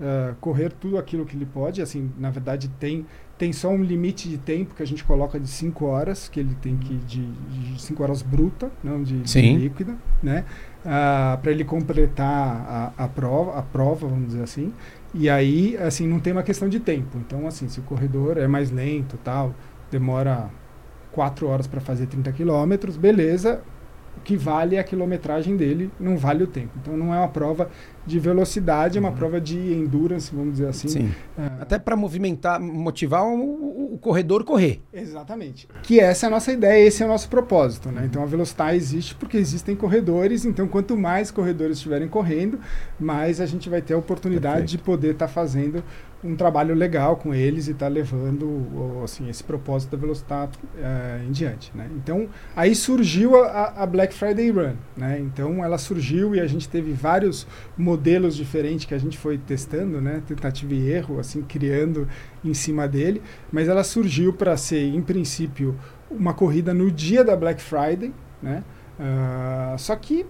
ah, 0.00 0.34
correr 0.40 0.72
tudo 0.72 0.98
aquilo 0.98 1.24
que 1.24 1.36
ele 1.36 1.46
pode. 1.46 1.80
Assim, 1.82 2.10
na 2.18 2.30
verdade, 2.30 2.68
tem, 2.80 3.06
tem 3.36 3.52
só 3.52 3.68
um 3.68 3.82
limite 3.82 4.28
de 4.28 4.38
tempo 4.38 4.74
que 4.74 4.82
a 4.82 4.86
gente 4.86 5.02
coloca 5.02 5.40
de 5.40 5.48
5 5.48 5.84
horas, 5.84 6.28
que 6.28 6.38
ele 6.38 6.54
tem 6.56 6.76
que 6.76 6.94
de 6.94 7.28
5 7.78 8.02
horas 8.02 8.22
bruta, 8.22 8.70
não 8.82 9.02
de, 9.02 9.20
de 9.20 9.56
líquida, 9.56 9.96
né? 10.22 10.44
para 11.40 11.50
ele 11.50 11.64
completar 11.64 12.92
a, 12.96 13.04
a 13.04 13.08
prova, 13.08 13.58
a 13.58 13.62
prova, 13.62 14.06
vamos 14.06 14.28
dizer 14.28 14.42
assim. 14.42 14.72
E 15.12 15.30
aí, 15.30 15.76
assim, 15.78 16.06
não 16.06 16.20
tem 16.20 16.32
uma 16.32 16.42
questão 16.42 16.68
de 16.68 16.78
tempo. 16.78 17.16
Então, 17.18 17.46
assim, 17.46 17.68
se 17.68 17.80
o 17.80 17.82
corredor 17.82 18.36
é 18.36 18.46
mais 18.46 18.70
lento, 18.70 19.18
tal, 19.24 19.54
demora 19.90 20.50
4 21.12 21.46
horas 21.46 21.66
para 21.66 21.80
fazer 21.80 22.06
30 22.06 22.30
quilômetros, 22.32 22.96
beleza. 22.96 23.62
O 24.16 24.20
que 24.20 24.36
vale 24.36 24.76
é 24.76 24.78
a 24.78 24.84
quilometragem 24.84 25.56
dele, 25.56 25.90
não 25.98 26.16
vale 26.16 26.44
o 26.44 26.46
tempo. 26.46 26.70
Então 26.80 26.96
não 26.96 27.12
é 27.14 27.18
uma 27.18 27.28
prova 27.28 27.68
de 28.06 28.18
velocidade, 28.18 28.98
é 28.98 29.00
uma 29.00 29.12
prova 29.12 29.40
de 29.40 29.56
endurance, 29.56 30.34
vamos 30.34 30.52
dizer 30.52 30.68
assim. 30.68 30.88
Sim. 30.88 31.10
Ah, 31.38 31.58
Até 31.60 31.78
para 31.78 31.96
movimentar, 31.96 32.60
motivar 32.60 33.24
o, 33.24 33.34
o- 33.40 33.94
o 33.94 33.98
corredor 33.98 34.44
correr. 34.44 34.82
Exatamente. 34.92 35.66
Que 35.82 36.00
essa 36.00 36.26
é 36.26 36.28
a 36.28 36.30
nossa 36.30 36.52
ideia, 36.52 36.86
esse 36.86 37.02
é 37.02 37.06
o 37.06 37.08
nosso 37.08 37.28
propósito. 37.28 37.90
Né? 37.90 38.02
Então 38.04 38.22
a 38.22 38.26
Velocitar 38.26 38.74
existe 38.74 39.14
porque 39.14 39.36
existem 39.36 39.74
corredores, 39.76 40.44
então 40.44 40.66
quanto 40.68 40.96
mais 40.96 41.30
corredores 41.30 41.76
estiverem 41.78 42.08
correndo, 42.08 42.58
mais 43.00 43.40
a 43.40 43.46
gente 43.46 43.70
vai 43.70 43.80
ter 43.80 43.94
a 43.94 43.98
oportunidade 43.98 44.56
Perfeito. 44.62 44.70
de 44.70 44.78
poder 44.78 45.12
estar 45.12 45.28
fazendo 45.28 45.82
um 46.22 46.34
trabalho 46.34 46.74
legal 46.74 47.16
com 47.16 47.34
eles 47.34 47.68
e 47.68 47.72
estar 47.72 47.88
levando 47.88 48.44
o- 48.46 49.02
assim, 49.04 49.28
esse 49.28 49.44
propósito 49.44 49.90
da 49.94 49.98
Velocitar 49.98 50.48
eh, 50.78 51.20
em 51.28 51.30
diante. 51.30 51.70
Né? 51.74 51.86
Então 51.96 52.28
aí 52.56 52.74
surgiu 52.74 53.36
a, 53.44 53.74
a 53.82 53.86
Black 53.86 54.14
Friday 54.14 54.50
Run. 54.50 54.72
Né? 54.96 55.20
Então 55.20 55.62
ela 55.64 55.76
surgiu 55.78 56.34
e 56.34 56.40
a 56.40 56.46
gente 56.46 56.68
teve 56.68 56.92
vários 56.92 57.46
modelos 57.76 57.93
diferentes 57.96 58.84
que 58.84 58.94
a 58.94 58.98
gente 58.98 59.18
foi 59.18 59.38
testando, 59.38 60.00
né? 60.00 60.22
tentativa 60.26 60.74
e 60.74 60.90
erro, 60.90 61.18
assim, 61.18 61.42
criando 61.42 62.08
em 62.44 62.54
cima 62.54 62.86
dele, 62.88 63.22
mas 63.52 63.68
ela 63.68 63.84
surgiu 63.84 64.32
para 64.32 64.56
ser, 64.56 64.84
em 64.94 65.02
princípio, 65.02 65.76
uma 66.10 66.34
corrida 66.34 66.72
no 66.72 66.90
dia 66.90 67.24
da 67.24 67.36
Black 67.36 67.60
Friday, 67.60 68.12
né? 68.42 68.62
Ah, 68.98 69.74
só 69.78 69.96
que 69.96 70.24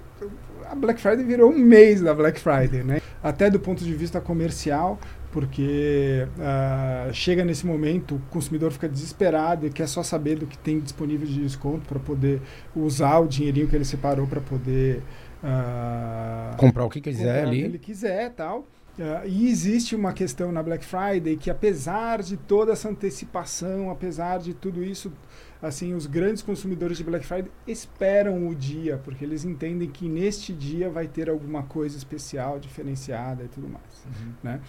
a 0.70 0.74
Black 0.74 1.00
Friday 1.00 1.24
virou 1.24 1.50
um 1.50 1.58
mês 1.58 2.00
da 2.00 2.14
Black 2.14 2.40
Friday, 2.40 2.82
né? 2.82 3.00
Até 3.22 3.50
do 3.50 3.60
ponto 3.60 3.84
de 3.84 3.94
vista 3.94 4.20
comercial, 4.20 4.98
porque 5.30 6.26
ah, 6.38 7.08
chega 7.12 7.44
nesse 7.44 7.66
momento, 7.66 8.14
o 8.14 8.18
consumidor 8.30 8.70
fica 8.70 8.88
desesperado 8.88 9.66
e 9.66 9.70
quer 9.70 9.88
só 9.88 10.02
saber 10.02 10.36
do 10.36 10.46
que 10.46 10.56
tem 10.56 10.80
disponível 10.80 11.26
de 11.26 11.42
desconto 11.42 11.86
para 11.86 11.98
poder 11.98 12.40
usar 12.74 13.18
o 13.18 13.26
dinheirinho 13.26 13.68
que 13.68 13.74
ele 13.76 13.84
separou 13.84 14.26
para 14.26 14.40
poder 14.40 15.02
ah, 15.44 16.54
Comprar 16.56 16.84
o 16.84 16.88
que 16.88 17.00
quiser 17.00 17.24
comprar 17.42 17.48
o 17.48 17.52
que 17.52 17.58
ali. 17.58 17.60
ele 17.62 17.78
quiser 17.78 18.30
tal. 18.32 18.66
Ah, 18.98 19.22
e 19.26 19.48
existe 19.48 19.94
uma 19.94 20.12
questão 20.12 20.50
na 20.52 20.62
Black 20.62 20.84
Friday 20.84 21.36
que 21.36 21.50
apesar 21.50 22.22
de 22.22 22.36
toda 22.36 22.72
essa 22.72 22.88
antecipação, 22.88 23.90
apesar 23.90 24.38
de 24.38 24.54
tudo 24.54 24.82
isso, 24.82 25.12
assim, 25.60 25.92
os 25.94 26.06
grandes 26.06 26.42
consumidores 26.42 26.96
de 26.96 27.04
Black 27.04 27.26
Friday 27.26 27.50
esperam 27.66 28.46
o 28.48 28.54
dia, 28.54 28.98
porque 29.04 29.24
eles 29.24 29.44
entendem 29.44 29.88
que 29.90 30.08
neste 30.08 30.52
dia 30.52 30.88
vai 30.88 31.06
ter 31.08 31.28
alguma 31.28 31.64
coisa 31.64 31.96
especial, 31.98 32.58
diferenciada 32.58 33.44
e 33.44 33.48
tudo 33.48 33.68
mais, 33.68 34.06
né? 34.42 34.60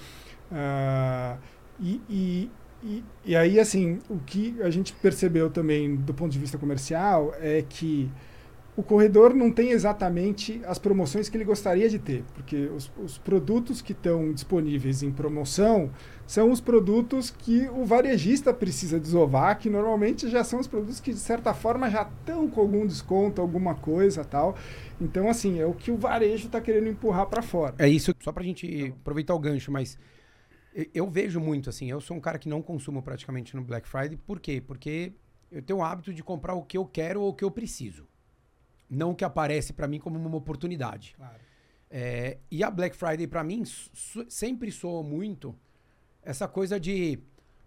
Ah, 0.51 1.37
e, 1.79 2.01
e, 2.09 2.51
e, 2.83 3.03
e 3.25 3.35
aí, 3.35 3.59
assim, 3.59 3.99
o 4.09 4.17
que 4.19 4.59
a 4.61 4.69
gente 4.69 4.91
percebeu 4.93 5.49
também 5.49 5.95
do 5.95 6.13
ponto 6.13 6.31
de 6.31 6.39
vista 6.39 6.57
comercial 6.57 7.33
é 7.39 7.63
que 7.67 8.09
o 8.77 8.83
corredor 8.83 9.33
não 9.33 9.51
tem 9.51 9.71
exatamente 9.71 10.61
as 10.65 10.77
promoções 10.77 11.29
que 11.29 11.37
ele 11.37 11.45
gostaria 11.45 11.87
de 11.87 11.97
ter, 11.97 12.23
porque 12.33 12.67
os, 12.67 12.91
os 13.01 13.17
produtos 13.17 13.81
que 13.81 13.93
estão 13.93 14.33
disponíveis 14.33 15.01
em 15.01 15.11
promoção 15.11 15.91
são 16.27 16.51
os 16.51 16.59
produtos 16.59 17.29
que 17.29 17.69
o 17.69 17.85
varejista 17.85 18.53
precisa 18.53 18.99
desovar, 18.99 19.57
que 19.59 19.69
normalmente 19.69 20.29
já 20.29 20.43
são 20.43 20.59
os 20.59 20.67
produtos 20.67 20.99
que, 20.99 21.13
de 21.13 21.19
certa 21.19 21.53
forma, 21.53 21.89
já 21.89 22.01
estão 22.01 22.49
com 22.49 22.59
algum 22.59 22.85
desconto, 22.85 23.41
alguma 23.41 23.75
coisa 23.75 24.25
tal. 24.25 24.57
Então, 24.99 25.29
assim, 25.29 25.59
é 25.59 25.65
o 25.65 25.73
que 25.73 25.91
o 25.91 25.97
varejo 25.97 26.47
está 26.47 26.59
querendo 26.59 26.89
empurrar 26.89 27.27
para 27.27 27.41
fora. 27.41 27.75
É 27.77 27.87
isso, 27.87 28.13
só 28.19 28.31
pra 28.31 28.43
gente 28.43 28.93
aproveitar 29.01 29.35
o 29.35 29.39
gancho, 29.39 29.71
mas 29.71 29.97
eu 30.93 31.09
vejo 31.09 31.39
muito, 31.39 31.69
assim, 31.69 31.89
eu 31.89 32.01
sou 32.01 32.17
um 32.17 32.19
cara 32.19 32.37
que 32.37 32.49
não 32.49 32.61
consumo 32.61 33.01
praticamente 33.01 33.55
no 33.55 33.63
Black 33.63 33.87
Friday. 33.87 34.17
Por 34.17 34.41
quê? 34.41 34.61
Porque 34.65 35.13
eu 35.49 35.61
tenho 35.61 35.79
o 35.79 35.83
hábito 35.83 36.13
de 36.13 36.21
comprar 36.21 36.55
o 36.55 36.63
que 36.63 36.77
eu 36.77 36.85
quero 36.85 37.21
ou 37.21 37.29
o 37.29 37.33
que 37.33 37.43
eu 37.45 37.51
preciso. 37.51 38.05
Não 38.89 39.11
o 39.11 39.15
que 39.15 39.23
aparece 39.23 39.73
para 39.73 39.87
mim 39.87 39.99
como 39.99 40.17
uma 40.17 40.37
oportunidade. 40.37 41.15
Claro. 41.17 41.39
É, 41.89 42.39
e 42.51 42.63
a 42.63 42.69
Black 42.69 42.95
Friday, 42.95 43.27
para 43.27 43.43
mim, 43.43 43.63
sempre 44.27 44.71
soou 44.71 45.03
muito 45.03 45.55
essa 46.21 46.47
coisa 46.47 46.79
de, 46.79 47.19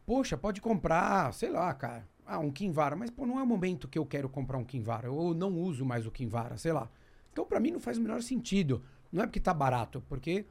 poxa, 0.05 0.37
pode 0.37 0.61
comprar, 0.61 1.33
sei 1.33 1.51
lá, 1.51 1.73
cara, 1.75 2.07
ah, 2.27 2.39
um 2.39 2.51
Kinvara, 2.51 2.95
mas 2.95 3.11
pô, 3.11 3.25
não 3.25 3.39
é 3.39 3.43
o 3.43 3.47
momento 3.47 3.89
que 3.89 3.99
eu 3.99 4.05
quero 4.05 4.29
comprar 4.29 4.59
um 4.59 4.65
Kinvara, 4.65 5.11
ou 5.11 5.29
eu 5.29 5.35
não 5.35 5.55
uso 5.55 5.85
mais 5.85 6.07
o 6.07 6.11
Kinvara, 6.11 6.59
sei 6.59 6.73
lá. 6.73 6.91
Então, 7.33 7.47
para 7.47 7.61
mim, 7.61 7.71
não 7.71 7.81
faz 7.81 7.97
o 7.97 8.03
menor 8.03 8.23
sentido. 8.23 8.83
Não 9.11 9.23
é 9.23 9.27
porque 9.27 9.41
tá 9.41 9.55
barato, 9.55 10.03
porque 10.09 10.45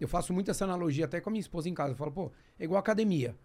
eu 0.00 0.08
faço 0.08 0.32
muito 0.32 0.50
essa 0.50 0.64
analogia 0.64 1.04
até 1.04 1.20
com 1.20 1.28
a 1.28 1.32
minha 1.32 1.40
esposa 1.40 1.68
em 1.68 1.74
casa. 1.74 1.92
Eu 1.92 1.96
falo, 1.96 2.12
pô, 2.12 2.32
é 2.58 2.64
igual 2.64 2.78
academia. 2.78 3.36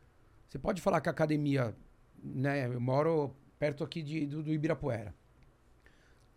Você 0.48 0.58
pode 0.58 0.82
falar 0.82 1.02
que 1.02 1.10
a 1.10 1.12
academia, 1.12 1.76
né, 2.24 2.68
eu 2.68 2.80
moro 2.80 3.36
perto 3.60 3.84
aqui 3.84 4.02
de, 4.02 4.26
do, 4.26 4.44
do 4.44 4.54
Ibirapuera. 4.54 5.14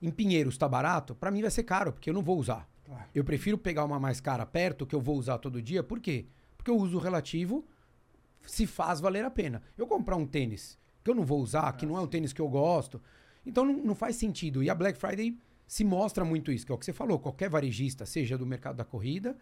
Em 0.01 0.11
Pinheiros 0.11 0.57
tá 0.57 0.69
barato, 0.69 1.15
para 1.15 1.31
mim 1.31 1.43
vai 1.43 1.51
ser 1.51 1.65
caro, 1.65 1.93
porque 1.93 2.11
eu 2.11 2.15
não 2.15 2.23
vou 2.23 2.39
usar. 2.39 2.69
Claro. 2.85 3.05
Eu 3.15 3.25
prefiro 3.25 3.59
pegar 3.59 3.85
uma 3.85 3.99
mais 3.99 4.21
cara 4.21 4.47
perto, 4.47 4.87
que 4.87 4.95
eu 4.95 5.01
vou 5.01 5.17
usar 5.17 5.39
todo 5.39 5.61
dia. 5.61 5.83
Por 5.83 6.01
quê? 6.01 6.27
Porque 6.57 6.71
o 6.71 6.77
uso 6.77 6.99
relativo 6.99 7.67
se 8.47 8.67
faz 8.67 9.01
valer 9.01 9.25
a 9.25 9.31
pena. 9.31 9.63
Eu 9.77 9.87
comprar 9.87 10.17
um 10.17 10.27
tênis 10.27 10.79
que 11.05 11.11
eu 11.11 11.15
não 11.15 11.25
vou 11.25 11.41
usar, 11.41 11.73
que 11.73 11.87
não 11.87 11.97
é 11.97 12.01
um 12.01 12.07
tênis 12.07 12.33
que 12.33 12.41
eu 12.41 12.49
gosto, 12.49 13.01
então 13.45 13.65
não, 13.65 13.75
não 13.79 13.95
faz 13.95 14.17
sentido. 14.17 14.63
E 14.63 14.71
a 14.71 14.75
Black 14.75 14.99
Friday 14.99 15.39
se 15.67 15.85
mostra 15.85 16.25
muito 16.25 16.51
isso, 16.51 16.65
que 16.65 16.73
é 16.73 16.75
o 16.75 16.79
que 16.79 16.85
você 16.85 16.93
falou. 16.93 17.19
Qualquer 17.19 17.51
varejista, 17.51 18.07
seja 18.07 18.39
do 18.39 18.47
mercado 18.47 18.77
da 18.77 18.85
corrida 18.85 19.37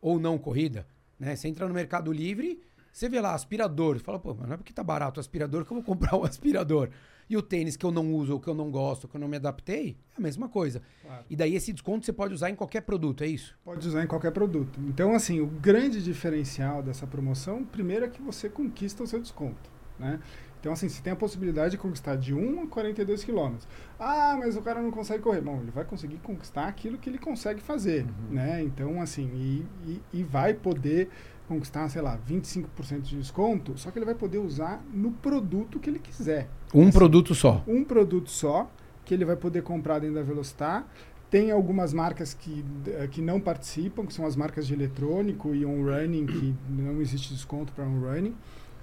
ou 0.00 0.18
não 0.18 0.38
corrida, 0.38 0.86
né? 1.18 1.34
Você 1.34 1.48
entra 1.48 1.66
no 1.66 1.74
Mercado 1.74 2.12
Livre, 2.12 2.60
você 2.92 3.08
vê 3.08 3.20
lá 3.20 3.34
aspirador, 3.34 3.98
fala, 3.98 4.18
pô, 4.18 4.34
mas 4.34 4.46
não 4.48 4.54
é 4.54 4.56
porque 4.56 4.72
tá 4.72 4.82
barato 4.82 5.18
o 5.18 5.20
aspirador 5.20 5.64
que 5.64 5.72
eu 5.72 5.76
vou 5.76 5.84
comprar 5.84 6.16
o 6.16 6.24
aspirador. 6.26 6.90
E 7.30 7.36
o 7.36 7.42
tênis 7.42 7.76
que 7.76 7.84
eu 7.84 7.90
não 7.90 8.14
uso, 8.14 8.32
ou 8.32 8.40
que 8.40 8.48
eu 8.48 8.54
não 8.54 8.70
gosto, 8.70 9.06
que 9.06 9.14
eu 9.14 9.20
não 9.20 9.28
me 9.28 9.36
adaptei, 9.36 9.98
é 10.14 10.18
a 10.18 10.20
mesma 10.20 10.48
coisa. 10.48 10.80
Claro. 11.02 11.24
E 11.28 11.36
daí 11.36 11.54
esse 11.54 11.72
desconto 11.72 12.06
você 12.06 12.12
pode 12.12 12.32
usar 12.32 12.48
em 12.48 12.54
qualquer 12.54 12.80
produto, 12.80 13.22
é 13.22 13.26
isso? 13.26 13.54
Pode 13.62 13.86
usar 13.86 14.02
em 14.02 14.06
qualquer 14.06 14.32
produto. 14.32 14.80
Então, 14.88 15.14
assim, 15.14 15.38
o 15.40 15.46
grande 15.46 16.02
diferencial 16.02 16.82
dessa 16.82 17.06
promoção, 17.06 17.64
primeiro 17.64 18.06
é 18.06 18.08
que 18.08 18.22
você 18.22 18.48
conquista 18.48 19.02
o 19.02 19.06
seu 19.06 19.20
desconto, 19.20 19.70
né? 19.98 20.20
Então, 20.60 20.72
assim, 20.72 20.88
você 20.88 21.00
tem 21.00 21.12
a 21.12 21.16
possibilidade 21.16 21.72
de 21.72 21.78
conquistar 21.78 22.16
de 22.16 22.34
1 22.34 22.62
a 22.62 22.66
42 22.66 23.22
quilômetros. 23.22 23.68
Ah, 23.98 24.36
mas 24.38 24.56
o 24.56 24.62
cara 24.62 24.82
não 24.82 24.90
consegue 24.90 25.22
correr. 25.22 25.40
Bom, 25.40 25.60
ele 25.60 25.70
vai 25.70 25.84
conseguir 25.84 26.18
conquistar 26.18 26.66
aquilo 26.66 26.98
que 26.98 27.08
ele 27.08 27.18
consegue 27.18 27.60
fazer, 27.60 28.04
né? 28.28 28.62
Então, 28.62 29.00
assim, 29.00 29.30
e, 29.34 29.66
e, 29.86 30.02
e 30.20 30.22
vai 30.24 30.54
poder 30.54 31.10
conquistar, 31.48 31.88
sei 31.88 32.02
lá, 32.02 32.18
25% 32.28 33.00
de 33.00 33.16
desconto, 33.16 33.76
só 33.76 33.90
que 33.90 33.98
ele 33.98 34.04
vai 34.04 34.14
poder 34.14 34.38
usar 34.38 34.84
no 34.92 35.10
produto 35.10 35.80
que 35.80 35.88
ele 35.88 35.98
quiser. 35.98 36.48
Um 36.74 36.90
produto 36.90 37.34
só. 37.34 37.64
um 37.66 37.82
produto 37.82 38.30
só 38.30 38.70
que 39.04 39.14
ele 39.14 39.24
vai 39.24 39.36
poder 39.36 39.62
comprar 39.62 39.98
dentro 40.00 40.16
da 40.16 40.22
Velocitar. 40.22 40.86
Tem 41.30 41.50
algumas 41.50 41.94
marcas 41.94 42.34
que, 42.34 42.64
eh, 42.86 43.08
que 43.10 43.22
não 43.22 43.40
participam, 43.40 44.04
que 44.04 44.12
são 44.12 44.26
as 44.26 44.36
marcas 44.36 44.66
de 44.66 44.74
eletrônico 44.74 45.54
e 45.54 45.64
on-running, 45.64 46.26
que 46.26 46.54
não 46.68 47.00
existe 47.00 47.32
desconto 47.32 47.72
para 47.72 47.84
on-running. 47.84 48.34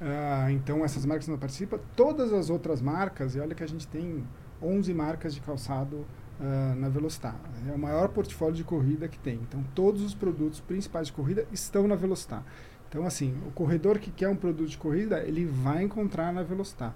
Ah, 0.01 0.51
então 0.51 0.83
essas 0.83 1.05
marcas 1.05 1.27
não 1.27 1.37
participam. 1.37 1.79
Todas 1.95 2.33
as 2.33 2.49
outras 2.49 2.81
marcas, 2.81 3.35
e 3.35 3.39
olha 3.39 3.55
que 3.55 3.63
a 3.63 3.67
gente 3.67 3.87
tem 3.87 4.23
11 4.61 4.93
marcas 4.93 5.33
de 5.35 5.41
calçado 5.41 6.05
ah, 6.39 6.73
na 6.77 6.89
Velocitar. 6.89 7.35
É 7.67 7.71
o 7.71 7.79
maior 7.79 8.09
portfólio 8.09 8.55
de 8.55 8.63
corrida 8.63 9.07
que 9.07 9.17
tem. 9.19 9.35
Então 9.47 9.63
todos 9.73 10.01
os 10.01 10.13
produtos 10.13 10.59
principais 10.59 11.07
de 11.07 11.13
corrida 11.13 11.45
estão 11.51 11.87
na 11.87 11.95
Velocitar. 11.95 12.43
Então 12.89 13.05
assim, 13.05 13.35
o 13.47 13.51
corredor 13.51 13.99
que 13.99 14.11
quer 14.11 14.29
um 14.29 14.35
produto 14.35 14.69
de 14.69 14.77
corrida, 14.77 15.19
ele 15.23 15.45
vai 15.45 15.83
encontrar 15.83 16.31
na 16.33 16.43
Velocitar. 16.43 16.95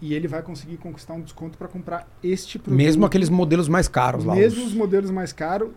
E 0.00 0.12
ele 0.12 0.28
vai 0.28 0.42
conseguir 0.42 0.76
conquistar 0.76 1.14
um 1.14 1.20
desconto 1.22 1.56
para 1.56 1.68
comprar 1.68 2.06
este 2.22 2.58
produto. 2.58 2.76
Mesmo 2.76 3.06
aqueles 3.06 3.30
modelos 3.30 3.68
mais 3.68 3.88
caros 3.88 4.24
lá. 4.24 4.34
Mesmo 4.34 4.60
os- 4.62 4.68
os 4.68 4.74
modelos 4.74 5.10
mais 5.10 5.32
caros, 5.32 5.70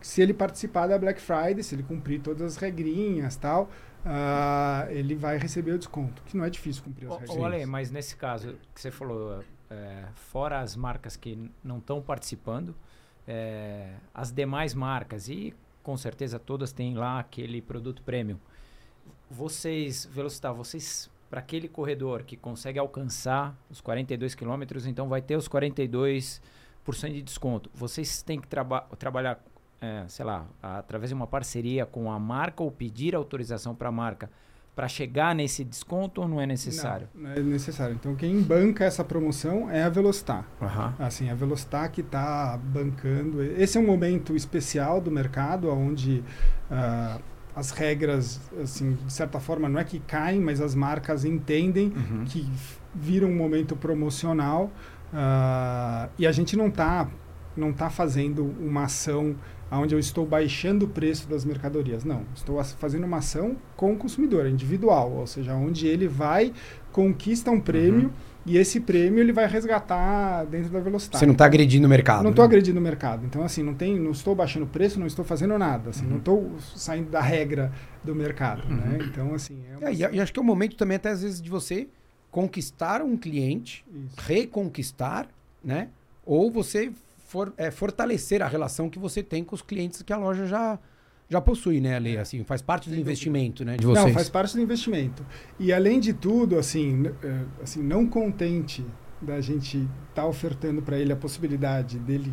se 0.00 0.20
ele 0.20 0.34
participar 0.34 0.86
da 0.88 0.98
Black 0.98 1.20
Friday, 1.20 1.62
se 1.62 1.74
ele 1.74 1.82
cumprir 1.82 2.20
todas 2.20 2.42
as 2.42 2.56
regrinhas 2.56 3.36
tal, 3.36 3.70
ah, 4.04 4.86
ele 4.90 5.14
vai 5.14 5.38
receber 5.38 5.72
o 5.72 5.78
desconto. 5.78 6.22
Que 6.26 6.36
não 6.36 6.44
é 6.44 6.50
difícil 6.50 6.82
cumprir 6.82 7.06
as 7.10 7.30
ô, 7.30 7.44
Ale, 7.44 7.64
mas 7.64 7.90
nesse 7.90 8.16
caso 8.16 8.56
que 8.74 8.80
você 8.80 8.90
falou, 8.90 9.42
é, 9.72 10.04
fora 10.14 10.60
as 10.60 10.76
marcas 10.76 11.16
que 11.16 11.50
não 11.64 11.78
estão 11.78 12.00
participando, 12.02 12.74
é, 13.26 13.94
as 14.14 14.30
demais 14.30 14.74
marcas, 14.74 15.28
e 15.28 15.54
com 15.82 15.96
certeza 15.96 16.38
todas 16.38 16.72
têm 16.72 16.94
lá 16.94 17.18
aquele 17.18 17.62
produto 17.62 18.02
premium. 18.02 18.38
Vocês, 19.30 20.04
Velocitar, 20.04 20.54
vocês, 20.54 21.10
para 21.30 21.40
aquele 21.40 21.68
corredor 21.68 22.22
que 22.22 22.36
consegue 22.36 22.78
alcançar 22.78 23.56
os 23.70 23.80
42 23.80 24.34
quilômetros, 24.34 24.86
então 24.86 25.08
vai 25.08 25.22
ter 25.22 25.36
os 25.36 25.48
42% 25.48 26.40
de 27.12 27.22
desconto. 27.22 27.70
Vocês 27.74 28.22
têm 28.22 28.40
que 28.40 28.46
traba 28.46 28.82
trabalhar, 28.98 29.42
é, 29.80 30.04
sei 30.06 30.24
lá, 30.24 30.46
através 30.62 31.08
de 31.08 31.14
uma 31.14 31.26
parceria 31.26 31.86
com 31.86 32.12
a 32.12 32.18
marca 32.18 32.62
ou 32.62 32.70
pedir 32.70 33.14
autorização 33.14 33.74
para 33.74 33.88
a 33.88 33.92
marca 33.92 34.30
para 34.74 34.88
chegar 34.88 35.34
nesse 35.34 35.62
desconto 35.64 36.22
ou 36.22 36.28
não 36.28 36.40
é 36.40 36.46
necessário? 36.46 37.08
Não, 37.14 37.22
não 37.24 37.30
é 37.36 37.40
necessário. 37.40 37.94
Então 37.94 38.14
quem 38.14 38.40
banca 38.40 38.84
essa 38.84 39.04
promoção 39.04 39.70
é 39.70 39.82
a 39.82 39.88
Velocitar. 39.88 40.46
Aham. 40.60 40.94
Assim, 40.98 41.28
a 41.30 41.34
Velocitar 41.34 41.90
que 41.90 42.00
está 42.00 42.58
bancando. 42.62 43.42
Esse 43.42 43.76
é 43.76 43.80
um 43.80 43.86
momento 43.86 44.34
especial 44.34 45.00
do 45.00 45.10
mercado, 45.10 45.68
onde 45.70 46.24
ah, 46.70 47.18
as 47.54 47.70
regras, 47.70 48.40
assim, 48.62 48.94
de 49.04 49.12
certa 49.12 49.38
forma, 49.38 49.68
não 49.68 49.78
é 49.78 49.84
que 49.84 50.00
caem, 50.00 50.40
mas 50.40 50.58
as 50.60 50.74
marcas 50.74 51.24
entendem 51.24 51.88
Uhum. 51.94 52.24
que 52.24 52.40
f- 52.40 52.78
vira 52.94 53.26
um 53.26 53.34
momento 53.36 53.76
promocional 53.76 54.70
ah, 55.12 56.08
e 56.18 56.26
a 56.26 56.32
gente 56.32 56.56
não 56.56 56.68
está 56.68 57.08
não 57.54 57.70
tá 57.70 57.90
fazendo 57.90 58.42
uma 58.58 58.84
ação 58.84 59.36
onde 59.78 59.94
eu 59.94 59.98
estou 59.98 60.26
baixando 60.26 60.84
o 60.84 60.88
preço 60.88 61.28
das 61.28 61.44
mercadorias. 61.44 62.04
Não, 62.04 62.22
estou 62.34 62.62
fazendo 62.62 63.04
uma 63.04 63.18
ação 63.18 63.56
com 63.76 63.92
o 63.92 63.96
consumidor, 63.96 64.46
individual, 64.46 65.12
ou 65.12 65.26
seja, 65.26 65.54
onde 65.54 65.86
ele 65.86 66.06
vai, 66.06 66.52
conquista 66.92 67.50
um 67.50 67.60
prêmio 67.60 68.12
e 68.44 68.58
esse 68.58 68.80
prêmio 68.80 69.20
ele 69.20 69.32
vai 69.32 69.46
resgatar 69.46 70.44
dentro 70.44 70.70
da 70.70 70.80
velocidade. 70.80 71.18
Você 71.18 71.26
não 71.26 71.32
está 71.32 71.44
agredindo 71.44 71.86
o 71.86 71.90
mercado. 71.90 72.22
Não 72.22 72.30
estou 72.30 72.42
né? 72.42 72.46
agredindo 72.48 72.78
o 72.78 72.82
mercado. 72.82 73.24
Então, 73.24 73.42
assim, 73.42 73.62
não, 73.62 73.72
tem, 73.72 73.98
não 73.98 74.10
estou 74.10 74.34
baixando 74.34 74.66
o 74.66 74.68
preço, 74.68 74.98
não 74.98 75.06
estou 75.06 75.24
fazendo 75.24 75.56
nada. 75.58 75.90
Assim, 75.90 76.02
Uhum. 76.02 76.10
Não 76.10 76.18
estou 76.18 76.52
saindo 76.58 77.10
da 77.10 77.20
regra 77.20 77.72
do 78.02 78.14
mercado. 78.14 78.68
Né? 78.68 78.98
Então, 79.02 79.34
assim... 79.34 79.62
É 79.70 79.76
uma 79.78 79.88
É, 79.88 80.14
e, 80.14 80.20
acho 80.20 80.32
que 80.32 80.38
é 80.38 80.42
o 80.42 80.44
momento 80.44 80.76
também, 80.76 80.96
até 80.96 81.10
às 81.10 81.22
vezes, 81.22 81.40
de 81.40 81.48
você 81.48 81.86
conquistar 82.30 83.00
um 83.00 83.16
cliente, 83.16 83.84
Isso. 83.88 84.16
reconquistar, 84.26 85.28
né? 85.62 85.88
Ou 86.24 86.50
você 86.50 86.90
for- 87.32 87.52
é, 87.56 87.70
fortalecer 87.70 88.42
a 88.42 88.46
relação 88.46 88.90
que 88.90 88.98
você 88.98 89.22
tem 89.22 89.42
com 89.42 89.54
os 89.54 89.62
clientes 89.62 90.02
que 90.02 90.12
a 90.12 90.18
loja 90.18 90.46
já, 90.46 90.78
já 91.28 91.40
possui, 91.40 91.80
né, 91.80 91.96
Ale? 91.96 92.18
Assim, 92.18 92.44
faz 92.44 92.60
parte 92.60 92.90
do 92.90 92.96
investimento, 92.96 93.64
né, 93.64 93.76
de 93.78 93.86
vocês. 93.86 94.04
Não, 94.06 94.12
faz 94.12 94.28
parte 94.28 94.54
do 94.54 94.60
investimento. 94.60 95.24
E 95.58 95.72
além 95.72 95.98
de 95.98 96.12
tudo, 96.12 96.58
assim, 96.58 97.04
eh, 97.22 97.44
assim 97.62 97.82
não 97.82 98.06
contente 98.06 98.84
da 99.20 99.40
gente 99.40 99.88
estar 100.10 100.26
ofertando 100.26 100.82
para 100.82 100.98
ele 100.98 101.12
a 101.12 101.16
possibilidade 101.16 101.98
dele 101.98 102.32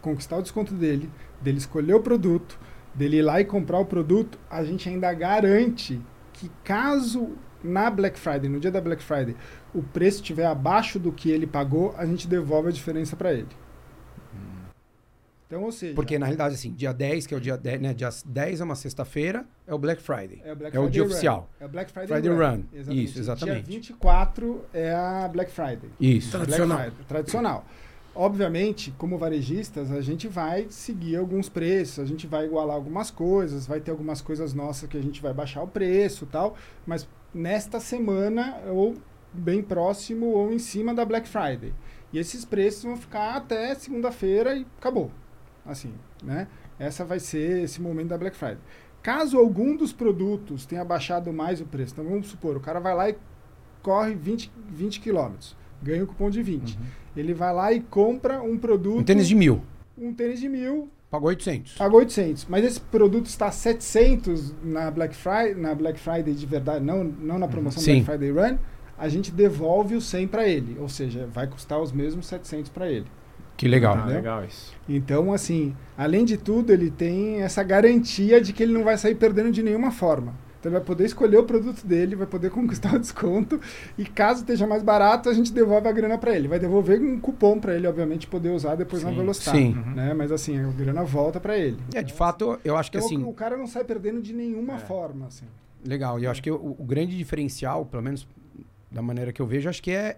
conquistar 0.00 0.36
o 0.36 0.42
desconto 0.42 0.74
dele, 0.74 1.10
dele 1.42 1.58
escolher 1.58 1.94
o 1.94 2.00
produto, 2.00 2.56
dele 2.94 3.16
ir 3.16 3.22
lá 3.22 3.40
e 3.40 3.44
comprar 3.44 3.78
o 3.80 3.84
produto, 3.84 4.38
a 4.48 4.62
gente 4.62 4.88
ainda 4.88 5.12
garante 5.12 6.00
que 6.32 6.48
caso 6.62 7.30
na 7.64 7.90
Black 7.90 8.16
Friday, 8.18 8.48
no 8.48 8.60
dia 8.60 8.70
da 8.70 8.80
Black 8.80 9.02
Friday, 9.02 9.34
o 9.74 9.82
preço 9.82 10.18
estiver 10.18 10.46
abaixo 10.46 10.98
do 11.00 11.10
que 11.10 11.30
ele 11.30 11.46
pagou, 11.48 11.94
a 11.98 12.06
gente 12.06 12.28
devolve 12.28 12.68
a 12.68 12.72
diferença 12.72 13.16
para 13.16 13.32
ele. 13.32 13.48
Então, 15.46 15.62
ou 15.62 15.70
seja, 15.70 15.94
Porque, 15.94 16.18
na 16.18 16.26
realidade, 16.26 16.56
assim, 16.56 16.72
dia 16.72 16.92
10, 16.92 17.26
que 17.26 17.32
é 17.34 17.36
o 17.36 17.40
dia 17.40 17.56
10, 17.56 17.80
né? 17.80 17.94
Dia 17.94 18.08
10 18.24 18.60
é 18.60 18.64
uma 18.64 18.74
sexta-feira, 18.74 19.46
é 19.64 19.72
o 19.72 19.78
Black 19.78 20.02
Friday. 20.02 20.42
É, 20.44 20.52
o 20.52 20.56
Black 20.56 20.76
É 20.76 20.80
o 20.80 20.82
Friday 20.82 20.90
dia 20.92 21.02
Run. 21.02 21.08
oficial. 21.08 21.50
É 21.60 21.64
o 21.64 21.68
Black 21.68 21.92
Friday, 21.92 22.08
Friday 22.08 22.30
Run. 22.32 22.38
Run. 22.38 22.62
Exatamente. 22.72 23.04
Isso, 23.04 23.18
exatamente. 23.18 23.62
Dia 23.62 23.76
24 23.76 24.64
é 24.74 24.92
a 24.92 25.28
Black 25.28 25.52
Friday. 25.52 25.90
Isso. 26.00 26.32
Tradicional. 26.32 26.78
Friday, 26.78 27.04
tradicional. 27.06 27.64
Obviamente, 28.12 28.92
como 28.98 29.18
varejistas, 29.18 29.92
a 29.92 30.00
gente 30.00 30.26
vai 30.26 30.66
seguir 30.70 31.16
alguns 31.16 31.48
preços, 31.48 32.00
a 32.00 32.06
gente 32.06 32.26
vai 32.26 32.46
igualar 32.46 32.74
algumas 32.74 33.10
coisas, 33.10 33.66
vai 33.66 33.78
ter 33.78 33.90
algumas 33.90 34.20
coisas 34.22 34.54
nossas 34.54 34.88
que 34.88 34.96
a 34.96 35.02
gente 35.02 35.20
vai 35.20 35.34
baixar 35.34 35.62
o 35.62 35.68
preço 35.68 36.24
e 36.24 36.28
tal, 36.28 36.56
mas 36.86 37.06
nesta 37.32 37.78
semana, 37.78 38.56
ou 38.68 38.96
bem 39.32 39.62
próximo, 39.62 40.26
ou 40.26 40.50
em 40.50 40.58
cima 40.58 40.94
da 40.94 41.04
Black 41.04 41.28
Friday. 41.28 41.74
E 42.10 42.18
esses 42.18 42.44
preços 42.44 42.84
vão 42.84 42.96
ficar 42.96 43.36
até 43.36 43.74
segunda-feira 43.74 44.56
e 44.56 44.66
acabou. 44.78 45.10
Assim, 45.66 45.92
né? 46.22 46.48
Essa 46.78 47.04
vai 47.04 47.18
ser 47.18 47.64
esse 47.64 47.80
momento 47.80 48.08
da 48.08 48.18
Black 48.18 48.36
Friday. 48.36 48.58
Caso 49.02 49.38
algum 49.38 49.76
dos 49.76 49.92
produtos 49.92 50.66
tenha 50.66 50.84
baixado 50.84 51.32
mais 51.32 51.60
o 51.60 51.64
preço, 51.64 51.92
então 51.92 52.04
vamos 52.04 52.26
supor, 52.26 52.56
o 52.56 52.60
cara 52.60 52.80
vai 52.80 52.94
lá 52.94 53.08
e 53.08 53.16
corre 53.82 54.14
20, 54.14 54.50
20 54.68 55.00
quilômetros, 55.00 55.56
ganha 55.82 56.02
o 56.02 56.06
cupom 56.06 56.28
de 56.28 56.42
20. 56.42 56.78
Ele 57.16 57.32
vai 57.32 57.54
lá 57.54 57.72
e 57.72 57.80
compra 57.80 58.42
um 58.42 58.58
produto. 58.58 59.00
Um 59.00 59.04
tênis 59.04 59.28
de 59.28 59.34
mil. 59.34 59.62
Um 59.96 60.12
tênis 60.12 60.40
de 60.40 60.48
mil 60.48 60.90
Pagou 61.10 61.28
800. 61.28 61.74
Pagou 61.74 62.00
800. 62.00 62.46
Mas 62.48 62.64
esse 62.64 62.80
produto 62.80 63.26
está 63.26 63.50
700 63.50 64.54
na 64.62 64.90
Black 64.90 65.14
Friday, 65.14 65.54
na 65.54 65.74
Black 65.74 65.98
Friday 65.98 66.34
de 66.34 66.46
verdade, 66.46 66.84
não, 66.84 67.04
não 67.04 67.38
na 67.38 67.46
promoção 67.46 67.82
Sim. 67.82 68.02
Black 68.02 68.06
Friday 68.06 68.30
Run, 68.32 68.58
a 68.98 69.08
gente 69.08 69.30
devolve 69.30 69.94
o 69.94 70.00
100 70.00 70.28
para 70.28 70.48
ele. 70.48 70.76
Ou 70.80 70.88
seja, 70.88 71.26
vai 71.32 71.46
custar 71.46 71.80
os 71.80 71.92
mesmos 71.92 72.26
700 72.26 72.70
para 72.70 72.90
ele. 72.90 73.06
Que 73.56 73.66
legal. 73.66 73.96
Ah, 73.96 74.04
legal 74.06 74.44
isso. 74.44 74.74
Então, 74.88 75.32
assim, 75.32 75.74
além 75.96 76.24
de 76.24 76.36
tudo, 76.36 76.72
ele 76.72 76.90
tem 76.90 77.40
essa 77.42 77.62
garantia 77.62 78.40
de 78.40 78.52
que 78.52 78.62
ele 78.62 78.72
não 78.72 78.84
vai 78.84 78.98
sair 78.98 79.14
perdendo 79.14 79.50
de 79.50 79.62
nenhuma 79.62 79.90
forma. 79.90 80.34
Então, 80.60 80.70
ele 80.70 80.78
vai 80.78 80.84
poder 80.86 81.04
escolher 81.06 81.38
o 81.38 81.44
produto 81.44 81.86
dele, 81.86 82.16
vai 82.16 82.26
poder 82.26 82.50
conquistar 82.52 82.94
o 82.94 82.98
desconto. 82.98 83.60
E 83.96 84.04
caso 84.04 84.40
esteja 84.40 84.66
mais 84.66 84.82
barato, 84.82 85.28
a 85.28 85.34
gente 85.34 85.52
devolve 85.52 85.88
a 85.88 85.92
grana 85.92 86.18
para 86.18 86.34
ele. 86.36 86.48
Vai 86.48 86.58
devolver 86.58 87.00
um 87.00 87.18
cupom 87.18 87.58
para 87.58 87.74
ele, 87.74 87.86
obviamente, 87.86 88.26
poder 88.26 88.50
usar 88.50 88.74
depois 88.74 89.02
na 89.02 89.10
Sim. 89.10 89.16
velocidade. 89.16 89.58
Sim. 89.58 89.72
Né? 89.94 90.12
Mas, 90.12 90.30
assim, 90.32 90.58
a 90.58 90.68
grana 90.72 91.02
volta 91.04 91.40
para 91.40 91.56
ele. 91.56 91.78
É, 91.94 92.02
de 92.02 92.12
fato, 92.12 92.58
eu 92.64 92.76
acho 92.76 92.90
que 92.90 92.98
Então, 92.98 93.06
assim. 93.08 93.22
o 93.24 93.32
cara 93.32 93.56
não 93.56 93.66
sai 93.66 93.84
perdendo 93.84 94.20
de 94.20 94.32
nenhuma 94.34 94.74
É. 94.74 94.78
forma, 94.78 95.26
assim. 95.28 95.46
Legal. 95.84 96.18
E 96.18 96.24
eu 96.24 96.30
acho 96.30 96.42
que 96.42 96.50
o, 96.50 96.76
o 96.78 96.84
grande 96.84 97.16
diferencial, 97.16 97.86
pelo 97.86 98.02
menos 98.02 98.26
da 98.90 99.00
maneira 99.00 99.32
que 99.32 99.40
eu 99.40 99.46
vejo, 99.46 99.68
acho 99.68 99.82
que 99.82 99.92
é, 99.92 100.16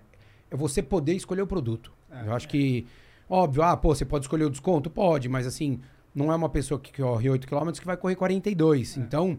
é 0.51 0.57
você 0.57 0.83
poder 0.83 1.13
escolher 1.15 1.43
o 1.43 1.47
produto. 1.47 1.93
É. 2.11 2.27
eu 2.27 2.33
acho 2.33 2.49
que, 2.49 2.87
óbvio, 3.29 3.63
ah, 3.63 3.77
pô, 3.77 3.95
você 3.95 4.05
pode 4.05 4.25
escolher 4.25 4.45
o 4.45 4.51
desconto? 4.51 4.89
Pode, 4.91 5.29
mas 5.29 5.47
assim, 5.47 5.81
não 6.15 6.33
é 6.33 6.37
uma 6.37 6.49
pessoa 6.49 6.81
que 6.81 6.93
corre 7.01 7.29
8 7.29 7.47
km 7.47 7.71
que 7.73 7.87
vai 7.87 7.97
correr 7.97 8.17
42. 8.17 8.97
É. 8.97 9.01
Então, 9.01 9.39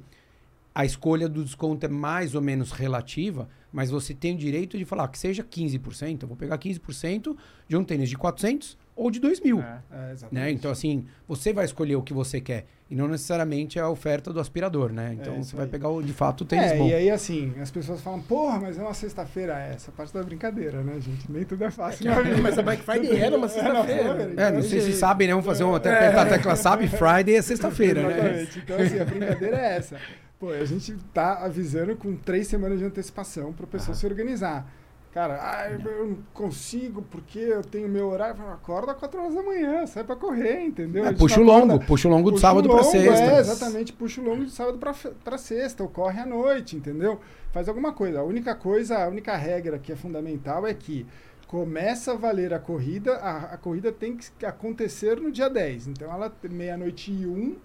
a 0.73 0.85
escolha 0.85 1.27
do 1.27 1.43
desconto 1.43 1.85
é 1.85 1.89
mais 1.89 2.35
ou 2.35 2.41
menos 2.41 2.71
relativa, 2.71 3.49
mas 3.71 3.89
você 3.89 4.13
tem 4.13 4.35
o 4.35 4.37
direito 4.37 4.77
de 4.77 4.85
falar 4.85 5.07
que 5.07 5.17
seja 5.17 5.43
15%. 5.43 6.23
Eu 6.23 6.27
vou 6.27 6.37
pegar 6.37 6.57
15% 6.57 7.35
de 7.67 7.77
um 7.77 7.83
tênis 7.83 8.09
de 8.09 8.17
400 8.17 8.77
ou 8.95 9.09
de 9.09 9.19
2 9.19 9.39
mil. 9.39 9.61
É. 9.61 9.79
É. 9.91 10.15
Né? 10.31 10.51
Então, 10.51 10.69
assim, 10.69 11.05
você 11.27 11.53
vai 11.53 11.63
escolher 11.63 11.95
o 11.95 12.01
que 12.01 12.13
você 12.13 12.41
quer. 12.41 12.65
E 12.89 12.95
não 12.95 13.07
necessariamente 13.07 13.77
é 13.77 13.81
a 13.81 13.87
oferta 13.87 14.33
do 14.33 14.39
aspirador, 14.39 14.91
né? 14.91 15.15
Então, 15.19 15.39
isso 15.39 15.51
você 15.51 15.55
vai 15.55 15.65
aí. 15.65 15.71
pegar, 15.71 15.89
o, 15.89 16.01
de 16.01 16.11
fato, 16.11 16.41
o 16.41 16.45
tênis 16.45 16.71
é, 16.71 16.77
bom. 16.77 16.87
e 16.87 16.93
aí 16.93 17.09
assim, 17.11 17.53
as 17.61 17.69
pessoas 17.69 18.01
falam, 18.01 18.19
porra, 18.19 18.59
mas 18.59 18.79
é 18.79 18.81
uma 18.81 18.95
sexta-feira 18.95 19.57
essa, 19.59 19.91
parte 19.91 20.11
da 20.11 20.23
brincadeira, 20.23 20.83
né, 20.83 20.99
gente? 20.99 21.31
Nem 21.31 21.45
tudo 21.45 21.63
é 21.63 21.71
fácil. 21.71 22.05
Mas 22.41 22.57
a 22.57 22.63
Black 22.63 22.81
Friday 22.81 23.15
era 23.15 23.37
uma 23.37 23.47
sexta-feira. 23.47 24.33
É, 24.35 24.51
não 24.51 24.63
sei 24.63 24.81
se 24.81 24.93
sabem, 24.93 25.27
né? 25.27 25.33
Vamos 25.33 25.45
fazer 25.45 25.63
um, 25.63 25.75
até 25.75 25.95
apertar 25.95 26.21
a 26.23 26.29
tecla 26.29 26.55
sabe, 26.55 26.87
Friday 26.87 27.35
é 27.35 27.41
sexta-feira, 27.41 28.01
né? 28.01 28.13
Exatamente. 28.17 28.59
Então, 28.59 28.77
assim, 28.77 28.99
a 28.99 29.05
brincadeira 29.05 29.57
é 29.57 29.77
essa. 29.77 29.97
Pô, 30.39 30.51
a 30.51 30.63
gente 30.63 30.95
tá 31.13 31.43
avisando 31.43 31.97
com 31.97 32.15
três 32.15 32.47
semanas 32.47 32.79
de 32.79 32.85
antecipação 32.85 33.51
para 33.51 33.65
a 33.65 33.67
pessoa 33.67 33.93
se 33.93 34.05
organizar. 34.05 34.65
Cara, 35.11 35.37
ah, 35.41 35.69
eu 35.69 36.07
não 36.07 36.17
consigo 36.33 37.01
porque 37.01 37.39
eu 37.39 37.61
tenho 37.61 37.89
meu 37.89 38.07
horário. 38.07 38.41
Acorda 38.49 38.93
às 38.93 38.97
4 38.97 39.19
horas 39.19 39.35
da 39.35 39.43
manhã, 39.43 39.85
sai 39.85 40.03
para 40.03 40.15
correr, 40.15 40.61
entendeu? 40.61 41.03
É, 41.05 41.11
puxa 41.11 41.41
o 41.41 41.43
longo, 41.43 41.79
puxa 41.83 42.07
o 42.07 42.11
longo 42.11 42.29
do 42.29 42.35
Puxa 42.35 42.47
o 42.47 42.49
sábado 42.49 42.69
pra 42.69 42.77
longo, 42.77 42.89
sexta. 42.89 43.23
É, 43.23 43.39
exatamente, 43.39 43.91
puxa 43.91 44.21
o 44.21 44.23
longo 44.23 44.45
de 44.45 44.51
sábado 44.51 44.79
pra 45.23 45.37
sexta, 45.37 45.83
ou 45.83 45.89
corre 45.89 46.21
à 46.21 46.25
noite, 46.25 46.77
entendeu? 46.77 47.19
Faz 47.51 47.67
alguma 47.67 47.91
coisa. 47.91 48.19
A 48.19 48.23
única 48.23 48.55
coisa, 48.55 49.03
a 49.03 49.07
única 49.09 49.35
regra 49.35 49.77
que 49.77 49.91
é 49.91 49.95
fundamental 49.95 50.65
é 50.65 50.73
que 50.73 51.05
começa 51.47 52.13
a 52.13 52.15
valer 52.15 52.53
a 52.53 52.59
corrida, 52.59 53.15
a, 53.15 53.55
a 53.55 53.57
corrida 53.57 53.91
tem 53.91 54.15
que 54.15 54.45
acontecer 54.45 55.19
no 55.19 55.31
dia 55.31 55.49
10. 55.49 55.87
Então, 55.87 56.13
ela 56.13 56.31
meia-noite 56.49 57.11
e 57.11 57.25
um, 57.25 57.57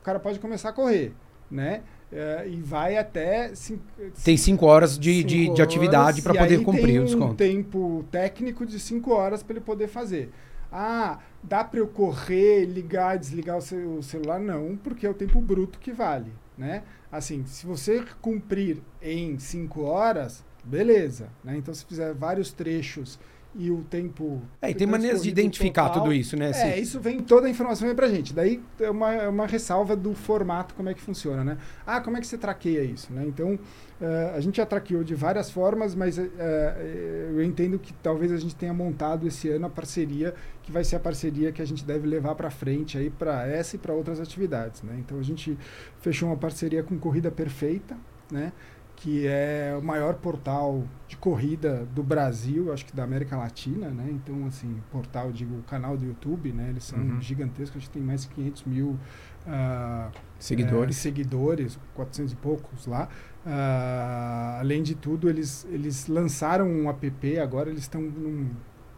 o 0.00 0.04
cara 0.04 0.20
pode 0.20 0.38
começar 0.38 0.68
a 0.68 0.72
correr, 0.72 1.12
né? 1.50 1.82
É, 2.12 2.46
e 2.46 2.60
vai 2.60 2.96
até... 2.98 3.54
cin- 3.54 3.80
Tem 4.22 4.36
cinco 4.36 4.66
horas 4.66 4.98
de, 4.98 5.24
de, 5.24 5.44
cinco 5.44 5.54
de 5.54 5.62
atividade 5.62 6.20
horas, 6.20 6.20
para 6.20 6.34
poder 6.34 6.62
cumprir 6.62 6.86
tem 6.86 6.98
o 6.98 7.02
um 7.02 7.04
desconto. 7.06 7.34
tempo 7.36 8.04
técnico 8.10 8.66
de 8.66 8.78
5 8.78 9.12
horas 9.12 9.42
para 9.42 9.54
ele 9.56 9.64
poder 9.64 9.88
fazer. 9.88 10.30
Ah, 10.70 11.20
dá 11.42 11.64
para 11.64 11.78
eu 11.80 11.86
correr, 11.88 12.64
ligar, 12.66 13.18
desligar 13.18 13.56
o, 13.56 13.60
ce- 13.62 13.76
o 13.76 14.02
celular? 14.02 14.38
Não, 14.40 14.76
porque 14.76 15.06
é 15.06 15.10
o 15.10 15.14
tempo 15.14 15.40
bruto 15.40 15.78
que 15.78 15.92
vale, 15.92 16.32
né? 16.56 16.82
Assim, 17.10 17.44
se 17.46 17.64
você 17.66 18.04
cumprir 18.20 18.82
em 19.00 19.38
5 19.38 19.82
horas, 19.82 20.44
beleza, 20.64 21.28
né? 21.42 21.56
Então, 21.56 21.72
se 21.72 21.84
fizer 21.84 22.12
vários 22.14 22.52
trechos 22.52 23.18
e 23.54 23.70
o 23.70 23.82
tempo... 23.84 24.40
É, 24.60 24.70
e 24.70 24.74
tem 24.74 24.86
maneiras 24.86 25.22
de 25.22 25.28
identificar 25.28 25.88
total, 25.88 26.02
tudo 26.04 26.14
isso, 26.14 26.36
né? 26.36 26.50
é, 26.54 26.78
isso 26.78 26.98
vem 26.98 27.20
toda 27.20 27.46
a 27.46 27.50
informação 27.50 27.88
aí 27.88 27.94
pra 27.94 28.08
gente. 28.08 28.32
Daí 28.32 28.62
é 28.80 28.90
uma, 28.90 29.12
é 29.12 29.28
uma 29.28 29.46
ressalva 29.46 29.94
do 29.94 30.14
formato, 30.14 30.74
como 30.74 30.88
é 30.88 30.94
que 30.94 31.00
funciona, 31.00 31.44
né? 31.44 31.58
Ah, 31.86 32.00
como 32.00 32.16
é 32.16 32.20
que 32.20 32.26
você 32.26 32.38
traqueia 32.38 32.82
isso, 32.82 33.12
né? 33.12 33.24
Então, 33.26 33.58
eh, 34.00 34.32
a 34.34 34.40
gente 34.40 34.56
já 34.56 34.66
traqueou 34.66 35.04
de 35.04 35.14
várias 35.14 35.50
formas, 35.50 35.94
mas 35.94 36.18
eh, 36.18 37.28
eu 37.30 37.42
entendo 37.42 37.78
que 37.78 37.92
talvez 37.94 38.32
a 38.32 38.36
gente 38.36 38.54
tenha 38.54 38.72
montado 38.72 39.28
esse 39.28 39.48
ano 39.50 39.66
a 39.66 39.70
parceria, 39.70 40.34
que 40.62 40.72
vai 40.72 40.82
ser 40.82 40.96
a 40.96 41.00
parceria 41.00 41.52
que 41.52 41.60
a 41.60 41.64
gente 41.64 41.84
deve 41.84 42.06
levar 42.06 42.34
para 42.34 42.50
frente 42.50 42.96
aí 42.96 43.10
para 43.10 43.46
essa 43.46 43.76
e 43.76 43.78
para 43.78 43.92
outras 43.92 44.18
atividades, 44.18 44.82
né? 44.82 44.96
Então, 44.98 45.18
a 45.18 45.22
gente 45.22 45.58
fechou 46.00 46.28
uma 46.28 46.36
parceria 46.36 46.82
com 46.82 46.98
Corrida 46.98 47.30
Perfeita, 47.30 47.96
né? 48.30 48.52
Que 49.02 49.26
é 49.26 49.76
o 49.76 49.82
maior 49.82 50.14
portal 50.14 50.84
de 51.08 51.16
corrida 51.16 51.84
do 51.92 52.04
Brasil, 52.04 52.72
acho 52.72 52.86
que 52.86 52.94
da 52.94 53.02
América 53.02 53.36
Latina, 53.36 53.88
né? 53.90 54.06
Então, 54.12 54.46
assim, 54.46 54.80
portal, 54.92 55.32
digo, 55.32 55.58
o 55.58 55.62
canal 55.64 55.96
do 55.96 56.04
YouTube, 56.06 56.52
né? 56.52 56.68
Eles 56.70 56.84
são 56.84 57.00
Uhum. 57.00 57.20
gigantescos, 57.20 57.78
acho 57.78 57.86
que 57.88 57.94
tem 57.94 58.02
mais 58.02 58.22
de 58.22 58.28
500 58.28 58.62
mil 58.64 58.96
ah, 59.44 60.08
seguidores. 60.38 60.96
é, 60.96 61.00
seguidores, 61.00 61.78
400 61.94 62.32
e 62.32 62.36
poucos 62.36 62.86
lá. 62.86 63.08
Ah, 63.44 64.58
além 64.60 64.84
de 64.84 64.94
tudo, 64.94 65.28
eles, 65.28 65.66
eles 65.68 66.06
lançaram 66.06 66.68
um 66.68 66.88
app, 66.88 67.38
agora 67.40 67.70
eles 67.70 67.82
estão 67.82 68.00
num, 68.00 68.50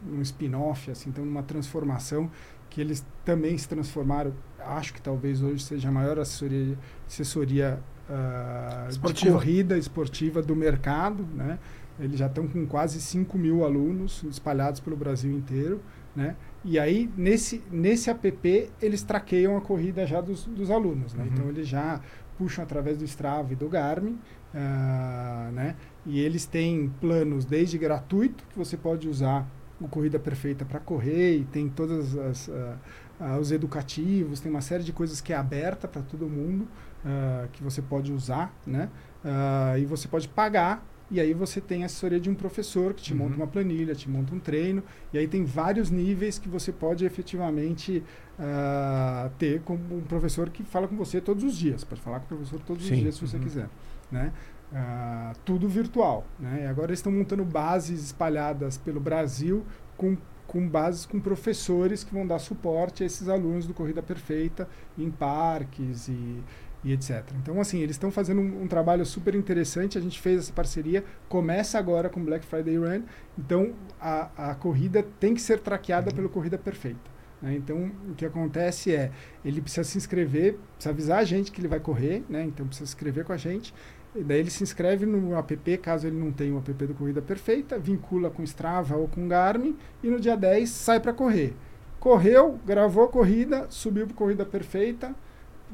num 0.02 0.20
spin-off, 0.20 0.90
assim, 0.90 1.08
estão 1.08 1.24
numa 1.24 1.42
transformação 1.42 2.30
que 2.68 2.78
eles 2.78 3.06
também 3.24 3.56
se 3.56 3.66
transformaram. 3.66 4.34
Acho 4.58 4.92
que 4.92 5.00
talvez 5.00 5.40
hoje 5.42 5.64
seja 5.64 5.88
a 5.88 5.92
maior 5.92 6.18
assessoria, 6.18 6.78
assessoria 7.06 7.80
ah, 8.08 8.88
de 8.90 9.30
corrida 9.30 9.78
esportiva 9.78 10.42
do 10.42 10.54
mercado, 10.54 11.26
né? 11.34 11.58
Eles 11.98 12.18
já 12.18 12.26
estão 12.26 12.46
com 12.48 12.66
quase 12.66 13.00
5 13.00 13.38
mil 13.38 13.64
alunos 13.64 14.24
espalhados 14.24 14.80
pelo 14.80 14.96
Brasil 14.96 15.30
inteiro, 15.30 15.80
né? 16.14 16.36
E 16.64 16.78
aí, 16.78 17.10
nesse, 17.16 17.62
nesse 17.70 18.10
app, 18.10 18.70
eles 18.80 19.02
traqueiam 19.02 19.56
a 19.56 19.60
corrida 19.60 20.06
já 20.06 20.20
dos, 20.20 20.44
dos 20.44 20.70
alunos, 20.70 21.14
né? 21.14 21.24
Uhum. 21.24 21.30
Então, 21.32 21.48
eles 21.48 21.68
já 21.68 22.00
puxam 22.36 22.64
através 22.64 22.98
do 22.98 23.04
Strava 23.04 23.52
e 23.52 23.56
do 23.56 23.68
Garmin, 23.68 24.18
ah, 24.54 25.50
né? 25.52 25.76
E 26.04 26.20
eles 26.20 26.46
têm 26.46 26.92
planos 27.00 27.44
desde 27.44 27.78
gratuito, 27.78 28.44
que 28.50 28.58
você 28.58 28.76
pode 28.76 29.08
usar 29.08 29.48
o 29.80 29.88
Corrida 29.88 30.18
Perfeita 30.18 30.64
para 30.64 30.80
correr, 30.80 31.38
e 31.38 31.44
tem 31.44 31.68
todos 31.68 32.16
as, 32.16 32.48
ah, 32.48 32.76
ah, 33.20 33.38
os 33.38 33.52
educativos, 33.52 34.40
tem 34.40 34.50
uma 34.50 34.60
série 34.60 34.82
de 34.82 34.92
coisas 34.92 35.20
que 35.20 35.32
é 35.32 35.36
aberta 35.36 35.86
para 35.86 36.02
todo 36.02 36.28
mundo, 36.28 36.66
ah, 37.04 37.46
que 37.52 37.62
você 37.62 37.82
pode 37.82 38.12
usar, 38.12 38.52
né? 38.66 38.88
Ah, 39.24 39.78
e 39.78 39.84
você 39.84 40.08
pode 40.08 40.28
pagar 40.28 40.86
e 41.10 41.20
aí 41.20 41.34
você 41.34 41.60
tem 41.60 41.82
a 41.82 41.86
assessoria 41.86 42.18
de 42.18 42.30
um 42.30 42.34
professor 42.34 42.94
que 42.94 43.02
te 43.02 43.12
Uhum. 43.12 43.18
monta 43.20 43.36
uma 43.36 43.46
planilha, 43.46 43.94
te 43.94 44.08
monta 44.08 44.34
um 44.34 44.40
treino, 44.40 44.82
e 45.12 45.18
aí 45.18 45.28
tem 45.28 45.44
vários 45.44 45.90
níveis 45.90 46.38
que 46.38 46.48
você 46.48 46.72
pode 46.72 47.04
efetivamente 47.04 48.02
ah, 48.38 49.30
ter 49.38 49.60
como 49.62 49.98
um 49.98 50.00
professor 50.00 50.48
que 50.50 50.62
fala 50.64 50.88
com 50.88 50.96
você 50.96 51.20
todos 51.20 51.44
os 51.44 51.56
dias. 51.56 51.84
Pode 51.84 52.00
falar 52.00 52.20
com 52.20 52.24
o 52.26 52.28
professor 52.28 52.60
todos 52.60 52.84
Sim. 52.86 52.94
os 52.94 53.00
dias 53.00 53.14
se 53.16 53.26
você 53.26 53.36
Uhum. 53.36 53.42
quiser. 53.42 53.68
Né? 54.10 54.32
Ah, 54.72 55.32
tudo 55.44 55.68
virtual. 55.68 56.26
Né? 56.38 56.62
E 56.64 56.66
agora 56.66 56.88
eles 56.88 56.98
estão 56.98 57.12
montando 57.12 57.44
bases 57.44 58.02
espalhadas 58.06 58.76
pelo 58.78 58.98
Brasil 58.98 59.64
com, 59.96 60.16
com 60.46 60.66
bases 60.68 61.06
com 61.06 61.20
professores 61.20 62.02
que 62.02 62.12
vão 62.12 62.26
dar 62.26 62.38
suporte 62.38 63.02
a 63.02 63.06
esses 63.06 63.28
alunos 63.28 63.66
do 63.66 63.74
Corrida 63.74 64.02
Perfeita 64.02 64.68
em 64.98 65.10
parques 65.10 66.08
e, 66.08 66.42
e 66.84 66.92
etc. 66.92 67.24
Então, 67.42 67.60
assim, 67.60 67.78
eles 67.78 67.96
estão 67.96 68.10
fazendo 68.10 68.40
um, 68.40 68.62
um 68.62 68.68
trabalho 68.68 69.04
super 69.06 69.34
interessante. 69.34 69.96
A 69.96 70.00
gente 70.00 70.20
fez 70.20 70.40
essa 70.40 70.52
parceria, 70.52 71.02
começa 71.28 71.78
agora 71.78 72.08
com 72.08 72.22
Black 72.22 72.44
Friday 72.44 72.76
Run. 72.76 73.02
Então, 73.38 73.72
a, 74.00 74.50
a 74.50 74.54
corrida 74.54 75.04
tem 75.18 75.34
que 75.34 75.40
ser 75.40 75.60
traqueada 75.60 76.12
pelo 76.12 76.28
Corrida 76.28 76.58
Perfeita. 76.58 77.10
né? 77.40 77.54
Então, 77.54 77.90
o 78.08 78.14
que 78.14 78.26
acontece 78.26 78.94
é, 78.94 79.10
ele 79.42 79.62
precisa 79.62 79.84
se 79.84 79.96
inscrever, 79.96 80.58
precisa 80.74 80.90
avisar 80.90 81.18
a 81.20 81.24
gente 81.24 81.50
que 81.50 81.60
ele 81.60 81.68
vai 81.68 81.80
correr, 81.80 82.22
né? 82.28 82.44
então 82.44 82.66
precisa 82.66 82.86
se 82.86 82.94
inscrever 82.94 83.24
com 83.24 83.32
a 83.32 83.38
gente. 83.38 83.72
E 84.14 84.22
daí 84.22 84.38
ele 84.38 84.50
se 84.50 84.62
inscreve 84.62 85.04
no 85.06 85.36
app, 85.36 85.78
caso 85.78 86.06
ele 86.06 86.16
não 86.16 86.30
tenha 86.30 86.54
o 86.54 86.58
app 86.58 86.72
do 86.72 86.94
Corrida 86.94 87.20
Perfeita, 87.20 87.76
vincula 87.78 88.30
com 88.30 88.44
Strava 88.44 88.94
ou 88.94 89.08
com 89.08 89.26
Garmin, 89.26 89.76
e 90.04 90.08
no 90.08 90.20
dia 90.20 90.36
10 90.36 90.70
sai 90.70 91.00
para 91.00 91.12
correr. 91.12 91.52
Correu, 91.98 92.60
gravou 92.64 93.02
a 93.04 93.08
corrida, 93.08 93.66
subiu 93.70 94.06
para 94.06 94.14
Corrida 94.14 94.44
Perfeita, 94.44 95.16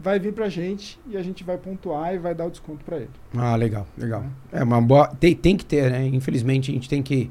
vai 0.03 0.19
vir 0.19 0.33
para 0.33 0.47
a 0.47 0.49
gente 0.49 0.99
e 1.09 1.17
a 1.17 1.23
gente 1.23 1.45
vai 1.45 1.57
pontuar 1.59 2.15
e 2.15 2.19
vai 2.19 2.35
dar 2.35 2.47
o 2.47 2.51
desconto 2.51 2.85
para 2.85 2.97
ele. 2.99 3.11
Ah, 3.37 3.55
legal, 3.57 3.87
legal. 3.97 4.25
É 4.53 4.63
uma 4.63 4.81
boa. 4.81 5.07
Tem, 5.09 5.35
tem 5.35 5.57
que 5.57 5.65
ter, 5.65 5.91
né? 5.91 6.07
Infelizmente, 6.07 6.71
a 6.71 6.75
gente 6.75 6.89
tem 6.89 7.03
que. 7.03 7.31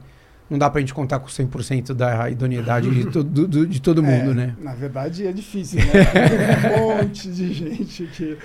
Não 0.49 0.57
dá 0.57 0.67
pra 0.67 0.81
gente 0.81 0.93
contar 0.95 1.19
com 1.19 1.27
100% 1.27 1.93
da 1.93 2.27
idoneidade 2.29 2.89
de, 2.89 3.05
to- 3.11 3.23
do- 3.23 3.47
do- 3.47 3.67
de 3.67 3.79
todo 3.79 4.01
mundo, 4.03 4.31
É, 4.31 4.33
né? 4.33 4.55
Na 4.59 4.73
verdade 4.73 5.27
é 5.27 5.31
difícil, 5.31 5.79
né? 5.79 5.85
Tem 6.73 6.83
um 6.83 6.97
monte 6.97 7.29
de 7.31 7.53
gente 7.53 8.07
que, 8.07 8.35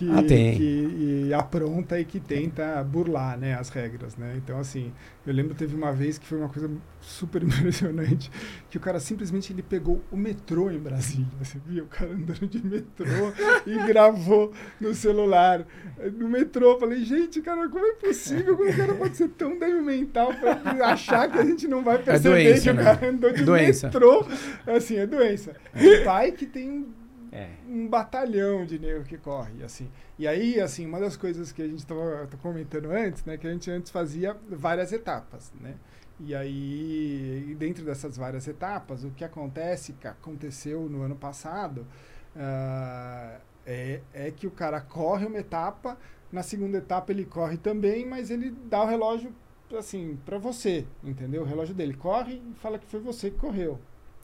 que, 0.00 0.10
Ah, 0.10 0.22
que 0.22 1.26
e 1.28 1.34
apronta 1.34 2.00
e 2.00 2.04
que 2.04 2.18
tenta 2.18 2.82
burlar 2.82 3.38
né, 3.38 3.54
as 3.54 3.68
regras. 3.68 4.16
Né? 4.16 4.34
Então, 4.36 4.58
assim, 4.58 4.92
eu 5.26 5.32
lembro 5.34 5.54
teve 5.54 5.76
uma 5.76 5.92
vez 5.92 6.16
que 6.18 6.26
foi 6.26 6.38
uma 6.38 6.48
coisa 6.48 6.70
super 7.00 7.42
impressionante, 7.44 8.30
que 8.70 8.78
o 8.78 8.80
cara 8.80 8.98
simplesmente 8.98 9.52
ele 9.52 9.62
pegou 9.62 10.02
o 10.10 10.16
metrô 10.16 10.70
em 10.70 10.78
Brasília. 10.78 11.26
Você 11.38 11.58
viu 11.66 11.84
o 11.84 11.86
cara 11.86 12.10
andando 12.12 12.46
de 12.46 12.64
metrô 12.66 13.32
e 13.66 13.86
gravou 13.86 14.52
no 14.80 14.94
celular. 14.94 15.66
No 16.16 16.28
metrô, 16.28 16.72
eu 16.72 16.80
falei, 16.80 17.04
gente, 17.04 17.42
cara, 17.42 17.68
como 17.68 17.84
é 17.84 17.92
possível 17.94 18.56
que 18.56 18.62
o 18.64 18.76
cara 18.76 18.94
pode 18.94 19.16
ser 19.16 19.28
tão 19.28 19.58
débil 19.58 19.82
mental 19.84 20.32
pra 20.34 20.86
achar 20.86 21.30
que 21.30 21.38
a 21.38 21.44
gente 21.44 21.68
não 21.68 21.84
vai 21.84 21.98
perceber 21.98 22.44
doença, 22.44 22.62
que 22.62 22.70
o 22.70 22.74
né? 22.74 22.82
cara 22.84 23.08
andou 23.10 23.32
de 23.32 23.44
Doença. 23.44 23.86
metrô? 23.88 24.26
Assim, 24.66 24.96
é 24.96 25.06
doença. 25.06 25.54
E 25.74 25.98
pai 26.04 26.32
que 26.32 26.46
tem 26.46 26.86
É. 27.32 27.50
um 27.68 27.86
batalhão 27.86 28.66
de 28.66 28.76
negro 28.78 29.04
que 29.04 29.16
corre, 29.16 29.62
assim. 29.62 29.88
E 30.18 30.26
aí, 30.26 30.60
assim, 30.60 30.84
uma 30.84 30.98
das 30.98 31.16
coisas 31.16 31.52
que 31.52 31.62
a 31.62 31.66
gente 31.68 31.78
estava 31.78 32.28
comentando 32.42 32.90
antes, 32.90 33.24
né, 33.24 33.36
que 33.36 33.46
a 33.46 33.52
gente 33.52 33.70
antes 33.70 33.92
fazia 33.92 34.36
várias 34.48 34.92
etapas, 34.92 35.52
né? 35.60 35.76
E 36.18 36.34
aí, 36.34 37.56
dentro 37.58 37.84
dessas 37.84 38.16
várias 38.16 38.46
etapas, 38.46 39.04
o 39.04 39.10
que 39.10 39.24
acontece, 39.24 39.94
que 39.94 40.06
aconteceu 40.06 40.88
no 40.88 41.02
ano 41.02 41.16
passado, 41.16 41.86
ah, 42.36 43.38
é, 43.64 44.00
é 44.12 44.30
que 44.30 44.46
o 44.46 44.50
cara 44.50 44.80
corre 44.80 45.26
uma 45.26 45.38
etapa, 45.38 45.96
na 46.30 46.42
segunda 46.42 46.78
etapa 46.78 47.12
ele 47.12 47.24
corre 47.24 47.56
também, 47.56 48.06
mas 48.06 48.30
ele 48.30 48.50
dá 48.50 48.82
o 48.82 48.86
relógio, 48.86 49.32
assim, 49.76 50.18
para 50.26 50.38
você, 50.38 50.86
entendeu? 51.02 51.42
O 51.42 51.44
relógio 51.44 51.74
dele 51.74 51.94
corre 51.94 52.34
e 52.34 52.54
fala 52.56 52.78
que 52.78 52.86
foi 52.86 53.00
você 53.00 53.30
que 53.30 53.38
correu, 53.38 53.80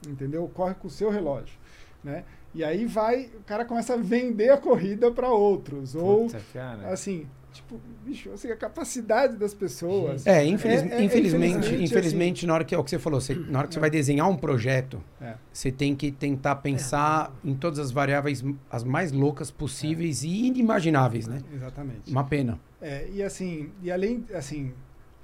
entendeu? 0.07 0.47
Corre 0.53 0.75
com 0.75 0.87
o 0.87 0.91
seu 0.91 1.09
relógio, 1.09 1.57
né? 2.03 2.25
E 2.57 2.63
aí 2.63 2.87
vai, 2.87 3.29
o 3.39 3.43
cara 3.45 3.63
começa 3.63 3.93
a 3.93 3.97
vender 3.97 4.49
a 4.49 4.57
corrida 4.57 5.11
para 5.11 5.29
outros. 5.29 5.93
Ou, 5.93 6.25
Puta, 6.25 6.41
cara. 6.51 6.89
assim, 6.91 7.27
tipo, 7.53 7.79
bicho, 8.03 8.31
assim, 8.31 8.49
a 8.49 8.55
capacidade 8.55 9.37
das 9.37 9.53
pessoas. 9.53 10.25
É, 10.25 10.43
infeliz- 10.43 10.81
É, 10.81 10.95
é, 10.95 11.03
infelizmente, 11.03 11.53
infelizmente, 11.53 11.83
infelizmente, 11.83 12.47
na 12.47 12.55
hora 12.55 12.63
que 12.65 12.73
é 12.73 12.77
o 12.79 12.83
que 12.83 12.89
você 12.89 12.97
falou, 12.97 13.21
você- 13.21 13.35
na 13.35 13.59
hora 13.59 13.67
que 13.67 13.75
você 13.75 13.79
vai 13.79 13.91
desenhar 13.91 14.27
um 14.27 14.35
projeto, 14.35 14.99
É. 15.21 15.35
você 15.53 15.71
tem 15.71 15.95
que 15.95 16.11
tentar 16.11 16.55
pensar 16.55 17.31
em 17.45 17.53
todas 17.53 17.77
as 17.77 17.91
variáveis 17.91 18.43
as 18.71 18.83
mais 18.83 19.11
loucas 19.11 19.51
possíveis 19.51 20.23
e 20.23 20.47
inimagináveis, 20.47 21.27
né? 21.27 21.39
Exatamente. 21.53 22.09
Uma 22.11 22.23
pena. 22.23 22.59
É, 22.81 23.07
e 23.13 23.21
assim, 23.21 23.69
e 23.83 23.91
além, 23.91 24.25
assim, 24.33 24.73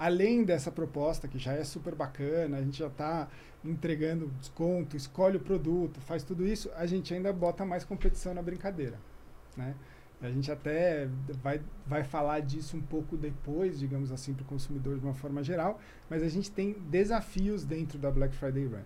além 0.03 0.43
dessa 0.43 0.69
proposta 0.69 1.29
que 1.29 1.39
já 1.39 1.53
é 1.53 1.63
super 1.63 1.95
bacana, 1.95 2.57
a 2.57 2.61
gente 2.61 2.77
já 2.77 2.87
está 2.87 3.29
entregando 3.63 4.27
desconto, 4.37 4.97
escolhe 4.97 5.37
o 5.37 5.39
produto, 5.39 6.01
faz 6.01 6.25
tudo 6.25 6.45
isso, 6.45 6.69
a 6.75 6.85
gente 6.85 7.13
ainda 7.13 7.31
bota 7.31 7.63
mais 7.63 7.85
competição 7.85 8.33
na 8.33 8.41
brincadeira, 8.41 8.99
né? 9.55 9.73
A 10.21 10.29
gente 10.29 10.51
até 10.51 11.07
vai, 11.41 11.61
vai 11.87 12.03
falar 12.03 12.41
disso 12.41 12.75
um 12.75 12.81
pouco 12.81 13.15
depois, 13.15 13.79
digamos 13.79 14.11
assim, 14.11 14.33
para 14.33 14.43
o 14.43 14.45
consumidor 14.45 14.99
de 14.99 15.05
uma 15.05 15.13
forma 15.13 15.41
geral, 15.41 15.79
mas 16.09 16.21
a 16.21 16.27
gente 16.27 16.51
tem 16.51 16.73
desafios 16.73 17.63
dentro 17.63 17.97
da 17.97 18.11
Black 18.11 18.35
Friday 18.35 18.65
Run, 18.65 18.83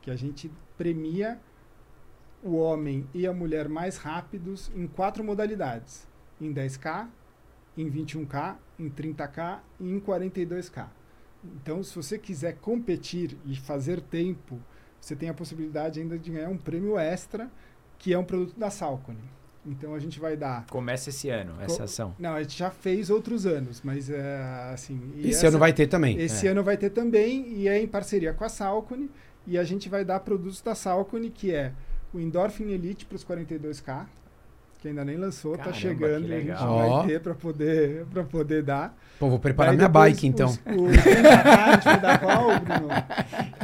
que 0.00 0.08
a 0.08 0.16
gente 0.16 0.52
premia 0.78 1.40
o 2.44 2.54
homem 2.54 3.08
e 3.12 3.26
a 3.26 3.32
mulher 3.32 3.68
mais 3.68 3.96
rápidos 3.96 4.70
em 4.76 4.86
quatro 4.86 5.24
modalidades, 5.24 6.06
em 6.40 6.54
10K, 6.54 7.08
em 7.76 7.90
21K, 7.90 8.56
em 8.80 8.88
30K 8.90 9.58
e 9.78 9.90
em 9.90 10.00
42K. 10.00 10.86
Então, 11.44 11.82
se 11.82 11.94
você 11.96 12.18
quiser 12.18 12.56
competir 12.56 13.36
e 13.46 13.56
fazer 13.56 14.00
tempo, 14.00 14.58
você 15.00 15.14
tem 15.16 15.28
a 15.28 15.34
possibilidade 15.34 16.00
ainda 16.00 16.18
de 16.18 16.30
ganhar 16.30 16.48
um 16.50 16.56
prêmio 16.58 16.98
extra, 16.98 17.50
que 17.98 18.12
é 18.12 18.18
um 18.18 18.24
produto 18.24 18.58
da 18.58 18.70
Salcone. 18.70 19.18
Então, 19.64 19.94
a 19.94 19.98
gente 19.98 20.18
vai 20.18 20.36
dar... 20.36 20.66
Começa 20.66 21.10
esse 21.10 21.28
ano, 21.28 21.54
essa 21.60 21.76
Co- 21.78 21.82
ação. 21.84 22.14
Não, 22.18 22.34
a 22.34 22.42
gente 22.42 22.58
já 22.58 22.70
fez 22.70 23.10
outros 23.10 23.44
anos, 23.46 23.82
mas 23.84 24.08
é 24.10 24.70
assim... 24.72 24.98
e 25.16 25.20
Esse 25.28 25.30
essa- 25.38 25.48
ano 25.48 25.58
vai 25.58 25.72
ter 25.72 25.86
também. 25.86 26.18
esse 26.18 26.46
É. 26.46 26.50
ano 26.50 26.62
vai 26.62 26.76
ter 26.78 26.90
também, 26.90 27.46
e 27.52 27.68
é 27.68 27.80
em 27.80 27.86
parceria 27.86 28.32
com 28.32 28.44
a 28.44 28.48
Salcone, 28.48 29.10
e 29.46 29.58
a 29.58 29.64
gente 29.64 29.88
vai 29.88 30.04
dar 30.04 30.20
produtos 30.20 30.60
da 30.62 30.74
Salcone, 30.74 31.30
que 31.30 31.54
é 31.54 31.72
o 32.12 32.18
Endorphin 32.18 32.70
Elite 32.70 33.04
para 33.04 33.16
os 33.16 33.24
42K, 33.24 34.06
que 34.80 34.88
ainda 34.88 35.04
nem 35.04 35.16
lançou, 35.16 35.52
tá 35.52 35.64
Caramba, 35.64 35.78
chegando, 35.78 36.26
que 36.26 36.32
e 36.32 36.34
a 36.34 36.40
gente. 36.40 36.62
Ó. 36.62 36.98
vai 36.98 37.06
ter 37.06 37.20
para 37.20 37.34
poder, 37.34 38.06
pra 38.06 38.24
poder 38.24 38.62
dar. 38.62 38.96
Pô, 39.18 39.28
vou 39.28 39.38
preparar 39.38 39.72
Daí 39.72 39.76
minha 39.76 39.88
depois 39.88 40.12
bike, 40.14 40.26
então. 40.26 40.48
Os, 40.48 40.56
o 40.56 40.60
30K 40.60 41.46
a 41.46 41.72
gente 41.72 41.84
vai 41.84 42.00
dar 42.00 42.18
qual, 42.20 42.60
Bruno? 42.60 42.88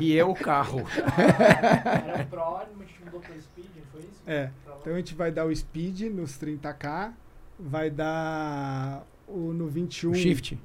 E 0.01 0.13
eu, 0.15 0.31
o 0.31 0.35
carro. 0.35 0.85
Era 1.17 2.23
o 2.23 2.27
Pro, 2.27 2.57
a 2.57 2.67
gente 2.81 3.05
mudou 3.05 3.21
pro 3.21 3.41
Speed, 3.41 3.67
foi 3.91 4.01
isso? 4.03 4.23
É, 4.27 4.51
então 4.81 4.93
a 4.93 4.97
gente 4.97 5.15
vai 5.15 5.33
dar 5.33 5.47
o 5.47 5.57
Speed 5.57 6.03
nos 6.13 6.39
30K, 6.39 7.13
vai 7.59 7.91
dar 7.91 9.07
o 9.27 9.53
no 9.55 9.67
21... 9.69 10.11
O 10.11 10.15
shift. 10.15 10.59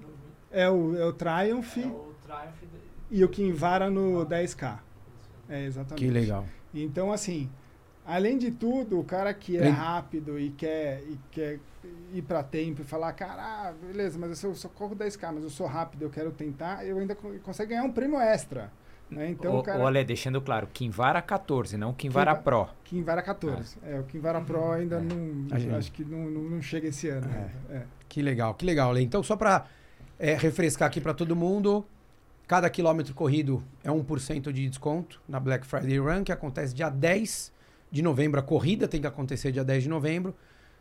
É 0.52 0.70
o, 0.70 0.98
é 0.98 1.06
o 1.06 1.14
Triumph 1.14 1.78
É 1.78 1.86
o 1.88 2.14
Triumph. 2.22 2.74
e 3.10 3.24
o 3.24 3.30
Kinvara 3.30 3.90
no 3.90 4.26
10K. 4.26 4.80
É, 5.48 5.64
exatamente. 5.66 6.04
Que 6.04 6.12
legal. 6.12 6.46
Então, 6.74 7.12
assim, 7.12 7.50
além 8.14 8.38
de 8.38 8.52
tudo, 8.52 9.00
o 9.00 9.04
cara 9.04 9.34
que 9.34 9.58
é 9.58 9.68
rápido 9.70 10.40
e 10.40 10.50
quer, 10.52 11.02
e 11.10 11.18
quer 11.32 11.60
ir 12.14 12.22
para 12.22 12.44
tempo 12.44 12.82
e 12.82 12.84
falar, 12.86 13.14
cara, 13.14 13.42
ah, 13.42 13.74
beleza, 13.88 14.20
mas 14.20 14.44
eu 14.44 14.54
só 14.54 14.68
corro 14.70 14.96
10k, 14.96 15.32
mas 15.34 15.44
eu 15.44 15.50
sou 15.50 15.66
rápido, 15.68 16.04
eu 16.04 16.10
quero 16.10 16.32
tentar, 16.32 16.86
eu 16.86 16.98
ainda 17.00 17.16
co- 17.16 17.32
consegue 17.44 17.70
ganhar 17.70 17.84
um 17.84 17.92
prêmio 17.92 18.20
extra. 18.20 18.72
Né? 19.10 19.30
Então, 19.32 19.60
o, 19.60 19.64
cara. 19.64 19.78
o 19.80 19.86
Ale, 19.86 20.04
deixando 20.06 20.42
claro, 20.42 20.68
Kinvara 20.72 21.22
14, 21.22 21.76
não 21.76 21.94
Kinvara 21.94 22.32
Kinva- 22.32 22.44
Pro. 22.44 22.68
Kinvara 22.86 23.22
14. 23.22 23.78
É, 23.84 24.00
o 24.00 24.04
Kinvara 24.04 24.40
Pro 24.40 24.72
ainda 24.72 24.98
É. 24.98 25.02
não. 25.02 25.60
Gente- 25.60 25.74
Acho 25.76 25.92
que 25.92 26.06
não, 26.06 26.30
não, 26.30 26.42
não 26.44 26.62
chega 26.62 26.88
esse 26.88 27.10
ano. 27.10 27.28
É. 27.70 27.76
É. 27.76 27.84
Que 28.08 28.22
legal, 28.22 28.54
que 28.54 28.66
legal, 28.66 28.92
Lê. 28.94 29.02
Então, 29.02 29.22
só 29.22 29.36
para 29.36 29.66
refrescar 30.18 30.88
aqui 30.88 31.02
para 31.02 31.14
todo 31.14 31.36
mundo, 31.36 31.86
cada 32.48 32.70
quilômetro 32.70 33.14
corrido 33.14 33.62
é 33.84 33.90
1% 33.92 34.52
de 34.52 34.70
desconto 34.70 35.22
na 35.28 35.40
Black 35.40 35.66
Friday 35.66 35.98
Run, 36.00 36.24
que 36.24 36.32
acontece 36.32 36.74
dia 36.74 36.90
10 36.90 37.52
de 37.92 38.02
novembro. 38.02 38.40
A 38.40 38.44
corrida 38.44 38.88
tem 38.88 39.02
que 39.02 39.08
acontecer 39.08 39.52
dia 39.52 39.64
10 39.64 39.84
de 39.84 39.90
novembro. 39.90 40.34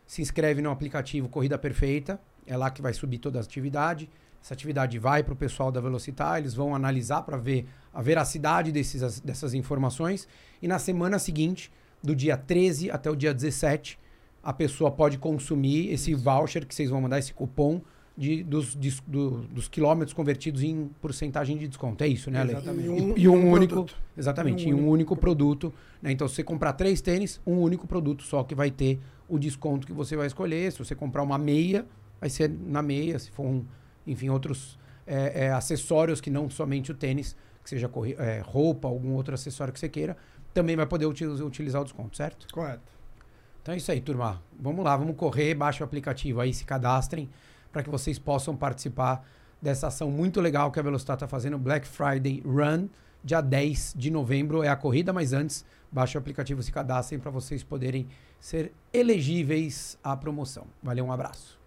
Se 0.05 0.21
inscreve 0.21 0.61
no 0.61 0.71
aplicativo 0.71 1.29
Corrida 1.29 1.57
Perfeita, 1.57 2.19
é 2.47 2.57
lá 2.57 2.71
que 2.71 2.81
vai 2.81 2.93
subir 2.93 3.19
toda 3.19 3.39
a 3.39 3.41
atividade. 3.41 4.09
Essa 4.43 4.53
atividade 4.53 4.97
vai 4.97 5.23
para 5.23 5.33
o 5.33 5.35
pessoal 5.35 5.71
da 5.71 5.79
Velocitar, 5.79 6.39
eles 6.39 6.55
vão 6.55 6.73
analisar 6.73 7.21
para 7.21 7.37
ver 7.37 7.67
a 7.93 8.01
veracidade 8.01 8.71
desses, 8.71 9.19
dessas 9.19 9.53
informações. 9.53 10.27
E 10.61 10.67
na 10.67 10.79
semana 10.79 11.19
seguinte, 11.19 11.71
do 12.01 12.15
dia 12.15 12.35
13 12.35 12.89
até 12.89 13.09
o 13.11 13.15
dia 13.15 13.33
17, 13.33 13.99
a 14.41 14.51
pessoa 14.51 14.89
pode 14.89 15.19
consumir 15.19 15.91
esse 15.91 16.15
voucher 16.15 16.65
que 16.65 16.73
vocês 16.73 16.89
vão 16.89 17.01
mandar, 17.01 17.19
esse 17.19 17.33
cupom 17.33 17.81
de, 18.17 18.43
dos, 18.43 18.75
dis- 18.75 19.01
do- 19.07 19.41
dos 19.43 19.67
quilômetros 19.67 20.13
convertidos 20.13 20.61
em 20.63 20.89
porcentagem 21.01 21.57
de 21.57 21.67
desconto. 21.67 22.03
É 22.03 22.07
isso, 22.07 22.29
né, 22.29 22.41
Ale? 22.41 22.51
Exatamente. 22.51 22.85
E, 22.85 22.89
um- 22.89 23.17
e 23.17 23.27
um, 23.27 23.33
um 23.33 23.51
único. 23.51 23.73
produto. 23.73 23.95
Exatamente, 24.17 24.65
Um 24.65 24.69
em 24.69 24.73
um 24.73 24.77
único 24.77 24.91
único 24.91 25.15
produto. 25.15 25.73
né? 26.01 26.11
Então, 26.11 26.27
se 26.27 26.35
você 26.35 26.43
comprar 26.43 26.73
três 26.73 27.01
tênis, 27.01 27.39
um 27.47 27.55
único 27.59 27.87
produto 27.87 28.23
só 28.23 28.43
que 28.43 28.53
vai 28.53 28.69
ter 28.69 28.99
o 29.27 29.39
desconto 29.39 29.87
que 29.87 29.93
você 29.93 30.15
vai 30.15 30.27
escolher. 30.27 30.71
Se 30.71 30.77
você 30.79 30.93
comprar 30.93 31.23
uma 31.23 31.37
meia, 31.37 31.85
vai 32.19 32.29
ser 32.29 32.49
na 32.49 32.81
meia. 32.81 33.17
Se 33.17 33.31
for 33.31 33.45
um, 33.45 33.63
enfim, 34.05 34.29
outros 34.29 34.77
é, 35.07 35.45
é, 35.45 35.51
acessórios 35.51 36.19
que 36.21 36.29
não 36.29 36.49
somente 36.49 36.91
o 36.91 36.93
tênis, 36.93 37.35
que 37.63 37.69
seja 37.69 37.89
é, 38.17 38.41
roupa, 38.45 38.87
algum 38.87 39.13
outro 39.13 39.33
acessório 39.33 39.73
que 39.73 39.79
você 39.79 39.87
queira, 39.89 40.17
também 40.53 40.75
vai 40.75 40.85
poder 40.85 41.05
uti- 41.05 41.25
utilizar 41.25 41.81
o 41.81 41.85
desconto, 41.85 42.17
certo? 42.17 42.45
Correto. 42.53 42.81
Então 43.61 43.73
é 43.73 43.77
isso 43.77 43.91
aí, 43.91 44.01
turma. 44.01 44.41
Vamos 44.59 44.83
lá, 44.83 44.97
vamos 44.97 45.15
correr, 45.15 45.53
baixa 45.55 45.83
o 45.83 45.85
aplicativo 45.87 46.41
aí, 46.41 46.53
se 46.53 46.65
cadastrem 46.65 47.29
para 47.71 47.83
que 47.83 47.89
vocês 47.89 48.19
possam 48.19 48.55
participar 48.55 49.25
dessa 49.61 49.87
ação 49.87 50.09
muito 50.09 50.41
legal 50.41 50.71
que 50.71 50.79
a 50.79 50.83
Velocitar 50.83 51.15
está 51.15 51.27
fazendo, 51.27 51.57
Black 51.57 51.87
Friday 51.87 52.41
Run, 52.45 52.87
dia 53.23 53.41
10 53.41 53.93
de 53.95 54.09
novembro 54.09 54.63
é 54.63 54.67
a 54.67 54.75
corrida, 54.75 55.13
mas 55.13 55.33
antes, 55.33 55.63
baixa 55.91 56.17
o 56.17 56.21
aplicativo, 56.21 56.63
se 56.63 56.71
cadastrem 56.71 57.19
para 57.19 57.29
vocês 57.29 57.63
poderem 57.63 58.07
ser 58.39 58.73
elegíveis 58.91 59.97
à 60.03 60.17
promoção. 60.17 60.65
Valeu, 60.81 61.05
um 61.05 61.11
abraço. 61.11 61.59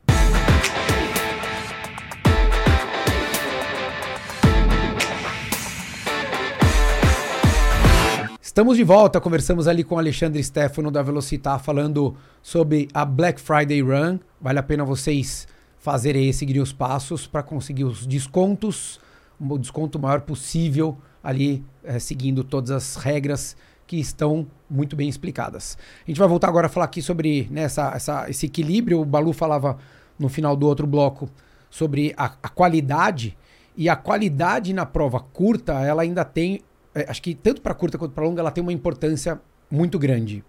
Estamos 8.54 8.76
de 8.76 8.84
volta, 8.84 9.20
conversamos 9.20 9.66
ali 9.66 9.82
com 9.82 9.98
Alexandre 9.98 10.42
Stefano 10.42 10.88
da 10.88 11.02
Velocitar 11.02 11.58
falando 11.58 12.16
sobre 12.40 12.88
a 12.94 13.04
Black 13.04 13.40
Friday 13.40 13.82
Run. 13.82 14.20
Vale 14.40 14.60
a 14.60 14.62
pena 14.62 14.84
vocês 14.84 15.48
fazerem 15.84 16.22
aí, 16.22 16.32
seguirem 16.32 16.62
os 16.62 16.72
passos 16.72 17.26
para 17.26 17.42
conseguir 17.42 17.84
os 17.84 18.06
descontos, 18.06 18.98
o 19.38 19.58
desconto 19.58 19.98
maior 19.98 20.22
possível 20.22 20.96
ali, 21.22 21.62
eh, 21.84 21.98
seguindo 21.98 22.42
todas 22.42 22.70
as 22.70 22.96
regras 22.96 23.54
que 23.86 24.00
estão 24.00 24.46
muito 24.68 24.96
bem 24.96 25.10
explicadas. 25.10 25.76
A 26.06 26.10
gente 26.10 26.18
vai 26.18 26.26
voltar 26.26 26.48
agora 26.48 26.68
a 26.68 26.70
falar 26.70 26.86
aqui 26.86 27.02
sobre 27.02 27.46
né, 27.50 27.64
essa- 27.64 27.92
essa- 27.94 28.30
esse 28.30 28.46
equilíbrio. 28.46 28.98
O 28.98 29.04
Balu 29.04 29.34
falava 29.34 29.76
no 30.18 30.30
final 30.30 30.56
do 30.56 30.66
outro 30.66 30.86
bloco 30.86 31.28
sobre 31.68 32.14
a, 32.16 32.32
a 32.42 32.48
qualidade 32.48 33.36
e 33.76 33.86
a 33.86 33.94
qualidade 33.94 34.72
na 34.72 34.86
prova 34.86 35.20
curta, 35.20 35.74
ela 35.74 36.00
ainda 36.00 36.24
tem, 36.24 36.62
é, 36.94 37.04
acho 37.10 37.20
que 37.20 37.34
tanto 37.34 37.60
para 37.60 37.74
curta 37.74 37.98
quanto 37.98 38.12
para 38.12 38.24
longa, 38.24 38.40
ela 38.40 38.50
tem 38.50 38.62
uma 38.62 38.72
importância 38.72 39.38
muito 39.70 39.98
grande. 39.98 40.42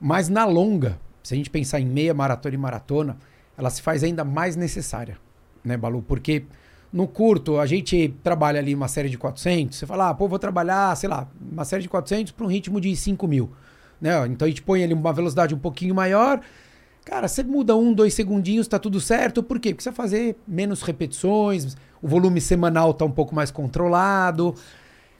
Mas 0.00 0.28
na 0.28 0.44
longa, 0.44 1.00
se 1.20 1.34
a 1.34 1.36
gente 1.36 1.50
pensar 1.50 1.80
em 1.80 1.86
meia 1.86 2.14
maratona 2.14 2.54
e 2.54 2.58
maratona, 2.58 3.16
ela 3.56 3.70
se 3.70 3.82
faz 3.82 4.02
ainda 4.02 4.24
mais 4.24 4.56
necessária, 4.56 5.16
né, 5.64 5.76
Balu? 5.76 6.02
Porque 6.02 6.44
no 6.92 7.08
curto, 7.08 7.58
a 7.58 7.64
gente 7.64 8.14
trabalha 8.22 8.60
ali 8.60 8.74
uma 8.74 8.86
série 8.86 9.08
de 9.08 9.16
400, 9.16 9.78
você 9.78 9.86
fala, 9.86 10.10
ah, 10.10 10.14
pô, 10.14 10.28
vou 10.28 10.38
trabalhar, 10.38 10.94
sei 10.96 11.08
lá, 11.08 11.26
uma 11.50 11.64
série 11.64 11.82
de 11.82 11.88
400 11.88 12.32
para 12.32 12.44
um 12.44 12.48
ritmo 12.48 12.80
de 12.80 12.94
5 12.94 13.26
mil. 13.26 13.50
Né? 14.00 14.26
Então 14.26 14.44
a 14.44 14.48
gente 14.48 14.62
põe 14.62 14.84
ali 14.84 14.92
uma 14.92 15.12
velocidade 15.12 15.54
um 15.54 15.58
pouquinho 15.58 15.94
maior. 15.94 16.40
Cara, 17.04 17.26
você 17.26 17.42
muda 17.42 17.74
um, 17.74 17.94
dois 17.94 18.14
segundinhos, 18.14 18.68
tá 18.68 18.78
tudo 18.78 19.00
certo. 19.00 19.42
Por 19.42 19.58
quê? 19.58 19.70
Porque 19.70 19.82
você 19.82 19.90
vai 19.90 19.96
fazer 19.96 20.36
menos 20.46 20.82
repetições, 20.82 21.76
o 22.00 22.06
volume 22.06 22.40
semanal 22.40 22.92
tá 22.92 23.04
um 23.04 23.10
pouco 23.10 23.34
mais 23.34 23.50
controlado. 23.50 24.54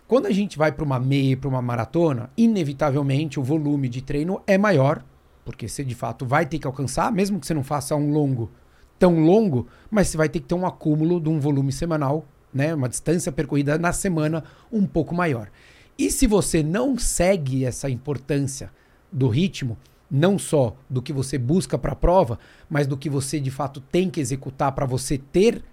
Quando 0.06 0.26
a 0.26 0.30
gente 0.30 0.58
vai 0.58 0.70
para 0.70 0.84
uma 0.84 1.00
meia, 1.00 1.36
para 1.36 1.48
uma 1.48 1.62
maratona, 1.62 2.28
inevitavelmente 2.36 3.40
o 3.40 3.42
volume 3.42 3.88
de 3.88 4.02
treino 4.02 4.42
é 4.46 4.58
maior, 4.58 5.02
porque 5.44 5.68
você 5.68 5.84
de 5.84 5.94
fato 5.94 6.24
vai 6.24 6.46
ter 6.46 6.58
que 6.58 6.66
alcançar, 6.66 7.12
mesmo 7.12 7.40
que 7.40 7.46
você 7.46 7.54
não 7.54 7.64
faça 7.64 7.94
um 7.96 8.10
longo 8.10 8.50
tão 8.98 9.18
longo, 9.18 9.66
mas 9.90 10.08
você 10.08 10.16
vai 10.16 10.28
ter 10.28 10.38
que 10.38 10.46
ter 10.46 10.54
um 10.54 10.64
acúmulo 10.64 11.20
de 11.20 11.28
um 11.28 11.40
volume 11.40 11.72
semanal, 11.72 12.24
né, 12.54 12.72
uma 12.72 12.88
distância 12.88 13.32
percorrida 13.32 13.76
na 13.76 13.92
semana 13.92 14.44
um 14.70 14.86
pouco 14.86 15.14
maior. 15.14 15.50
E 15.98 16.10
se 16.10 16.26
você 16.26 16.62
não 16.62 16.96
segue 16.96 17.64
essa 17.64 17.90
importância 17.90 18.70
do 19.10 19.28
ritmo, 19.28 19.76
não 20.10 20.38
só 20.38 20.76
do 20.88 21.02
que 21.02 21.12
você 21.12 21.36
busca 21.36 21.76
para 21.76 21.92
a 21.92 21.96
prova, 21.96 22.38
mas 22.68 22.86
do 22.86 22.96
que 22.96 23.10
você 23.10 23.40
de 23.40 23.50
fato 23.50 23.80
tem 23.80 24.08
que 24.08 24.20
executar 24.20 24.70
para 24.72 24.86
você 24.86 25.18
ter 25.18 25.64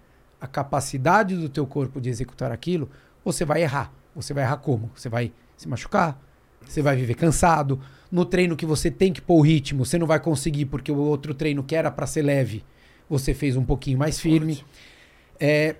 a 0.41 0.47
capacidade 0.47 1.35
do 1.35 1.49
teu 1.49 1.67
corpo 1.67 1.99
de 1.99 2.09
executar 2.09 2.51
aquilo, 2.51 2.89
você 3.23 3.45
vai 3.45 3.61
errar. 3.61 3.91
Você 4.15 4.33
vai 4.33 4.43
errar 4.43 4.57
como? 4.57 4.89
Você 4.95 5.09
vai 5.09 5.31
se 5.55 5.67
machucar, 5.67 6.19
você 6.65 6.81
vai 6.81 6.95
viver 6.95 7.15
cansado. 7.15 7.79
No 8.11 8.25
treino 8.25 8.55
que 8.55 8.65
você 8.65 8.89
tem 8.89 9.13
que 9.13 9.21
pôr 9.21 9.37
o 9.37 9.41
ritmo, 9.41 9.85
você 9.85 9.97
não 9.97 10.07
vai 10.07 10.19
conseguir 10.19 10.65
porque 10.65 10.91
o 10.91 10.97
outro 10.97 11.33
treino 11.33 11.63
que 11.63 11.75
era 11.75 11.91
para 11.91 12.07
ser 12.07 12.23
leve, 12.23 12.63
você 13.09 13.33
fez 13.33 13.55
um 13.55 13.63
pouquinho 13.63 13.97
mais 13.97 14.19
firme. 14.19 14.63
É, 15.39 15.75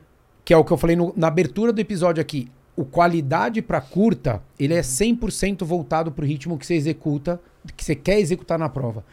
que 0.45 0.53
é 0.53 0.57
o 0.57 0.63
que 0.63 0.71
eu 0.71 0.77
falei 0.77 0.95
no, 0.95 1.13
na 1.15 1.27
abertura 1.27 1.71
do 1.71 1.79
episódio 1.79 2.19
aqui. 2.21 2.49
O 2.75 2.83
qualidade 2.83 3.61
para 3.61 3.79
curta, 3.81 4.41
ele 4.57 4.73
é 4.73 4.81
100% 4.81 5.63
voltado 5.63 6.11
para 6.11 6.23
o 6.23 6.27
ritmo 6.27 6.57
que 6.57 6.65
você 6.65 6.75
executa, 6.75 7.39
que 7.75 7.83
você 7.83 7.93
quer 7.93 8.19
executar 8.19 8.57
na 8.57 8.69
prova. 8.69 9.03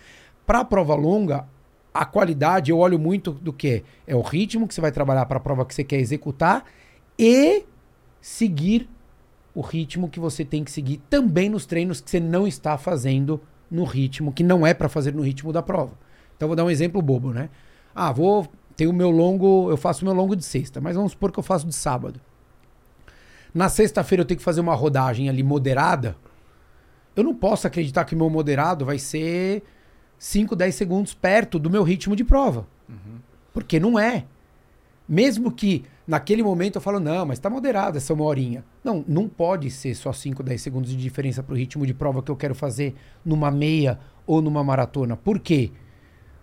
Para 0.47 0.61
a 0.61 0.64
prova 0.64 0.95
longa, 0.95 1.47
a 1.93 2.05
qualidade 2.05 2.71
eu 2.71 2.79
olho 2.79 2.99
muito 2.99 3.33
do 3.33 3.53
que 3.53 3.83
é 4.07 4.14
o 4.14 4.21
ritmo 4.21 4.69
que 4.69 4.75
você 4.75 4.81
vai 4.81 4.93
trabalhar 4.93 5.27
para 5.27 5.39
a 5.39 5.41
prova 5.41 5.67
que 5.67 5.75
você 5.75 5.83
quer 5.83 5.99
executar 5.99 6.64
e 7.19 7.64
seguir 8.21 8.89
o 9.57 9.62
ritmo 9.62 10.11
que 10.11 10.20
você 10.20 10.44
tem 10.44 10.62
que 10.62 10.70
seguir 10.70 10.98
também 11.09 11.48
nos 11.48 11.64
treinos 11.64 11.98
que 11.98 12.11
você 12.11 12.20
não 12.20 12.46
está 12.46 12.76
fazendo 12.76 13.40
no 13.70 13.84
ritmo 13.84 14.30
que 14.30 14.44
não 14.44 14.66
é 14.66 14.74
para 14.74 14.86
fazer 14.86 15.14
no 15.14 15.22
ritmo 15.22 15.50
da 15.50 15.62
prova. 15.62 15.94
Então 16.36 16.46
vou 16.46 16.54
dar 16.54 16.62
um 16.62 16.70
exemplo 16.70 17.00
bobo, 17.00 17.32
né? 17.32 17.48
Ah, 17.94 18.12
vou. 18.12 18.46
Tenho 18.76 18.90
o 18.90 18.92
meu 18.92 19.11
longo. 19.11 19.70
Eu 19.70 19.78
faço 19.78 20.02
o 20.02 20.04
meu 20.04 20.12
longo 20.12 20.36
de 20.36 20.44
sexta, 20.44 20.78
mas 20.78 20.94
vamos 20.94 21.12
supor 21.12 21.32
que 21.32 21.38
eu 21.38 21.42
faço 21.42 21.66
de 21.66 21.74
sábado. 21.74 22.20
Na 23.54 23.70
sexta-feira 23.70 24.20
eu 24.20 24.26
tenho 24.26 24.36
que 24.36 24.44
fazer 24.44 24.61
uma 24.61 24.74
rodagem 24.74 25.26
ali 25.30 25.42
moderada. 25.42 26.14
Eu 27.16 27.24
não 27.24 27.34
posso 27.34 27.66
acreditar 27.66 28.04
que 28.04 28.14
o 28.14 28.18
meu 28.18 28.28
moderado 28.28 28.84
vai 28.84 28.98
ser 28.98 29.62
5, 30.18 30.54
10 30.54 30.74
segundos 30.74 31.14
perto 31.14 31.59
do 31.59 31.70
meu 31.70 31.82
ritmo 31.82 32.14
de 32.14 32.24
prova. 32.24 32.68
Uhum. 32.86 33.20
Porque 33.54 33.80
não 33.80 33.98
é. 33.98 34.26
Mesmo 35.09 35.50
que 35.50 35.86
naquele 36.07 36.42
momento 36.42 36.76
eu 36.76 36.80
falo, 36.80 37.00
não, 37.00 37.26
mas 37.26 37.38
tá 37.38 37.50
moderado 37.50 37.98
essa 37.98 38.14
uma 38.14 38.24
horinha. 38.24 38.64
Não, 38.84 39.04
não 39.07 39.28
pode 39.28 39.70
ser 39.70 39.94
só 39.94 40.12
5, 40.12 40.42
10 40.42 40.61
segundos 40.61 40.90
de 40.90 40.96
diferença 40.96 41.42
pro 41.42 41.57
ritmo 41.57 41.86
de 41.86 41.92
prova 41.92 42.22
que 42.22 42.30
eu 42.30 42.36
quero 42.36 42.54
fazer 42.54 42.94
numa 43.24 43.50
meia 43.50 43.98
ou 44.26 44.40
numa 44.40 44.62
maratona. 44.62 45.16
Por 45.16 45.38
quê? 45.38 45.72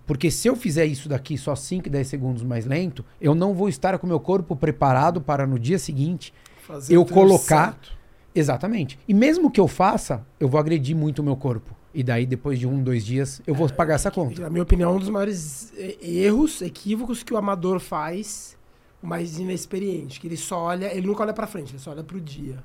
Porque 0.05 0.29
se 0.29 0.47
eu 0.47 0.55
fizer 0.55 0.85
isso 0.85 1.07
daqui 1.07 1.37
só 1.37 1.55
5, 1.55 1.89
10 1.89 2.07
segundos 2.07 2.43
mais 2.43 2.65
lento, 2.65 3.05
eu 3.21 3.33
não 3.33 3.53
vou 3.53 3.69
estar 3.69 3.97
com 3.97 4.05
o 4.05 4.09
meu 4.09 4.19
corpo 4.19 4.55
preparado 4.55 5.21
para 5.21 5.47
no 5.47 5.57
dia 5.57 5.79
seguinte 5.79 6.33
Fazer 6.61 6.95
eu 6.95 7.05
colocar. 7.05 7.73
Certo. 7.73 8.03
Exatamente. 8.35 8.97
E 9.07 9.13
mesmo 9.13 9.51
que 9.51 9.59
eu 9.59 9.67
faça, 9.67 10.25
eu 10.39 10.49
vou 10.49 10.59
agredir 10.59 10.95
muito 10.95 11.19
o 11.19 11.23
meu 11.23 11.35
corpo. 11.35 11.75
E 11.93 12.01
daí, 12.01 12.25
depois 12.25 12.57
de 12.57 12.65
um, 12.65 12.81
dois 12.81 13.05
dias, 13.05 13.39
eu 13.45 13.53
vou 13.53 13.67
é, 13.67 13.71
pagar 13.71 13.95
essa 13.95 14.09
conta. 14.09 14.41
Na 14.41 14.49
minha 14.49 14.63
opinião, 14.63 14.95
um 14.95 14.99
dos 14.99 15.09
maiores 15.09 15.71
erros, 16.01 16.61
equívocos 16.61 17.21
que 17.21 17.31
o 17.31 17.37
amador 17.37 17.79
faz, 17.79 18.57
o 18.62 18.62
mais 19.03 19.37
inexperiente, 19.37 20.19
que 20.19 20.27
ele 20.27 20.37
só 20.37 20.57
olha, 20.59 20.95
ele 20.95 21.05
nunca 21.05 21.23
olha 21.23 21.33
para 21.33 21.45
frente, 21.45 21.71
ele 21.71 21.79
só 21.79 21.91
olha 21.91 22.03
para 22.03 22.17
o 22.17 22.21
dia. 22.21 22.63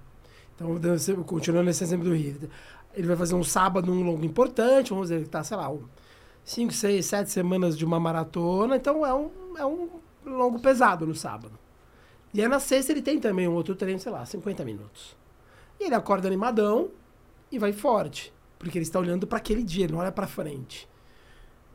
Então, 0.54 0.78
continuando 1.24 1.66
nesse 1.66 1.82
exemplo 1.84 2.04
do 2.04 2.14
Rio, 2.14 2.48
ele 2.94 3.06
vai 3.06 3.16
fazer 3.16 3.34
um 3.34 3.44
sábado, 3.44 3.92
um 3.92 4.02
longo 4.02 4.24
importante, 4.24 4.90
vamos 4.90 5.08
dizer 5.08 5.24
que 5.24 5.28
tá, 5.28 5.42
sei 5.42 5.56
lá, 5.56 5.72
5, 6.44 6.72
6, 6.72 7.04
7 7.04 7.30
semanas 7.30 7.76
de 7.76 7.84
uma 7.84 8.00
maratona, 8.00 8.76
então 8.76 9.04
é 9.04 9.12
um, 9.12 9.30
é 9.56 9.66
um 9.66 9.88
longo 10.24 10.58
pesado 10.60 11.06
no 11.06 11.14
sábado. 11.14 11.58
E 12.32 12.40
aí 12.40 12.48
na 12.48 12.60
sexta 12.60 12.92
ele 12.92 13.02
tem 13.02 13.18
também 13.18 13.48
um 13.48 13.54
outro 13.54 13.74
treino, 13.74 13.98
sei 13.98 14.12
lá, 14.12 14.24
50 14.24 14.64
minutos. 14.64 15.16
E 15.80 15.84
ele 15.84 15.94
acorda 15.94 16.26
animadão 16.26 16.90
e 17.50 17.58
vai 17.58 17.72
forte, 17.72 18.32
porque 18.58 18.78
ele 18.78 18.84
está 18.84 18.98
olhando 18.98 19.26
para 19.26 19.38
aquele 19.38 19.62
dia, 19.62 19.84
ele 19.84 19.92
não 19.92 20.00
olha 20.00 20.12
para 20.12 20.26
frente. 20.26 20.88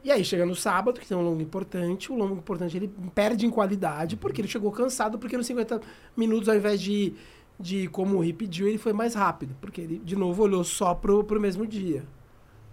E 0.03 0.11
aí 0.11 0.23
chega 0.23 0.45
no 0.45 0.55
sábado, 0.55 0.99
que 0.99 1.07
tem 1.07 1.15
um 1.15 1.21
longo 1.21 1.41
importante, 1.41 2.11
o 2.11 2.15
longo 2.15 2.35
importante 2.35 2.75
ele 2.75 2.91
perde 3.15 3.45
em 3.45 3.49
qualidade, 3.49 4.17
porque 4.17 4.41
ele 4.41 4.49
chegou 4.49 4.69
cansado, 4.71 5.17
porque 5.17 5.37
nos 5.37 5.47
50 5.47 5.79
minutos, 6.15 6.49
ao 6.49 6.55
invés 6.55 6.81
de, 6.81 7.13
de 7.57 7.87
como 7.87 8.17
o 8.17 8.19
Ri 8.19 8.33
pediu, 8.33 8.67
ele 8.67 8.77
foi 8.77 8.91
mais 8.91 9.13
rápido, 9.13 9.55
porque 9.61 9.79
ele, 9.79 9.99
de 9.99 10.15
novo, 10.15 10.43
olhou 10.43 10.63
só 10.63 10.93
pro, 10.93 11.23
pro 11.23 11.39
mesmo 11.39 11.65
dia. 11.65 12.03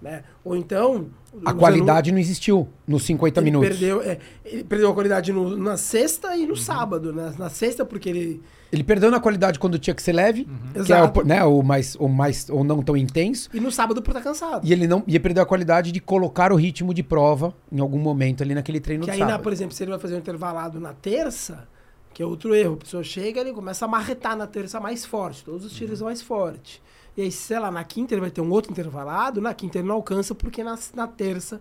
Né? 0.00 0.22
Ou 0.44 0.56
então. 0.56 1.08
A 1.44 1.52
qualidade 1.52 2.10
não 2.10 2.18
existiu 2.18 2.68
nos 2.86 3.04
50 3.04 3.38
ele 3.38 3.44
minutos. 3.44 3.68
Perdeu, 3.68 4.02
é, 4.02 4.18
ele 4.44 4.64
perdeu 4.64 4.90
a 4.90 4.94
qualidade 4.94 5.32
no, 5.32 5.56
na 5.56 5.76
sexta 5.76 6.34
e 6.36 6.42
no 6.42 6.50
uhum. 6.50 6.56
sábado. 6.56 7.12
Né? 7.12 7.34
Na 7.38 7.48
sexta, 7.48 7.84
porque 7.84 8.08
ele. 8.08 8.42
Ele 8.72 8.84
perdeu 8.84 9.10
na 9.10 9.20
qualidade 9.20 9.58
quando 9.58 9.78
tinha 9.78 9.94
que 9.94 10.02
ser 10.02 10.12
leve, 10.12 10.46
uhum. 10.48 10.72
que 10.72 10.78
Exato. 10.80 11.20
é 11.20 11.22
o, 11.22 11.26
né, 11.26 11.44
o, 11.44 11.62
mais, 11.62 11.96
o 11.96 12.08
mais 12.08 12.48
ou 12.48 12.64
não 12.64 12.82
tão 12.82 12.96
intenso. 12.96 13.50
E 13.52 13.60
no 13.60 13.70
sábado 13.70 14.00
por 14.00 14.10
estar 14.10 14.20
tá 14.20 14.28
cansado. 14.28 14.66
E 14.66 14.72
ele 14.72 14.86
não 14.86 15.02
ia 15.06 15.20
perder 15.20 15.40
a 15.40 15.46
qualidade 15.46 15.92
de 15.92 16.00
colocar 16.00 16.52
o 16.52 16.56
ritmo 16.56 16.94
de 16.94 17.02
prova 17.02 17.52
em 17.70 17.80
algum 17.80 17.98
momento 17.98 18.42
ali 18.42 18.54
naquele 18.54 18.80
treino 18.80 19.04
que 19.04 19.10
aí, 19.10 19.18
na, 19.18 19.38
por 19.38 19.52
exemplo, 19.52 19.74
se 19.74 19.82
ele 19.82 19.90
vai 19.90 19.98
fazer 19.98 20.14
um 20.14 20.18
intervalado 20.18 20.78
na 20.78 20.92
terça, 20.92 21.68
que 22.14 22.22
é 22.22 22.26
outro 22.26 22.54
erro, 22.54 22.74
a 22.74 22.76
pessoa 22.78 23.02
chega 23.02 23.40
e 23.42 23.52
começa 23.52 23.84
a 23.84 23.88
marretar 23.88 24.36
na 24.36 24.46
terça 24.46 24.78
mais 24.78 25.04
forte, 25.04 25.44
todos 25.44 25.64
os 25.64 25.72
tiros 25.72 26.00
uhum. 26.00 26.06
mais 26.06 26.22
forte. 26.22 26.80
E 27.20 27.24
aí, 27.24 27.30
sei 27.30 27.58
lá, 27.58 27.70
na 27.70 27.84
quinta 27.84 28.14
ele 28.14 28.22
vai 28.22 28.30
ter 28.30 28.40
um 28.40 28.50
outro 28.50 28.72
intervalado, 28.72 29.42
na 29.42 29.52
quinta 29.52 29.76
ele 29.76 29.86
não 29.86 29.96
alcança 29.96 30.34
porque 30.34 30.64
na, 30.64 30.78
na 30.94 31.06
terça 31.06 31.60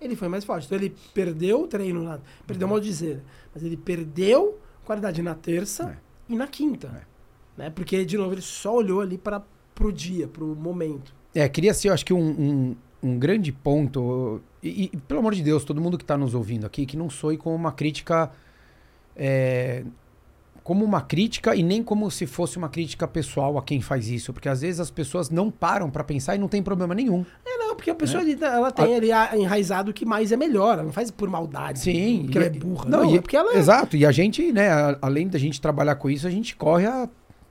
ele 0.00 0.14
foi 0.14 0.28
mais 0.28 0.44
forte. 0.44 0.66
Então 0.66 0.78
ele 0.78 0.94
perdeu 1.12 1.62
o 1.62 1.66
treino, 1.66 2.04
na, 2.04 2.20
perdeu 2.46 2.68
uhum. 2.68 2.74
mal 2.74 2.80
dizer, 2.80 3.20
mas 3.52 3.64
ele 3.64 3.76
perdeu 3.76 4.60
qualidade 4.84 5.20
na 5.20 5.34
terça 5.34 5.98
é. 6.28 6.32
e 6.32 6.36
na 6.36 6.46
quinta. 6.46 6.86
É. 7.58 7.62
Né? 7.62 7.70
Porque, 7.70 8.04
de 8.04 8.16
novo, 8.16 8.32
ele 8.32 8.40
só 8.40 8.72
olhou 8.72 9.00
ali 9.00 9.18
para 9.18 9.42
o 9.80 9.90
dia, 9.90 10.28
para 10.28 10.44
o 10.44 10.54
momento. 10.54 11.12
É, 11.34 11.48
queria 11.48 11.74
ser, 11.74 11.88
eu 11.88 11.92
acho 11.92 12.04
que 12.04 12.14
um, 12.14 12.30
um, 12.30 12.76
um 13.02 13.18
grande 13.18 13.50
ponto, 13.50 14.40
e, 14.62 14.90
e, 14.92 14.96
pelo 14.96 15.18
amor 15.18 15.34
de 15.34 15.42
Deus, 15.42 15.64
todo 15.64 15.80
mundo 15.80 15.98
que 15.98 16.04
está 16.04 16.16
nos 16.16 16.36
ouvindo 16.36 16.66
aqui, 16.66 16.86
que 16.86 16.96
não 16.96 17.10
soe 17.10 17.36
com 17.36 17.52
uma 17.52 17.72
crítica 17.72 18.30
é, 19.16 19.82
como 20.70 20.84
uma 20.84 21.00
crítica 21.00 21.56
e 21.56 21.64
nem 21.64 21.82
como 21.82 22.08
se 22.12 22.28
fosse 22.28 22.56
uma 22.56 22.68
crítica 22.68 23.08
pessoal 23.08 23.58
a 23.58 23.62
quem 23.62 23.80
faz 23.80 24.08
isso, 24.08 24.32
porque 24.32 24.48
às 24.48 24.60
vezes 24.60 24.78
as 24.78 24.88
pessoas 24.88 25.28
não 25.28 25.50
param 25.50 25.90
para 25.90 26.04
pensar 26.04 26.36
e 26.36 26.38
não 26.38 26.46
tem 26.46 26.62
problema 26.62 26.94
nenhum. 26.94 27.26
É, 27.44 27.58
não, 27.58 27.74
porque 27.74 27.90
a 27.90 27.94
pessoa 27.96 28.22
né? 28.22 28.36
ela 28.40 28.70
tem 28.70 29.10
a... 29.10 29.32
ali 29.32 29.42
enraizado 29.42 29.92
que 29.92 30.06
mais 30.06 30.30
é 30.30 30.36
melhor, 30.36 30.74
ela 30.74 30.84
não 30.84 30.92
faz 30.92 31.10
por 31.10 31.28
maldade. 31.28 31.80
Sim. 31.80 32.20
Porque 32.22 32.38
ela 32.38 32.46
é 32.46 32.50
burra. 32.50 32.84
Não, 32.88 33.02
não 33.02 33.10
e, 33.10 33.16
é 33.16 33.20
porque 33.20 33.36
ela 33.36 33.52
é... 33.52 33.58
Exato, 33.58 33.96
e 33.96 34.06
a 34.06 34.12
gente, 34.12 34.52
né, 34.52 34.68
além 35.02 35.26
da 35.26 35.40
gente 35.40 35.60
trabalhar 35.60 35.96
com 35.96 36.08
isso, 36.08 36.24
a 36.24 36.30
gente 36.30 36.54
corre 36.54 36.86
há 36.86 37.08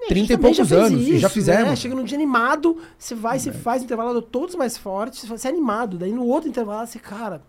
30 0.07 0.32
e 0.32 0.38
poucos 0.38 0.72
anos, 0.72 1.01
isso, 1.01 1.11
e 1.15 1.20
já 1.20 1.28
fizemos. 1.28 1.72
Né? 1.72 1.76
Chega 1.76 1.95
num 1.95 2.05
dia 2.05 2.17
animado, 2.17 2.78
você 2.97 3.15
vai, 3.15 3.36
é. 3.36 3.39
você 3.39 3.51
faz 3.51 3.82
o 3.82 3.86
intervalo 3.86 4.22
todos 4.22 4.55
mais 4.55 4.78
fortes, 4.78 5.26
você 5.26 5.49
é 5.49 5.51
animado, 5.51 5.97
daí 5.97 6.13
no 6.13 6.24
outro 6.24 6.47
intervalo 6.47 6.88
você, 6.88 6.99
cara, 6.99 7.41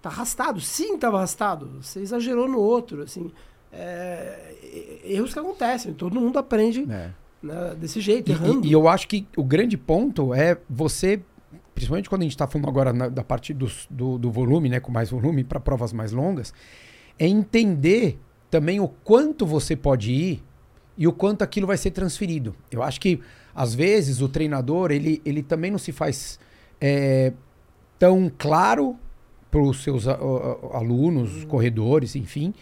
tá 0.00 0.08
arrastado. 0.08 0.62
Sim, 0.62 0.96
tava 0.96 1.18
arrastado, 1.18 1.82
você 1.82 2.00
exagerou 2.00 2.48
no 2.48 2.58
outro, 2.58 3.02
assim 3.02 3.30
é, 3.74 5.02
erros 5.04 5.32
que 5.32 5.38
acontecem. 5.38 5.92
Todo 5.92 6.20
mundo 6.20 6.38
aprende 6.38 6.82
é. 6.90 7.10
né, 7.42 7.74
desse 7.78 8.00
jeito, 8.00 8.30
e, 8.30 8.32
errando. 8.32 8.66
E, 8.66 8.70
e, 8.70 8.72
eu 8.72 8.88
acho 8.88 9.08
que 9.08 9.26
o 9.36 9.44
grande 9.44 9.76
ponto 9.76 10.32
é 10.32 10.58
você, 10.68 11.20
principalmente 11.74 12.08
quando 12.08 12.22
a 12.22 12.24
gente 12.24 12.32
está 12.32 12.46
falando 12.46 12.68
agora 12.68 12.92
na, 12.92 13.08
da 13.08 13.24
parte 13.24 13.52
do, 13.52 13.70
do, 13.90 14.18
do, 14.18 14.30
volume, 14.30 14.68
né, 14.68 14.80
com 14.80 14.92
mais 14.92 15.10
volume 15.10 15.44
para 15.44 15.60
provas 15.60 15.92
mais 15.92 16.12
longas, 16.12 16.52
é 17.18 17.26
entender 17.26 18.18
também 18.50 18.80
o 18.80 18.88
quanto 18.88 19.44
você 19.46 19.74
pode 19.74 20.12
ir 20.12 20.42
e 20.96 21.06
o 21.06 21.12
quanto 21.12 21.42
aquilo 21.42 21.66
vai 21.66 21.76
ser 21.76 21.90
transferido. 21.90 22.54
Eu 22.70 22.82
acho 22.82 23.00
que 23.00 23.20
às 23.54 23.74
vezes 23.74 24.20
o 24.20 24.28
treinador 24.28 24.90
ele, 24.90 25.20
ele 25.24 25.42
também 25.42 25.70
não 25.70 25.78
se 25.78 25.92
faz 25.92 26.38
é, 26.80 27.32
tão 27.98 28.30
claro 28.36 28.96
para 29.50 29.62
os 29.62 29.82
seus 29.82 30.08
a, 30.08 30.12
a, 30.12 30.78
alunos, 30.78 31.42
uhum. 31.42 31.48
corredores, 31.48 32.16
enfim, 32.16 32.52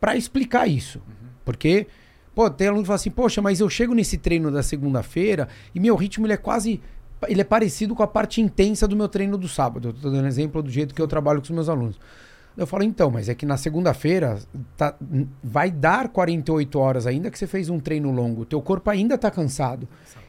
para 0.00 0.16
explicar 0.16 0.66
isso. 0.66 0.98
Uhum. 0.98 1.28
Porque, 1.44 1.86
pô, 2.34 2.48
tem 2.50 2.68
aluno 2.68 2.82
que 2.82 2.86
fala 2.86 2.96
assim, 2.96 3.10
poxa, 3.10 3.42
mas 3.42 3.60
eu 3.60 3.68
chego 3.68 3.94
nesse 3.94 4.16
treino 4.18 4.50
da 4.50 4.62
segunda-feira 4.62 5.48
e 5.74 5.80
meu 5.80 5.94
ritmo 5.96 6.26
ele 6.26 6.32
é 6.32 6.36
quase 6.36 6.80
ele 7.28 7.40
é 7.42 7.44
parecido 7.44 7.94
com 7.94 8.02
a 8.02 8.06
parte 8.06 8.40
intensa 8.40 8.88
do 8.88 8.96
meu 8.96 9.08
treino 9.08 9.36
do 9.36 9.46
sábado. 9.46 9.88
Eu 9.88 9.92
tô 9.92 10.10
dando 10.10 10.26
exemplo 10.26 10.62
do 10.62 10.70
jeito 10.70 10.94
que 10.94 11.02
eu 11.02 11.06
trabalho 11.06 11.40
com 11.40 11.44
os 11.44 11.50
meus 11.50 11.68
alunos. 11.68 12.00
Eu 12.56 12.66
falo, 12.66 12.82
então, 12.82 13.10
mas 13.10 13.28
é 13.28 13.34
que 13.34 13.46
na 13.46 13.56
segunda-feira 13.56 14.38
tá, 14.76 14.94
vai 15.42 15.70
dar 15.70 16.08
48 16.08 16.78
horas 16.78 17.06
ainda 17.06 17.30
que 17.30 17.38
você 17.38 17.46
fez 17.46 17.68
um 17.68 17.78
treino 17.78 18.10
longo. 18.10 18.44
Teu 18.44 18.60
corpo 18.60 18.90
ainda 18.90 19.16
tá 19.16 19.30
cansado. 19.30 19.88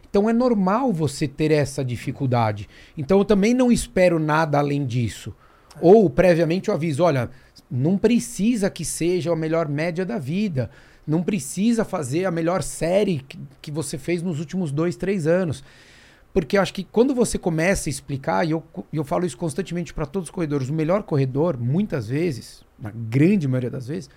Então 0.10 0.30
é 0.30 0.34
normal 0.34 0.92
você 0.92 1.28
ter 1.28 1.52
essa 1.52 1.84
dificuldade. 1.84 2.68
Então 2.98 3.18
eu 3.18 3.26
também 3.26 3.54
não 3.54 3.72
espero 3.72 4.20
nada 4.20 4.60
além 4.60 4.86
disso. 4.86 5.34
Ou 5.80 6.10
previamente 6.10 6.70
eu 6.70 6.76
aviso, 6.76 7.04
olha, 7.04 7.30
não 7.72 7.98
precisa 7.98 8.70
que 8.70 8.84
seja 8.84 9.32
a 9.32 9.36
melhor 9.36 9.70
média 9.70 10.06
da 10.06 10.20
vida. 10.20 10.70
Não 11.08 11.24
precisa 11.24 11.86
fazer 11.86 12.26
a 12.26 12.32
melhor 12.32 12.62
série 12.62 13.20
que, 13.20 13.40
que 13.62 13.72
você 13.72 13.98
fez 13.98 14.22
nos 14.22 14.40
últimos 14.40 14.72
dois, 14.72 14.98
três 14.98 15.26
anos. 15.26 15.64
Porque 16.34 16.58
acho 16.58 16.74
que 16.74 16.84
quando 16.84 17.16
você 17.16 17.38
começa 17.38 17.90
a 17.90 17.92
explicar, 17.92 18.46
e 18.46 18.52
eu, 18.52 18.64
e 18.92 18.98
eu 18.98 19.04
falo 19.04 19.26
isso 19.26 19.38
constantemente 19.38 19.94
para 19.94 20.06
todos 20.06 20.28
os 20.28 20.32
corredores, 20.32 20.70
o 20.70 20.74
melhor 20.74 21.04
corredor, 21.04 21.58
muitas 21.58 22.08
vezes, 22.08 22.64
na 22.78 22.92
grande 22.92 23.48
maioria 23.48 23.70
das 23.70 23.88
vezes, 23.88 24.10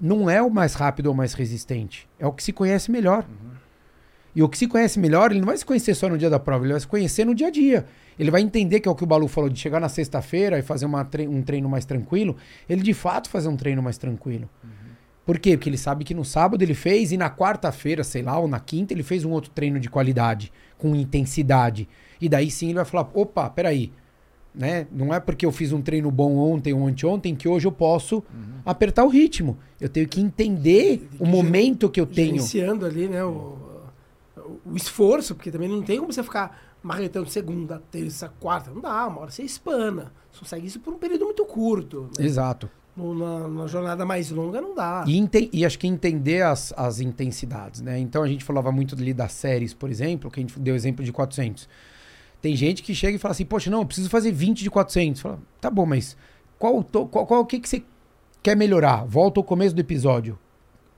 não 0.00 0.28
é 0.28 0.42
o 0.42 0.50
mais 0.50 0.74
rápido 0.74 1.06
ou 1.06 1.14
mais 1.14 1.34
resistente. 1.34 2.08
É 2.18 2.26
o 2.26 2.32
que 2.32 2.42
se 2.42 2.52
conhece 2.52 2.90
melhor. 2.90 3.26
E 4.34 4.42
o 4.42 4.48
que 4.48 4.58
se 4.58 4.66
conhece 4.66 4.98
melhor, 4.98 5.30
ele 5.30 5.40
não 5.40 5.46
vai 5.46 5.56
se 5.56 5.64
conhecer 5.64 5.94
só 5.94 6.08
no 6.08 6.18
dia 6.18 6.28
da 6.28 6.38
prova, 6.38 6.64
ele 6.64 6.72
vai 6.72 6.80
se 6.80 6.86
conhecer 6.86 7.24
no 7.24 7.34
dia 7.34 7.46
a 7.46 7.50
dia. 7.50 7.86
Ele 8.18 8.30
vai 8.30 8.40
entender 8.40 8.80
que 8.80 8.88
é 8.88 8.90
o 8.90 8.94
que 8.94 9.04
o 9.04 9.06
Balu 9.06 9.28
falou, 9.28 9.50
de 9.50 9.58
chegar 9.58 9.78
na 9.80 9.88
sexta-feira 9.88 10.58
e 10.58 10.62
fazer 10.62 10.86
tre- 11.10 11.28
um 11.28 11.42
treino 11.42 11.68
mais 11.68 11.84
tranquilo, 11.84 12.36
ele 12.68 12.82
de 12.82 12.94
fato 12.94 13.28
fazer 13.28 13.48
um 13.48 13.56
treino 13.56 13.82
mais 13.82 13.98
tranquilo. 13.98 14.48
Por 15.24 15.38
quê? 15.38 15.56
Porque 15.56 15.68
ele 15.68 15.76
sabe 15.76 16.04
que 16.04 16.14
no 16.14 16.24
sábado 16.24 16.62
ele 16.62 16.72
fez 16.74 17.10
e 17.12 17.16
na 17.16 17.28
quarta-feira, 17.28 18.04
sei 18.04 18.22
lá, 18.22 18.38
ou 18.38 18.46
na 18.46 18.60
quinta, 18.60 18.94
ele 18.94 19.02
fez 19.02 19.24
um 19.24 19.30
outro 19.32 19.50
treino 19.50 19.80
de 19.80 19.90
qualidade, 19.90 20.52
com 20.78 20.94
intensidade. 20.94 21.88
E 22.20 22.28
daí 22.28 22.50
sim 22.50 22.66
ele 22.66 22.76
vai 22.76 22.84
falar: 22.84 23.10
opa, 23.12 23.50
peraí. 23.50 23.92
Né? 24.54 24.86
Não 24.90 25.12
é 25.12 25.20
porque 25.20 25.44
eu 25.44 25.52
fiz 25.52 25.70
um 25.70 25.82
treino 25.82 26.10
bom 26.10 26.36
ontem 26.38 26.72
ou 26.72 26.86
anteontem 26.86 27.34
que 27.34 27.46
hoje 27.46 27.66
eu 27.66 27.72
posso 27.72 28.22
apertar 28.64 29.04
o 29.04 29.08
ritmo. 29.08 29.58
Eu 29.78 29.88
tenho 29.88 30.08
que 30.08 30.18
entender 30.18 31.06
o 31.18 31.26
momento 31.26 31.90
que 31.90 32.00
eu 32.00 32.06
tenho. 32.06 32.36
Gerenciando 32.36 32.86
ali, 32.86 33.06
né, 33.06 33.22
o- 33.22 33.58
o 34.64 34.74
esforço, 34.74 35.34
porque 35.34 35.50
também 35.50 35.68
não 35.68 35.82
tem 35.82 35.98
como 35.98 36.10
você 36.10 36.22
ficar 36.22 36.75
marretando 36.86 37.28
segunda, 37.28 37.82
terça, 37.90 38.28
quarta. 38.40 38.70
Não 38.70 38.80
dá, 38.80 39.06
uma 39.08 39.22
hora 39.22 39.30
você 39.30 39.42
espana. 39.42 40.12
Você 40.32 40.40
consegue 40.40 40.66
isso 40.66 40.78
por 40.80 40.94
um 40.94 40.98
período 40.98 41.24
muito 41.24 41.44
curto. 41.44 42.08
né? 42.18 42.24
Exato. 42.24 42.70
No- 42.96 43.12
na, 43.14 43.48
na 43.48 43.66
jornada 43.66 44.06
mais 44.06 44.30
longa 44.30 44.60
não 44.60 44.74
dá. 44.74 45.04
E, 45.06 45.18
enten- 45.18 45.50
e 45.52 45.66
acho 45.66 45.78
que 45.78 45.86
entender 45.86 46.42
as, 46.42 46.72
as 46.76 47.00
intensidades, 47.00 47.80
né? 47.82 47.98
Então 47.98 48.22
a 48.22 48.28
gente 48.28 48.42
falava 48.44 48.70
muito 48.72 48.94
ali 48.94 49.12
das 49.12 49.32
séries, 49.32 49.74
por 49.74 49.90
exemplo, 49.90 50.30
que 50.30 50.40
a 50.40 50.42
gente 50.42 50.58
deu 50.58 50.74
exemplo 50.74 51.04
de 51.04 51.12
400. 51.12 51.68
Tem 52.40 52.54
gente 52.54 52.82
que 52.82 52.94
chega 52.94 53.16
e 53.16 53.18
fala 53.18 53.32
assim, 53.32 53.44
poxa, 53.44 53.70
não, 53.70 53.80
eu 53.80 53.86
preciso 53.86 54.08
fazer 54.08 54.30
20 54.32 54.62
de 54.62 54.70
400. 54.70 55.20
Fala, 55.20 55.38
tá 55.60 55.68
bom, 55.68 55.84
mas 55.84 56.16
qual, 56.58 56.78
o 56.78 56.84
to- 56.84 57.06
qual, 57.06 57.26
qual 57.26 57.40
o 57.40 57.46
que, 57.46 57.58
que 57.60 57.68
você 57.68 57.82
quer 58.42 58.56
melhorar? 58.56 59.04
Volta 59.04 59.40
ao 59.40 59.44
começo 59.44 59.74
do 59.74 59.80
episódio. 59.80 60.38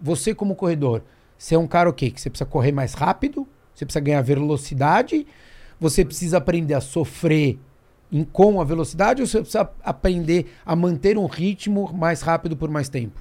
Você 0.01 0.35
como 0.35 0.55
corredor, 0.55 1.03
você 1.37 1.55
é 1.55 1.59
um 1.59 1.67
cara 1.67 1.89
o 1.89 1.93
quê? 1.93 2.11
Que 2.11 2.21
você 2.21 2.29
precisa 2.31 2.49
correr 2.49 2.71
mais 2.73 2.93
rápido, 2.95 3.47
você 3.75 3.85
precisa 3.85 4.01
ganhar 4.05 4.21
velocidade, 4.23 5.27
você 5.81 6.05
precisa 6.05 6.39
aprender 6.39 6.75
a 6.75 6.81
sofrer 6.81 7.59
em, 8.11 8.25
com 8.25 8.61
a 8.61 8.65
velocidade 8.65 9.21
ou 9.21 9.27
você 9.27 9.41
precisa 9.41 9.71
aprender 9.83 10.53
a 10.65 10.75
manter 10.75 11.19
um 11.19 11.27
ritmo 11.27 11.93
mais 11.93 12.23
rápido 12.23 12.57
por 12.57 12.71
mais 12.71 12.89
tempo? 12.89 13.21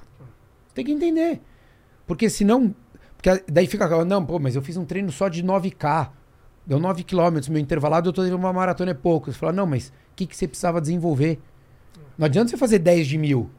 Tem 0.74 0.84
que 0.84 0.92
entender. 0.92 1.40
Porque 2.06 2.30
senão. 2.30 2.74
Porque 3.16 3.44
daí 3.50 3.66
fica. 3.66 3.84
aquela, 3.84 4.04
Não, 4.04 4.24
pô, 4.24 4.38
mas 4.38 4.56
eu 4.56 4.62
fiz 4.62 4.76
um 4.76 4.84
treino 4.84 5.10
só 5.10 5.28
de 5.28 5.42
9K. 5.42 6.10
Deu 6.66 6.78
9 6.78 7.02
km, 7.02 7.50
meu 7.50 7.58
intervalado, 7.58 8.10
eu 8.10 8.12
tô 8.12 8.22
uma 8.22 8.52
maratona 8.52 8.90
é 8.90 8.94
pouco. 8.94 9.32
Você 9.32 9.38
fala, 9.38 9.52
não, 9.52 9.66
mas 9.66 9.88
o 9.88 9.92
que, 10.14 10.26
que 10.26 10.36
você 10.36 10.46
precisava 10.46 10.82
desenvolver? 10.82 11.40
Não 12.16 12.26
adianta 12.26 12.50
você 12.50 12.56
fazer 12.56 12.78
10 12.78 13.06
de 13.06 13.16
mil. 13.16 13.50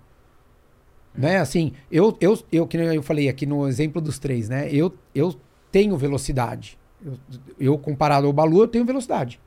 Né? 1.13 1.37
Assim, 1.37 1.73
eu, 1.91 2.15
eu, 2.21 2.39
eu, 2.51 2.65
que 2.67 2.77
eu 2.77 3.03
falei 3.03 3.27
aqui 3.27 3.45
no 3.45 3.67
exemplo 3.67 3.99
dos 3.99 4.19
três, 4.19 4.47
né? 4.47 4.71
Eu, 4.71 4.93
eu 5.13 5.35
tenho 5.71 5.97
velocidade. 5.97 6.78
Eu, 7.03 7.13
eu, 7.59 7.77
comparado 7.77 8.27
ao 8.27 8.33
Balu, 8.33 8.61
eu 8.61 8.67
tenho 8.67 8.85
velocidade. 8.85 9.39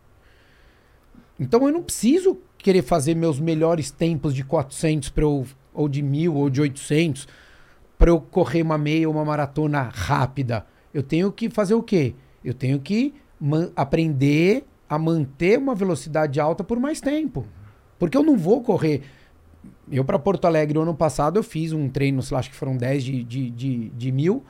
Então 1.38 1.66
eu 1.66 1.72
não 1.72 1.82
preciso 1.82 2.38
querer 2.58 2.82
fazer 2.82 3.14
meus 3.14 3.40
melhores 3.40 3.90
tempos 3.90 4.34
de 4.34 4.44
400 4.44 5.08
pra 5.10 5.24
eu, 5.24 5.46
ou 5.74 5.88
de 5.88 6.02
1000 6.02 6.34
ou 6.34 6.48
de 6.48 6.60
800 6.60 7.26
para 7.98 8.10
eu 8.10 8.20
correr 8.20 8.62
uma 8.62 8.78
meia 8.78 9.08
ou 9.08 9.14
uma 9.14 9.24
maratona 9.24 9.82
rápida. 9.82 10.66
Eu 10.92 11.02
tenho 11.02 11.30
que 11.32 11.48
fazer 11.48 11.74
o 11.74 11.82
quê? 11.82 12.14
Eu 12.44 12.54
tenho 12.54 12.80
que 12.80 13.14
aprender 13.76 14.64
a 14.88 14.98
manter 14.98 15.58
uma 15.58 15.74
velocidade 15.74 16.38
alta 16.40 16.62
por 16.62 16.78
mais 16.78 17.00
tempo. 17.00 17.46
Porque 17.98 18.16
eu 18.16 18.22
não 18.22 18.36
vou 18.36 18.60
correr. 18.62 19.02
Eu, 19.90 20.04
para 20.04 20.18
Porto 20.18 20.44
Alegre, 20.44 20.74
no 20.74 20.82
ano 20.82 20.94
passado, 20.94 21.38
eu 21.38 21.42
fiz 21.42 21.72
um 21.72 21.88
treino, 21.88 22.22
sei 22.22 22.34
lá, 22.34 22.40
acho 22.40 22.50
que 22.50 22.56
foram 22.56 22.76
10 22.76 23.04
de, 23.04 23.24
de, 23.24 23.50
de, 23.50 23.88
de 23.90 24.12
mil. 24.12 24.44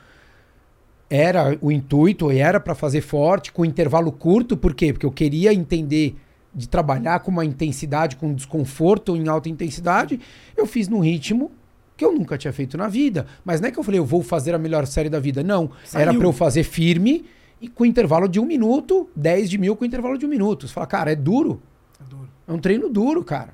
Era 1.15 1.55
o 1.61 1.71
intuito, 1.71 2.31
e 2.31 2.39
era 2.39 2.59
para 2.59 2.73
fazer 2.73 3.01
forte, 3.01 3.51
com 3.51 3.63
intervalo 3.63 4.11
curto. 4.11 4.57
Por 4.57 4.73
quê? 4.73 4.91
Porque 4.91 5.05
eu 5.05 5.11
queria 5.11 5.53
entender 5.53 6.15
de 6.51 6.67
trabalhar 6.67 7.19
com 7.19 7.29
uma 7.29 7.45
intensidade, 7.45 8.15
com 8.15 8.33
desconforto 8.33 9.15
em 9.15 9.27
alta 9.27 9.47
intensidade. 9.47 10.19
Eu 10.57 10.65
fiz 10.65 10.87
num 10.87 11.01
ritmo 11.01 11.51
que 11.95 12.03
eu 12.03 12.11
nunca 12.11 12.35
tinha 12.35 12.51
feito 12.51 12.75
na 12.79 12.87
vida. 12.87 13.27
Mas 13.45 13.61
não 13.61 13.67
é 13.67 13.71
que 13.71 13.77
eu 13.77 13.83
falei, 13.83 13.99
eu 13.99 14.05
vou 14.05 14.23
fazer 14.23 14.55
a 14.55 14.57
melhor 14.57 14.87
série 14.87 15.07
da 15.07 15.19
vida. 15.19 15.43
Não. 15.43 15.69
Era 15.93 16.05
Saiu. 16.05 16.19
para 16.19 16.27
eu 16.27 16.33
fazer 16.33 16.63
firme 16.63 17.25
e 17.61 17.67
com 17.67 17.85
intervalo 17.85 18.27
de 18.27 18.39
um 18.39 18.45
minuto, 18.47 19.07
10 19.15 19.51
de 19.51 19.59
mil 19.59 19.75
com 19.75 19.85
intervalo 19.85 20.17
de 20.17 20.25
um 20.25 20.29
minuto. 20.29 20.67
Você 20.67 20.73
fala, 20.73 20.87
cara, 20.87 21.11
é 21.11 21.15
duro. 21.15 21.61
É 22.01 22.09
duro. 22.09 22.29
É 22.47 22.51
um 22.51 22.57
treino 22.57 22.89
duro, 22.89 23.23
cara. 23.23 23.53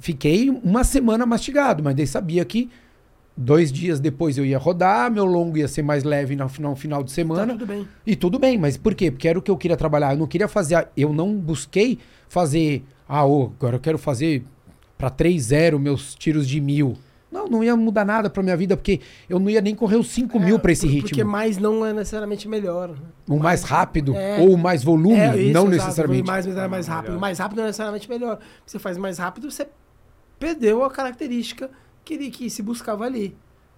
Fiquei 0.00 0.50
uma 0.50 0.82
semana 0.82 1.24
mastigado, 1.24 1.80
mas 1.80 1.94
daí 1.94 2.08
sabia 2.08 2.44
que 2.44 2.68
dois 3.36 3.72
dias 3.72 3.98
depois 4.00 4.36
eu 4.38 4.44
ia 4.44 4.58
rodar, 4.58 5.10
meu 5.10 5.24
longo 5.24 5.56
ia 5.56 5.66
ser 5.68 5.82
mais 5.82 6.04
leve 6.04 6.36
no 6.36 6.48
final, 6.48 6.76
final 6.76 7.02
de 7.02 7.10
Tá 7.10 7.14
semana. 7.14 7.52
tudo 7.52 7.66
bem. 7.66 7.88
E 8.06 8.14
tudo 8.16 8.38
bem, 8.38 8.58
mas 8.58 8.76
por 8.76 8.94
quê? 8.94 9.10
Porque 9.10 9.26
era 9.28 9.38
o 9.38 9.42
que 9.42 9.50
eu 9.50 9.56
queria 9.56 9.76
trabalhar. 9.76 10.12
Eu 10.12 10.18
não 10.18 10.26
queria 10.26 10.48
fazer. 10.48 10.88
Eu 10.96 11.12
não 11.12 11.34
busquei 11.34 11.98
fazer. 12.28 12.84
Ah, 13.08 13.26
ô, 13.26 13.52
agora 13.58 13.76
eu 13.76 13.80
quero 13.80 13.98
fazer 13.98 14.44
pra 14.98 15.10
3-0 15.10 15.78
meus 15.78 16.14
tiros 16.14 16.46
de 16.46 16.60
mil. 16.60 16.96
Não, 17.30 17.46
não 17.48 17.64
ia 17.64 17.74
mudar 17.74 18.04
nada 18.04 18.28
pra 18.28 18.42
minha 18.42 18.54
vida, 18.56 18.76
porque 18.76 19.00
eu 19.26 19.38
não 19.38 19.48
ia 19.48 19.62
nem 19.62 19.74
correr 19.74 19.96
os 19.96 20.08
5 20.10 20.38
mil 20.38 20.58
pra 20.58 20.70
esse 20.70 20.86
É, 20.86 20.90
ritmo. 20.90 21.08
Porque 21.08 21.24
mais 21.24 21.56
não 21.56 21.84
é 21.84 21.90
necessariamente 21.90 22.46
melhor. 22.46 22.90
né? 22.90 22.96
O 23.26 23.38
mais 23.38 23.62
rápido 23.62 24.14
É. 24.14 24.38
ou 24.38 24.52
o 24.52 24.58
mais 24.58 24.84
volume, 24.84 25.16
É, 25.18 25.34
isso, 25.38 25.52
não 25.54 25.62
exato, 25.62 25.70
necessariamente. 25.86 26.26
Mais, 26.26 26.46
mais, 26.46 26.70
mais 26.70 26.86
rápido. 26.86 27.06
Melhor. 27.08 27.20
Mais 27.20 27.38
rápido 27.38 27.56
não 27.56 27.64
é 27.64 27.66
necessariamente 27.68 28.08
melhor. 28.10 28.38
Você 28.66 28.78
faz 28.78 28.98
mais 28.98 29.16
rápido, 29.16 29.50
você 29.50 29.66
perdeu 30.38 30.84
a 30.84 30.90
característica 30.90 31.70
que, 32.04 32.14
ele, 32.14 32.30
que 32.30 32.48
se 32.50 32.62
buscava 32.62 33.04
ali. 33.04 33.36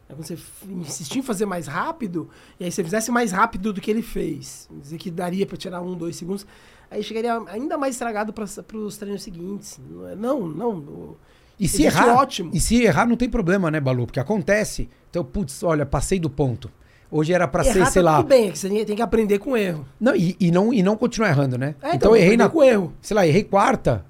É 0.08 0.12
quando 0.12 0.26
você 0.26 0.38
insistir 0.68 1.20
em 1.20 1.22
fazer 1.22 1.46
mais 1.46 1.66
rápido, 1.66 2.28
e 2.60 2.64
aí 2.64 2.70
você 2.70 2.84
fizesse 2.84 3.10
mais 3.10 3.32
rápido 3.32 3.72
do 3.72 3.80
que 3.80 3.90
ele 3.90 4.02
fez, 4.02 4.68
dizer 4.82 4.98
que 4.98 5.10
daria 5.10 5.46
para 5.46 5.56
tirar 5.56 5.80
um, 5.80 5.96
dois 5.96 6.16
segundos, 6.16 6.46
aí 6.90 7.02
chegaria 7.02 7.42
ainda 7.46 7.78
mais 7.78 7.94
estragado 7.94 8.32
para 8.32 8.44
os 8.76 8.96
treinos 8.98 9.22
seguintes. 9.22 9.80
Não, 10.18 10.46
não. 10.46 11.16
E 11.58 11.68
se 11.68 11.84
errar, 11.84 12.16
ótimo. 12.16 12.50
e 12.52 12.60
se 12.60 12.82
errar 12.82 13.06
não 13.06 13.16
tem 13.16 13.30
problema, 13.30 13.70
né, 13.70 13.80
Balu? 13.80 14.06
Porque 14.06 14.20
acontece. 14.20 14.88
Então, 15.08 15.24
putz, 15.24 15.62
olha, 15.62 15.86
passei 15.86 16.18
do 16.18 16.28
ponto. 16.28 16.70
Hoje 17.10 17.32
era 17.32 17.46
pra 17.46 17.62
ser, 17.62 17.78
Errar 17.78 17.90
sei 17.90 18.02
tá 18.02 18.10
lá. 18.10 18.16
tudo 18.16 18.28
bem, 18.28 18.48
é 18.48 18.50
que 18.50 18.58
você 18.58 18.84
tem 18.84 18.96
que 18.96 19.02
aprender 19.02 19.38
com 19.38 19.56
erro. 19.56 19.86
Não, 20.00 20.16
e, 20.16 20.36
e 20.40 20.50
não, 20.50 20.74
e 20.74 20.82
não 20.82 20.96
continuar 20.96 21.28
errando, 21.28 21.56
né? 21.56 21.76
É, 21.80 21.94
então, 21.94 22.10
eu 22.10 22.16
errei 22.20 22.36
na. 22.36 22.48
com 22.48 22.60
erro. 22.60 22.92
Sei 23.00 23.14
lá, 23.14 23.24
errei 23.24 23.44
quarta. 23.44 24.04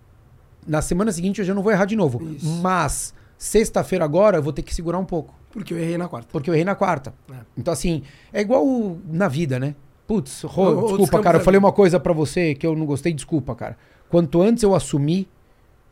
Na 0.67 0.81
semana 0.81 1.13
seguinte 1.13 1.39
eu 1.39 1.45
já 1.45 1.53
não 1.53 1.63
vou 1.63 1.71
errar 1.71 1.85
de 1.85 1.97
novo. 1.97 2.23
Isso. 2.31 2.47
Mas, 2.63 3.13
sexta-feira 3.45 4.05
agora, 4.05 4.39
eu 4.39 4.43
vou 4.43 4.53
ter 4.53 4.63
que 4.63 4.75
segurar 4.75 4.99
um 4.99 5.05
pouco. 5.05 5.35
Porque 5.51 5.73
eu 5.75 5.79
errei 5.79 5.97
na 5.99 6.09
quarta. 6.09 6.29
Porque 6.33 6.49
eu 6.51 6.55
errei 6.55 6.65
na 6.65 6.75
quarta. 6.75 7.15
É. 7.31 7.35
Então, 7.57 7.73
assim, 7.73 8.03
é 8.33 8.41
igual 8.41 8.97
na 9.07 9.29
vida, 9.29 9.59
né? 9.59 9.75
Putz, 10.07 10.43
Rô, 10.43 10.63
Ou- 10.65 10.77
ou 10.77 10.89
desculpa, 10.89 11.21
cara, 11.21 11.39
eu 11.39 11.43
falei 11.43 11.59
uma 11.59 11.73
coisa 11.73 12.01
pra 12.01 12.13
você 12.13 12.55
que 12.55 12.67
eu 12.67 12.75
não 12.75 12.85
gostei, 12.87 13.13
desculpa, 13.13 13.55
cara. 13.55 13.77
Quanto 14.09 14.43
antes 14.43 14.63
eu 14.63 14.75
assumir, 14.75 15.29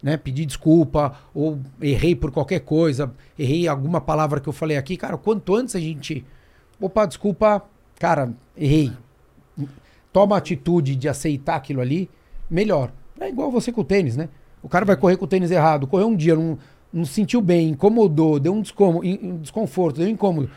né, 0.02 0.16
pedir 0.16 0.44
desculpa, 0.46 1.14
ou 1.34 1.58
errei 1.80 2.14
por 2.16 2.30
qualquer 2.30 2.60
coisa, 2.60 3.12
errei 3.38 3.68
alguma 3.68 4.00
palavra 4.00 4.40
que 4.40 4.48
eu 4.48 4.52
falei 4.52 4.76
aqui, 4.76 4.96
cara, 4.96 5.16
quanto 5.16 5.54
antes 5.54 5.76
a 5.76 5.80
gente. 5.80 6.24
Opa, 6.80 7.06
desculpa, 7.06 7.62
cara, 7.98 8.32
errei. 8.56 8.92
Toma 10.12 10.34
a 10.34 10.38
atitude 10.38 10.94
de 10.96 11.08
aceitar 11.08 11.56
aquilo 11.56 11.80
ali, 11.80 12.10
melhor. 12.50 12.92
É 13.20 13.28
igual 13.28 13.50
você 13.50 13.70
com 13.72 13.80
o 13.80 13.84
tênis, 13.84 14.16
né? 14.16 14.28
O 14.62 14.68
cara 14.68 14.84
vai 14.84 14.96
correr 14.96 15.16
com 15.16 15.24
o 15.24 15.28
tênis 15.28 15.50
errado, 15.50 15.86
correu 15.86 16.08
um 16.08 16.16
dia, 16.16 16.34
não, 16.34 16.58
não 16.92 17.04
se 17.04 17.14
sentiu 17.14 17.40
bem, 17.40 17.70
incomodou, 17.70 18.38
deu 18.38 18.52
um, 18.52 18.60
descomo, 18.60 19.00
um 19.04 19.38
desconforto, 19.38 19.96
deu 19.98 20.06
um 20.06 20.10
incômodo. 20.10 20.50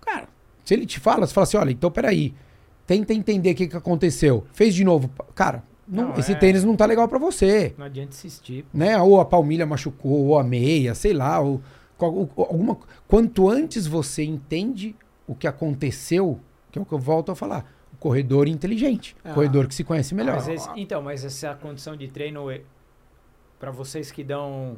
Cara, 0.00 0.28
se 0.64 0.74
ele 0.74 0.86
te 0.86 1.00
fala, 1.00 1.26
você 1.26 1.34
fala 1.34 1.42
assim: 1.44 1.56
olha, 1.56 1.70
então 1.72 1.90
peraí, 1.90 2.34
tenta 2.86 3.12
entender 3.12 3.52
o 3.52 3.54
que, 3.54 3.66
que 3.68 3.76
aconteceu. 3.76 4.44
Fez 4.52 4.74
de 4.74 4.84
novo. 4.84 5.10
Cara, 5.34 5.62
não- 5.88 6.08
Não, 6.10 6.16
esse 6.18 6.32
é- 6.32 6.36
tênis 6.36 6.64
não 6.64 6.76
tá 6.76 6.86
legal 6.86 7.08
pra 7.08 7.18
você. 7.18 7.74
Não 7.76 7.86
adianta 7.86 8.10
insistir. 8.10 8.64
Né? 8.72 9.00
Ou 9.00 9.20
a 9.20 9.24
palmilha 9.24 9.66
machucou, 9.66 10.26
ou 10.26 10.38
a 10.38 10.44
meia, 10.44 10.94
sei 10.94 11.12
lá. 11.12 11.40
Ou, 11.40 11.60
ou- 11.98 12.30
alguma, 12.36 12.78
quanto 13.08 13.48
antes 13.48 13.86
você 13.86 14.24
entende 14.24 14.94
o 15.26 15.34
que 15.34 15.46
aconteceu, 15.46 16.38
que 16.70 16.78
é 16.78 16.82
o 16.82 16.84
que 16.84 16.92
eu 16.92 16.98
volto 16.98 17.30
a 17.32 17.34
falar. 17.34 17.64
corredor 18.00 18.48
inteligente, 18.48 19.14
Ah. 19.24 19.32
corredor 19.32 19.68
que 19.68 19.74
se 19.76 19.84
conhece 19.84 20.12
melhor. 20.12 20.34
Mas 20.34 20.48
esse- 20.48 20.68
então, 20.74 21.00
mas 21.00 21.24
essa 21.24 21.54
condição 21.54 21.96
de 21.96 22.08
treino, 22.08 22.48
para 23.60 23.70
vocês 23.70 24.10
que 24.10 24.24
dão 24.24 24.76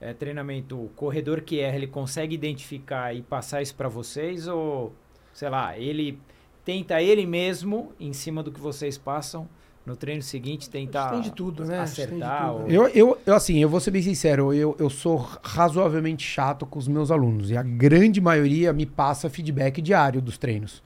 é, 0.00 0.12
treinamento, 0.12 0.76
o 0.76 0.88
corredor 0.90 1.40
que 1.40 1.60
erra, 1.60 1.76
ele 1.76 1.86
consegue 1.86 2.34
identificar 2.34 3.14
e 3.14 3.22
passar 3.22 3.62
isso 3.62 3.74
para 3.74 3.88
vocês? 3.88 4.46
Ou, 4.46 4.92
sei 5.32 5.48
lá, 5.48 5.78
ele 5.78 6.18
tenta 6.64 7.00
ele 7.00 7.26
mesmo, 7.26 7.92
em 7.98 8.12
cima 8.12 8.42
do 8.42 8.50
que 8.50 8.60
vocês 8.60 8.98
passam, 8.98 9.48
no 9.86 9.94
treino 9.94 10.20
seguinte, 10.20 10.68
tentar 10.68 11.10
Tem 11.10 11.20
de 11.20 11.30
tudo, 11.30 11.64
né? 11.64 11.76
Tem 11.76 11.84
de 11.84 11.90
acertar? 11.90 12.52
tudo, 12.52 12.62
ou-? 12.62 12.68
Eu, 12.68 12.88
eu, 12.88 13.18
eu, 13.24 13.34
assim, 13.34 13.58
eu 13.58 13.68
vou 13.68 13.78
ser 13.78 13.92
bem 13.92 14.02
sincero, 14.02 14.52
eu, 14.52 14.74
eu 14.80 14.90
sou 14.90 15.16
razoavelmente 15.42 16.24
chato 16.24 16.66
com 16.66 16.78
os 16.78 16.88
meus 16.88 17.10
alunos 17.12 17.50
e 17.50 17.56
a 17.56 17.62
grande 17.62 18.20
maioria 18.20 18.72
me 18.72 18.84
passa 18.84 19.30
feedback 19.30 19.80
diário 19.80 20.20
dos 20.20 20.36
treinos. 20.36 20.82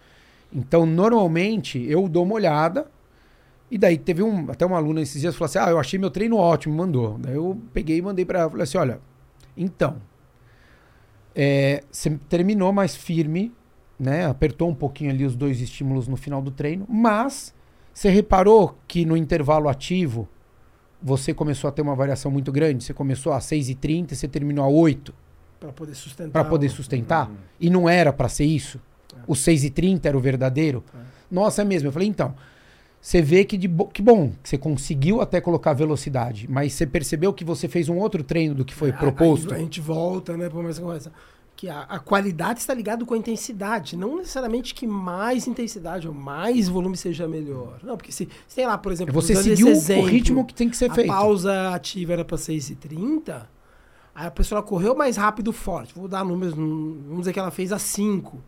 Então, 0.52 0.84
normalmente, 0.84 1.82
eu 1.88 2.06
dou 2.08 2.24
uma 2.24 2.34
olhada 2.34 2.86
e 3.70 3.78
daí 3.78 3.96
teve 3.98 4.22
um, 4.22 4.50
até 4.50 4.66
uma 4.66 4.76
aluna 4.76 5.00
esses 5.00 5.20
dias 5.20 5.34
falou 5.36 5.46
assim: 5.46 5.58
Ah, 5.58 5.70
eu 5.70 5.78
achei 5.78 5.98
meu 5.98 6.10
treino 6.10 6.36
ótimo, 6.36 6.74
mandou. 6.74 7.16
Daí 7.18 7.34
eu 7.34 7.56
peguei 7.72 7.98
e 7.98 8.02
mandei 8.02 8.24
pra 8.24 8.40
ela, 8.40 8.50
falei 8.50 8.64
assim: 8.64 8.78
Olha, 8.78 9.00
então, 9.56 9.96
é, 11.34 11.82
você 11.90 12.10
terminou 12.28 12.72
mais 12.72 12.94
firme, 12.96 13.52
né? 13.98 14.26
Apertou 14.26 14.68
um 14.68 14.74
pouquinho 14.74 15.10
ali 15.10 15.24
os 15.24 15.36
dois 15.36 15.60
estímulos 15.60 16.08
no 16.08 16.16
final 16.16 16.42
do 16.42 16.50
treino, 16.50 16.86
mas 16.88 17.54
você 17.92 18.08
reparou 18.10 18.76
que 18.88 19.04
no 19.04 19.16
intervalo 19.16 19.68
ativo 19.68 20.28
você 21.02 21.32
começou 21.32 21.68
a 21.68 21.72
ter 21.72 21.82
uma 21.82 21.94
variação 21.94 22.30
muito 22.30 22.52
grande? 22.52 22.84
Você 22.84 22.92
começou 22.92 23.32
a 23.32 23.38
6,30 23.38 24.12
e 24.12 24.16
você 24.16 24.28
terminou 24.28 24.64
a 24.64 24.68
8 24.68 25.14
Pra 25.58 25.72
poder 25.72 25.94
sustentar. 25.94 26.30
para 26.30 26.44
poder 26.48 26.68
sustentar? 26.70 27.30
E 27.58 27.68
não 27.70 27.88
era 27.88 28.12
para 28.12 28.28
ser 28.28 28.44
isso? 28.44 28.80
O 29.26 29.34
6,30 29.34 30.06
era 30.06 30.16
o 30.16 30.20
verdadeiro? 30.20 30.82
Nossa, 31.30 31.62
é 31.62 31.64
mesmo. 31.64 31.88
Eu 31.88 31.92
falei, 31.92 32.08
então, 32.08 32.34
você 33.00 33.22
vê 33.22 33.44
que, 33.44 33.56
de 33.56 33.66
bo- 33.66 33.86
que 33.88 34.02
bom, 34.02 34.32
que 34.42 34.48
você 34.48 34.58
conseguiu 34.58 35.20
até 35.20 35.40
colocar 35.40 35.72
velocidade, 35.72 36.46
mas 36.50 36.74
você 36.74 36.86
percebeu 36.86 37.32
que 37.32 37.44
você 37.44 37.66
fez 37.68 37.88
um 37.88 37.96
outro 37.96 38.22
treino 38.22 38.54
do 38.54 38.64
que 38.64 38.74
foi 38.74 38.90
Ah, 38.90 38.92
proposto? 38.92 39.54
A 39.54 39.58
gente 39.58 39.80
volta, 39.80 40.36
né, 40.36 40.48
para 40.50 40.68
essa 40.68 40.80
conversa. 40.82 41.12
Que 41.56 41.68
a, 41.68 41.80
a 41.82 41.98
qualidade 41.98 42.60
está 42.60 42.72
ligada 42.72 43.04
com 43.04 43.12
a 43.12 43.18
intensidade. 43.18 43.94
Não 43.96 44.16
necessariamente 44.16 44.74
que 44.74 44.86
mais 44.86 45.46
intensidade 45.46 46.08
ou 46.08 46.14
mais 46.14 46.68
volume 46.68 46.96
seja 46.96 47.28
melhor. 47.28 47.78
Não, 47.82 47.96
porque 47.98 48.12
se, 48.12 48.28
sei 48.48 48.66
lá, 48.66 48.78
por 48.78 48.92
exemplo, 48.92 49.12
É 49.12 49.14
você 49.14 49.34
seguiu 49.36 49.68
esse 49.68 49.92
o 49.92 49.94
exemplo, 49.94 50.06
ritmo 50.08 50.44
que 50.46 50.54
tem 50.54 50.70
que 50.70 50.76
ser 50.76 50.90
a 50.90 50.94
feito. 50.94 51.08
pausa 51.08 51.74
ativa 51.74 52.14
era 52.14 52.24
para 52.24 52.38
6,30, 52.38 53.42
aí 54.14 54.26
a 54.26 54.30
pessoa 54.30 54.62
correu 54.62 54.94
mais 54.94 55.16
rápido 55.18 55.52
forte. 55.52 55.94
Vou 55.94 56.08
dar 56.08 56.24
números, 56.24 56.54
vamos 56.54 57.18
dizer 57.20 57.32
que 57.34 57.38
ela 57.38 57.50
fez 57.50 57.72
a 57.72 57.78
5. 57.78 58.38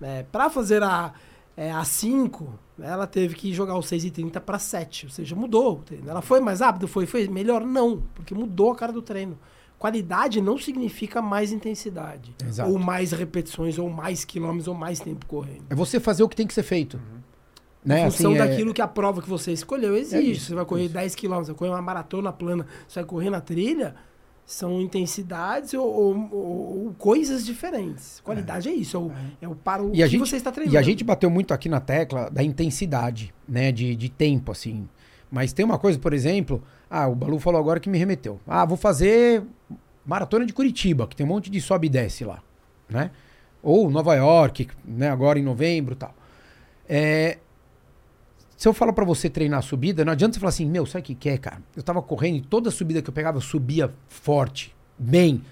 Né? 0.00 0.24
Para 0.30 0.48
fazer 0.48 0.82
a, 0.84 1.12
é, 1.56 1.70
a 1.70 1.84
5, 1.84 2.44
né, 2.76 2.88
ela 2.88 3.06
teve 3.06 3.34
que 3.34 3.52
jogar 3.52 3.76
o 3.76 3.80
6,30 3.80 4.40
para 4.40 4.58
7. 4.58 5.06
Ou 5.06 5.10
seja, 5.10 5.34
mudou 5.34 5.74
o 5.74 5.82
treino. 5.82 6.08
Ela 6.10 6.20
foi 6.20 6.40
mais 6.40 6.60
rápido? 6.60 6.86
Foi, 6.86 7.06
foi 7.06 7.26
melhor? 7.28 7.64
Não, 7.64 8.02
porque 8.14 8.34
mudou 8.34 8.72
a 8.72 8.76
cara 8.76 8.92
do 8.92 9.00
treino. 9.02 9.38
Qualidade 9.78 10.40
não 10.40 10.56
significa 10.58 11.20
mais 11.20 11.52
intensidade. 11.52 12.34
Exato. 12.44 12.70
Ou 12.70 12.78
mais 12.78 13.12
repetições, 13.12 13.78
ou 13.78 13.90
mais 13.90 14.24
quilômetros, 14.24 14.68
ou 14.68 14.74
mais 14.74 15.00
tempo 15.00 15.26
correndo. 15.26 15.64
É 15.68 15.74
você 15.74 16.00
fazer 16.00 16.22
o 16.22 16.28
que 16.28 16.36
tem 16.36 16.46
que 16.46 16.54
ser 16.54 16.62
feito. 16.62 16.98
Né? 17.84 18.00
Em 18.06 18.10
função 18.10 18.32
Assim, 18.32 18.40
é- 18.40 18.46
daquilo 18.48 18.74
que 18.74 18.82
a 18.82 18.88
prova 18.88 19.22
que 19.22 19.28
você 19.28 19.52
escolheu 19.52 19.96
exige. 19.96 20.32
isso, 20.32 20.46
você 20.46 20.54
vai 20.54 20.64
correr 20.64 20.84
isso. 20.86 20.94
10 20.94 21.14
km, 21.14 21.28
você 21.36 21.46
vai 21.52 21.54
correr 21.54 21.70
uma 21.70 21.82
maratona 21.82 22.32
plana, 22.32 22.66
você 22.88 23.00
vai 23.00 23.04
correr 23.08 23.30
na 23.30 23.40
trilha, 23.40 23.94
são 24.46 24.80
intensidades 24.80 25.74
ou, 25.74 25.84
ou- 25.84 26.28
ou- 26.32 26.94
coisas 26.96 27.44
diferentes. 27.44 28.20
Qualidade 28.24 28.68
é, 28.68 28.72
isso, 28.72 28.96
é 28.96 29.00
o, 29.00 29.12
é 29.42 29.48
o 29.48 29.56
para 29.56 29.82
o 29.82 29.92
E 29.92 30.02
a 30.02 30.06
que 30.06 30.12
gente- 30.12 30.20
você 30.20 30.36
está 30.36 30.52
treinando. 30.52 30.76
E 30.76 30.78
a 30.78 30.82
gente 30.82 31.02
bateu 31.02 31.28
muito 31.28 31.52
aqui 31.52 31.68
na 31.68 31.80
tecla 31.80 32.30
da 32.30 32.44
intensidade, 32.44 33.34
né? 33.48 33.72
De, 33.72 33.96
de 33.96 34.08
tempo, 34.08 34.52
assim. 34.52 34.88
Mas 35.28 35.52
tem 35.52 35.64
uma 35.64 35.78
coisa, 35.80 35.98
por 35.98 36.12
exemplo, 36.12 36.62
ah, 36.88 37.08
o 37.08 37.14
Balu 37.16 37.40
falou 37.40 37.60
agora 37.60 37.80
que 37.80 37.90
me 37.90 37.98
remeteu. 37.98 38.38
Ah, 38.46 38.64
vou 38.64 38.76
fazer 38.76 39.42
maratona 40.04 40.46
de 40.46 40.52
Curitiba, 40.52 41.08
que 41.08 41.16
tem 41.16 41.26
um 41.26 41.28
monte 41.28 41.50
de 41.50 41.60
sobe 41.60 41.88
e 41.88 41.90
desce 41.90 42.24
lá, 42.24 42.40
né? 42.88 43.10
Ou 43.60 43.90
Nova 43.90 44.14
York, 44.14 44.68
né? 44.84 45.10
Agora 45.10 45.40
em 45.40 45.42
novembro 45.42 45.94
e 45.94 45.96
tal. 45.96 46.14
É, 46.88 47.38
se 48.56 48.66
eu 48.66 48.72
falo 48.72 48.92
pra 48.92 49.04
você 49.04 49.28
treinar 49.28 49.58
a 49.58 49.62
subida, 49.62 50.04
não 50.04 50.12
adianta 50.12 50.34
você 50.34 50.40
falar 50.40 50.48
assim, 50.50 50.66
meu, 50.66 50.86
sabe 50.86 51.02
o 51.02 51.04
que 51.04 51.14
que 51.14 51.28
é, 51.28 51.36
cara? 51.38 51.62
Eu 51.76 51.82
tava 51.82 52.00
correndo 52.00 52.36
e 52.36 52.40
toda 52.40 52.70
subida 52.70 53.02
que 53.02 53.10
eu 53.10 53.14
pegava, 53.14 53.36
eu 53.36 53.42
subia 53.42 53.92
forte, 54.08 54.74
bem. 54.98 55.42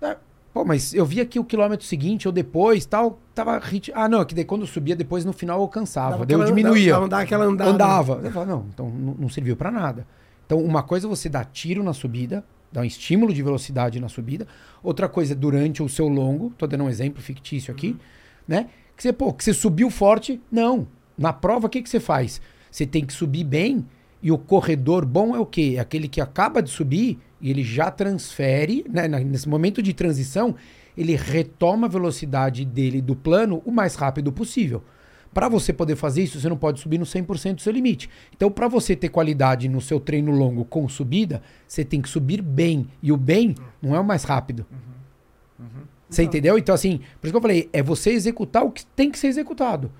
Ah, 0.00 0.16
Pô, 0.54 0.64
mas 0.66 0.92
eu 0.92 1.06
vi 1.06 1.18
aqui 1.20 1.38
o 1.38 1.44
quilômetro 1.44 1.86
seguinte 1.86 2.28
ou 2.28 2.32
depois, 2.32 2.84
tal, 2.84 3.18
tava 3.34 3.58
rit... 3.58 3.90
Ah, 3.94 4.06
não, 4.06 4.20
é 4.20 4.24
que 4.24 4.34
daí 4.34 4.44
quando 4.44 4.60
eu 4.62 4.66
subia 4.66 4.94
depois 4.94 5.24
no 5.24 5.32
final 5.32 5.60
eu 5.62 5.68
Dava 6.12 6.26
daí 6.26 6.36
eu 6.36 6.44
diminuía. 6.44 6.92
dava- 6.92 7.08
dava 7.08 7.22
aquela 7.22 7.44
andada. 7.46 7.70
Andava. 7.70 8.20
Eu 8.22 8.30
falava, 8.30 8.50
não, 8.52 8.66
então 8.72 8.90
não, 8.90 9.14
não 9.14 9.28
serviu 9.30 9.56
pra 9.56 9.70
nada. 9.70 10.06
Então, 10.44 10.58
uma 10.62 10.82
coisa 10.82 11.06
é 11.06 11.08
você 11.08 11.28
dar 11.30 11.46
tiro 11.46 11.82
na 11.82 11.94
subida, 11.94 12.44
dar 12.70 12.82
um 12.82 12.84
estímulo 12.84 13.32
de 13.32 13.42
velocidade 13.42 13.98
na 13.98 14.10
subida. 14.10 14.46
Outra 14.82 15.08
coisa 15.08 15.32
é 15.32 15.34
durante 15.34 15.82
o 15.82 15.88
seu 15.88 16.06
longo, 16.06 16.52
tô 16.58 16.66
dando 16.66 16.84
um 16.84 16.88
exemplo 16.90 17.22
fictício 17.22 17.72
aqui, 17.72 17.96
né? 18.46 18.68
Que 18.94 19.02
você, 19.02 19.12
pô, 19.12 19.32
que 19.32 19.42
você 19.42 19.54
subiu 19.54 19.88
forte. 19.88 20.38
Não. 20.50 20.86
Na 21.16 21.32
prova, 21.32 21.66
o 21.66 21.70
que, 21.70 21.82
que 21.82 21.88
você 21.88 22.00
faz? 22.00 22.40
Você 22.70 22.86
tem 22.86 23.04
que 23.04 23.12
subir 23.12 23.44
bem 23.44 23.86
e 24.22 24.30
o 24.30 24.38
corredor 24.38 25.04
bom 25.04 25.34
é 25.34 25.40
o 25.40 25.46
quê? 25.46 25.74
É 25.76 25.80
aquele 25.80 26.08
que 26.08 26.20
acaba 26.20 26.62
de 26.62 26.70
subir 26.70 27.18
e 27.40 27.50
ele 27.50 27.62
já 27.62 27.90
transfere, 27.90 28.84
né? 28.88 29.08
Nesse 29.08 29.48
momento 29.48 29.82
de 29.82 29.92
transição, 29.92 30.54
ele 30.96 31.16
retoma 31.16 31.86
a 31.86 31.90
velocidade 31.90 32.64
dele 32.64 33.02
do 33.02 33.16
plano 33.16 33.62
o 33.64 33.72
mais 33.72 33.94
rápido 33.94 34.32
possível. 34.32 34.82
Para 35.34 35.48
você 35.48 35.72
poder 35.72 35.96
fazer 35.96 36.22
isso, 36.22 36.38
você 36.38 36.48
não 36.48 36.58
pode 36.58 36.78
subir 36.78 36.98
no 36.98 37.06
100% 37.06 37.54
do 37.54 37.62
seu 37.62 37.72
limite. 37.72 38.08
Então, 38.36 38.50
para 38.50 38.68
você 38.68 38.94
ter 38.94 39.08
qualidade 39.08 39.66
no 39.68 39.80
seu 39.80 39.98
treino 39.98 40.30
longo 40.30 40.64
com 40.64 40.86
subida, 40.88 41.42
você 41.66 41.84
tem 41.84 42.02
que 42.02 42.08
subir 42.08 42.42
bem. 42.42 42.86
E 43.02 43.10
o 43.10 43.16
bem 43.16 43.54
não 43.80 43.96
é 43.96 44.00
o 44.00 44.04
mais 44.04 44.24
rápido. 44.24 44.66
Você 46.08 46.22
entendeu? 46.22 46.58
Então, 46.58 46.74
assim, 46.74 46.98
por 47.18 47.26
isso 47.26 47.32
que 47.32 47.36
eu 47.36 47.40
falei, 47.40 47.70
é 47.72 47.82
você 47.82 48.10
executar 48.10 48.62
o 48.62 48.70
que 48.70 48.84
tem 48.84 49.10
que 49.10 49.18
ser 49.18 49.28
executado. 49.28 49.90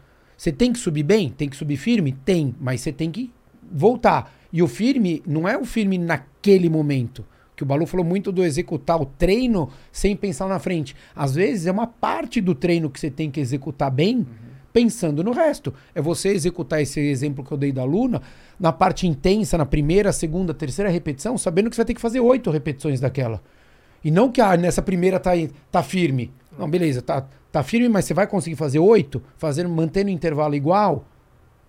Você 0.43 0.51
tem 0.51 0.73
que 0.73 0.79
subir 0.81 1.05
bem? 1.05 1.29
Tem 1.29 1.49
que 1.49 1.55
subir 1.55 1.77
firme? 1.77 2.11
Tem, 2.11 2.53
mas 2.61 2.81
você 2.81 2.91
tem 2.91 3.13
que 3.13 3.31
voltar. 3.71 4.35
E 4.53 4.61
o 4.61 4.67
firme 4.67 5.23
não 5.25 5.47
é 5.47 5.57
o 5.57 5.65
firme 5.65 5.97
naquele 5.97 6.69
momento. 6.69 7.25
Que 7.55 7.63
o 7.63 7.67
Balu 7.67 7.87
falou 7.87 8.05
muito 8.05 8.33
do 8.33 8.43
executar 8.43 9.01
o 9.01 9.07
treino 9.07 9.71
sem 9.93 10.17
pensar 10.17 10.49
na 10.49 10.59
frente. 10.59 10.97
Às 11.15 11.37
vezes 11.37 11.67
é 11.67 11.71
uma 11.71 11.87
parte 11.87 12.41
do 12.41 12.57
treino 12.57 12.91
que 12.91 12.99
você 12.99 13.09
tem 13.09 13.31
que 13.31 13.39
executar 13.39 13.89
bem, 13.89 14.27
pensando 14.73 15.23
no 15.23 15.31
resto. 15.31 15.73
É 15.95 16.03
você 16.03 16.31
executar 16.31 16.83
esse 16.83 16.99
exemplo 16.99 17.45
que 17.45 17.53
eu 17.53 17.57
dei 17.57 17.71
da 17.71 17.83
aluna 17.83 18.21
na 18.59 18.73
parte 18.73 19.07
intensa, 19.07 19.57
na 19.57 19.65
primeira, 19.65 20.11
segunda, 20.11 20.53
terceira 20.53 20.91
repetição, 20.91 21.39
sabendo 21.39 21.71
que 21.71 21.77
você 21.77 21.83
vai 21.83 21.87
ter 21.87 21.95
que 21.95 22.01
fazer 22.01 22.19
oito 22.19 22.51
repetições 22.51 22.99
daquela. 22.99 23.41
E 24.03 24.11
não 24.11 24.29
que 24.29 24.41
ah, 24.41 24.57
nessa 24.57 24.83
primeira 24.83 25.21
tá, 25.21 25.31
tá 25.71 25.85
firme. 25.85 26.33
Não, 26.59 26.69
beleza, 26.69 27.01
tá, 27.03 27.27
tá 27.51 27.63
firme, 27.63 27.89
mas 27.89 28.05
você 28.05 28.15
vai 28.15 28.27
conseguir 28.27 28.57
fazer 28.57 28.79
oito, 28.79 29.23
fazendo, 29.37 29.69
mantendo 29.69 30.09
o 30.09 30.13
intervalo 30.13 30.55
igual? 30.55 31.05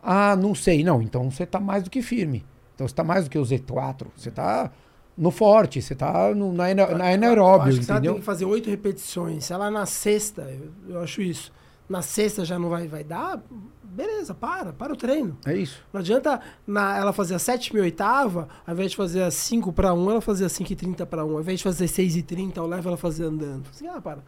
Ah, 0.02 0.36
não 0.36 0.54
sei. 0.54 0.84
Não, 0.84 1.02
então 1.02 1.32
você 1.32 1.46
tá 1.46 1.60
mais 1.60 1.84
do 1.84 1.90
que 1.90 2.02
firme. 2.02 2.46
Então 2.76 2.88
você 2.88 2.94
tá 2.94 3.04
mais 3.04 3.24
do 3.24 3.30
que 3.30 3.38
o 3.38 3.44
Z4. 3.44 4.08
Você 4.16 4.30
tá 4.30 4.72
no 5.18 5.32
forte, 5.32 5.82
você 5.82 5.96
tá 5.96 6.34
no, 6.34 6.52
na, 6.52 6.74
na 6.74 7.14
anaeróbio, 7.14 7.70
acho 7.70 7.80
que 7.80 7.86
se 7.86 7.92
ela 7.92 8.02
tem 8.02 8.10
entendeu? 8.10 8.20
que 8.20 8.26
fazer 8.26 8.46
oito 8.46 8.70
repetições, 8.70 9.46
se 9.46 9.54
ela 9.54 9.70
na 9.70 9.86
sexta, 9.86 10.42
eu, 10.42 10.96
eu 10.96 11.02
acho 11.02 11.22
isso, 11.22 11.52
na 11.88 12.02
sexta 12.02 12.44
já 12.44 12.58
não 12.58 12.68
vai, 12.70 12.88
vai 12.88 13.04
dar, 13.04 13.40
beleza, 13.84 14.34
para, 14.34 14.74
para 14.74 14.92
o 14.92 14.96
treino. 14.96 15.38
É 15.46 15.56
isso. 15.56 15.84
Não 15.94 16.00
adianta 16.00 16.42
na, 16.66 16.98
ela 16.98 17.14
fazer 17.14 17.36
a 17.36 17.40
sétima 17.40 17.80
e 17.80 17.82
oitava, 17.84 18.48
ao 18.66 18.74
invés 18.74 18.92
de 18.92 18.98
fazer 18.98 19.22
a 19.22 19.30
5 19.30 19.72
para 19.72 19.94
1, 19.94 20.12
ela 20.12 20.22
fazer 20.22 20.46
a 20.46 20.50
5 20.50 20.74
e 20.74 20.76
30 20.76 21.06
para 21.06 21.24
1. 21.24 21.32
Ao 21.32 21.42
invés 21.42 21.60
de 21.60 21.64
fazer 21.64 21.88
6 21.88 22.16
e 22.16 22.24
30, 22.24 22.60
eu 22.60 22.66
levo 22.66 22.90
ela 22.90 22.98
fazer 22.98 23.26
andando. 23.26 23.70
Assim, 23.70 23.88
ah, 23.88 24.02
para. 24.02 24.24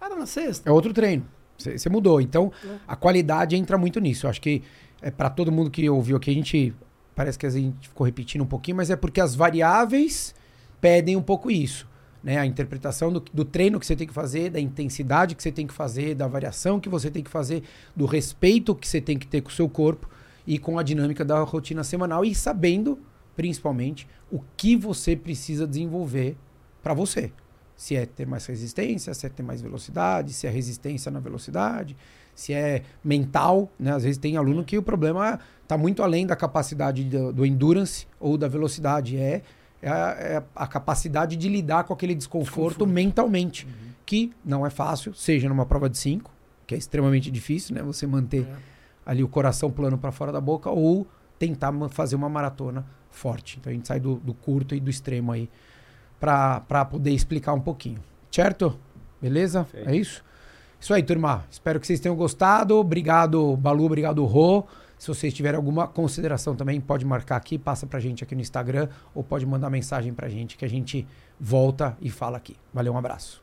Para 0.00 0.16
na 0.16 0.24
sexta. 0.24 0.68
É 0.68 0.72
outro 0.72 0.94
treino. 0.94 1.26
Você 1.58 1.90
mudou. 1.90 2.22
Então, 2.22 2.50
a 2.88 2.96
qualidade 2.96 3.54
entra 3.54 3.76
muito 3.76 4.00
nisso. 4.00 4.24
Eu 4.24 4.30
acho 4.30 4.40
que 4.40 4.62
é 5.02 5.10
para 5.10 5.28
todo 5.28 5.52
mundo 5.52 5.70
que 5.70 5.88
ouviu 5.90 6.16
aqui, 6.16 6.30
a 6.30 6.34
gente. 6.34 6.74
Parece 7.14 7.38
que 7.38 7.44
a 7.44 7.50
gente 7.50 7.88
ficou 7.88 8.06
repetindo 8.06 8.40
um 8.40 8.46
pouquinho, 8.46 8.78
mas 8.78 8.88
é 8.88 8.96
porque 8.96 9.20
as 9.20 9.34
variáveis 9.34 10.34
pedem 10.80 11.16
um 11.16 11.22
pouco 11.22 11.50
isso. 11.50 11.86
Né? 12.22 12.38
A 12.38 12.46
interpretação 12.46 13.12
do, 13.12 13.20
do 13.20 13.44
treino 13.44 13.78
que 13.78 13.84
você 13.84 13.94
tem 13.94 14.06
que 14.06 14.14
fazer, 14.14 14.48
da 14.48 14.58
intensidade 14.58 15.34
que 15.34 15.42
você 15.42 15.52
tem 15.52 15.66
que 15.66 15.74
fazer, 15.74 16.14
da 16.14 16.26
variação 16.26 16.80
que 16.80 16.88
você 16.88 17.10
tem 17.10 17.22
que 17.22 17.28
fazer, 17.28 17.62
do 17.94 18.06
respeito 18.06 18.74
que 18.74 18.88
você 18.88 19.02
tem 19.02 19.18
que 19.18 19.26
ter 19.26 19.42
com 19.42 19.50
o 19.50 19.52
seu 19.52 19.68
corpo 19.68 20.08
e 20.46 20.58
com 20.58 20.78
a 20.78 20.82
dinâmica 20.82 21.22
da 21.22 21.40
rotina 21.40 21.84
semanal 21.84 22.24
e 22.24 22.34
sabendo, 22.34 22.98
principalmente, 23.36 24.06
o 24.30 24.40
que 24.56 24.74
você 24.74 25.14
precisa 25.14 25.66
desenvolver 25.66 26.36
para 26.82 26.94
você. 26.94 27.32
Se 27.80 27.96
é 27.96 28.04
ter 28.04 28.26
mais 28.26 28.44
resistência, 28.44 29.14
se 29.14 29.24
é 29.24 29.28
ter 29.30 29.42
mais 29.42 29.62
velocidade, 29.62 30.34
se 30.34 30.46
é 30.46 30.50
resistência 30.50 31.10
na 31.10 31.18
velocidade, 31.18 31.96
se 32.34 32.52
é 32.52 32.82
mental, 33.02 33.70
né? 33.78 33.90
Às 33.94 34.02
vezes 34.02 34.18
tem 34.18 34.36
aluno 34.36 34.62
que 34.62 34.76
o 34.76 34.82
problema 34.82 35.40
está 35.62 35.78
muito 35.78 36.02
além 36.02 36.26
da 36.26 36.36
capacidade 36.36 37.04
do, 37.04 37.32
do 37.32 37.46
endurance 37.46 38.06
ou 38.20 38.36
da 38.36 38.48
velocidade, 38.48 39.16
é, 39.16 39.40
é, 39.80 39.88
a, 39.90 39.96
é 40.18 40.42
a 40.54 40.66
capacidade 40.66 41.36
de 41.36 41.48
lidar 41.48 41.84
com 41.84 41.94
aquele 41.94 42.14
desconforto, 42.14 42.50
Desconforto. 42.80 42.86
mentalmente, 42.86 43.66
que 44.04 44.30
não 44.44 44.66
é 44.66 44.68
fácil, 44.68 45.14
seja 45.14 45.48
numa 45.48 45.64
prova 45.64 45.88
de 45.88 45.96
5, 45.96 46.30
que 46.66 46.74
é 46.74 46.78
extremamente 46.78 47.30
difícil, 47.30 47.74
né? 47.74 47.82
Você 47.82 48.06
manter 48.06 48.42
É. 48.46 48.56
ali 49.06 49.24
o 49.24 49.28
coração 49.28 49.70
plano 49.70 49.96
para 49.96 50.12
fora 50.12 50.30
da 50.30 50.40
boca 50.40 50.68
ou 50.68 51.06
tentar 51.38 51.72
fazer 51.88 52.14
uma 52.14 52.28
maratona 52.28 52.84
forte. 53.10 53.56
Então 53.58 53.70
a 53.72 53.74
gente 53.74 53.88
sai 53.88 53.98
do, 53.98 54.16
do 54.16 54.34
curto 54.34 54.74
e 54.74 54.80
do 54.80 54.90
extremo 54.90 55.32
aí 55.32 55.48
para 56.20 56.84
poder 56.84 57.10
explicar 57.10 57.54
um 57.54 57.60
pouquinho. 57.60 57.98
Certo? 58.30 58.78
Beleza? 59.20 59.64
Perfeito. 59.64 59.88
É 59.88 59.96
isso? 59.96 60.22
Isso 60.78 60.94
aí, 60.94 61.02
turma. 61.02 61.44
Espero 61.50 61.80
que 61.80 61.86
vocês 61.86 61.98
tenham 61.98 62.14
gostado. 62.14 62.76
Obrigado, 62.76 63.56
Balu. 63.56 63.84
Obrigado, 63.84 64.24
Rô. 64.24 64.64
Se 64.98 65.08
vocês 65.08 65.32
tiverem 65.32 65.56
alguma 65.56 65.88
consideração 65.88 66.54
também, 66.54 66.78
pode 66.78 67.06
marcar 67.06 67.36
aqui, 67.36 67.58
passa 67.58 67.86
pra 67.86 67.98
gente 67.98 68.22
aqui 68.22 68.34
no 68.34 68.42
Instagram 68.42 68.86
ou 69.14 69.24
pode 69.24 69.46
mandar 69.46 69.70
mensagem 69.70 70.12
pra 70.12 70.28
gente 70.28 70.58
que 70.58 70.64
a 70.64 70.68
gente 70.68 71.08
volta 71.40 71.96
e 72.02 72.10
fala 72.10 72.36
aqui. 72.36 72.54
Valeu, 72.72 72.92
um 72.92 72.98
abraço. 72.98 73.42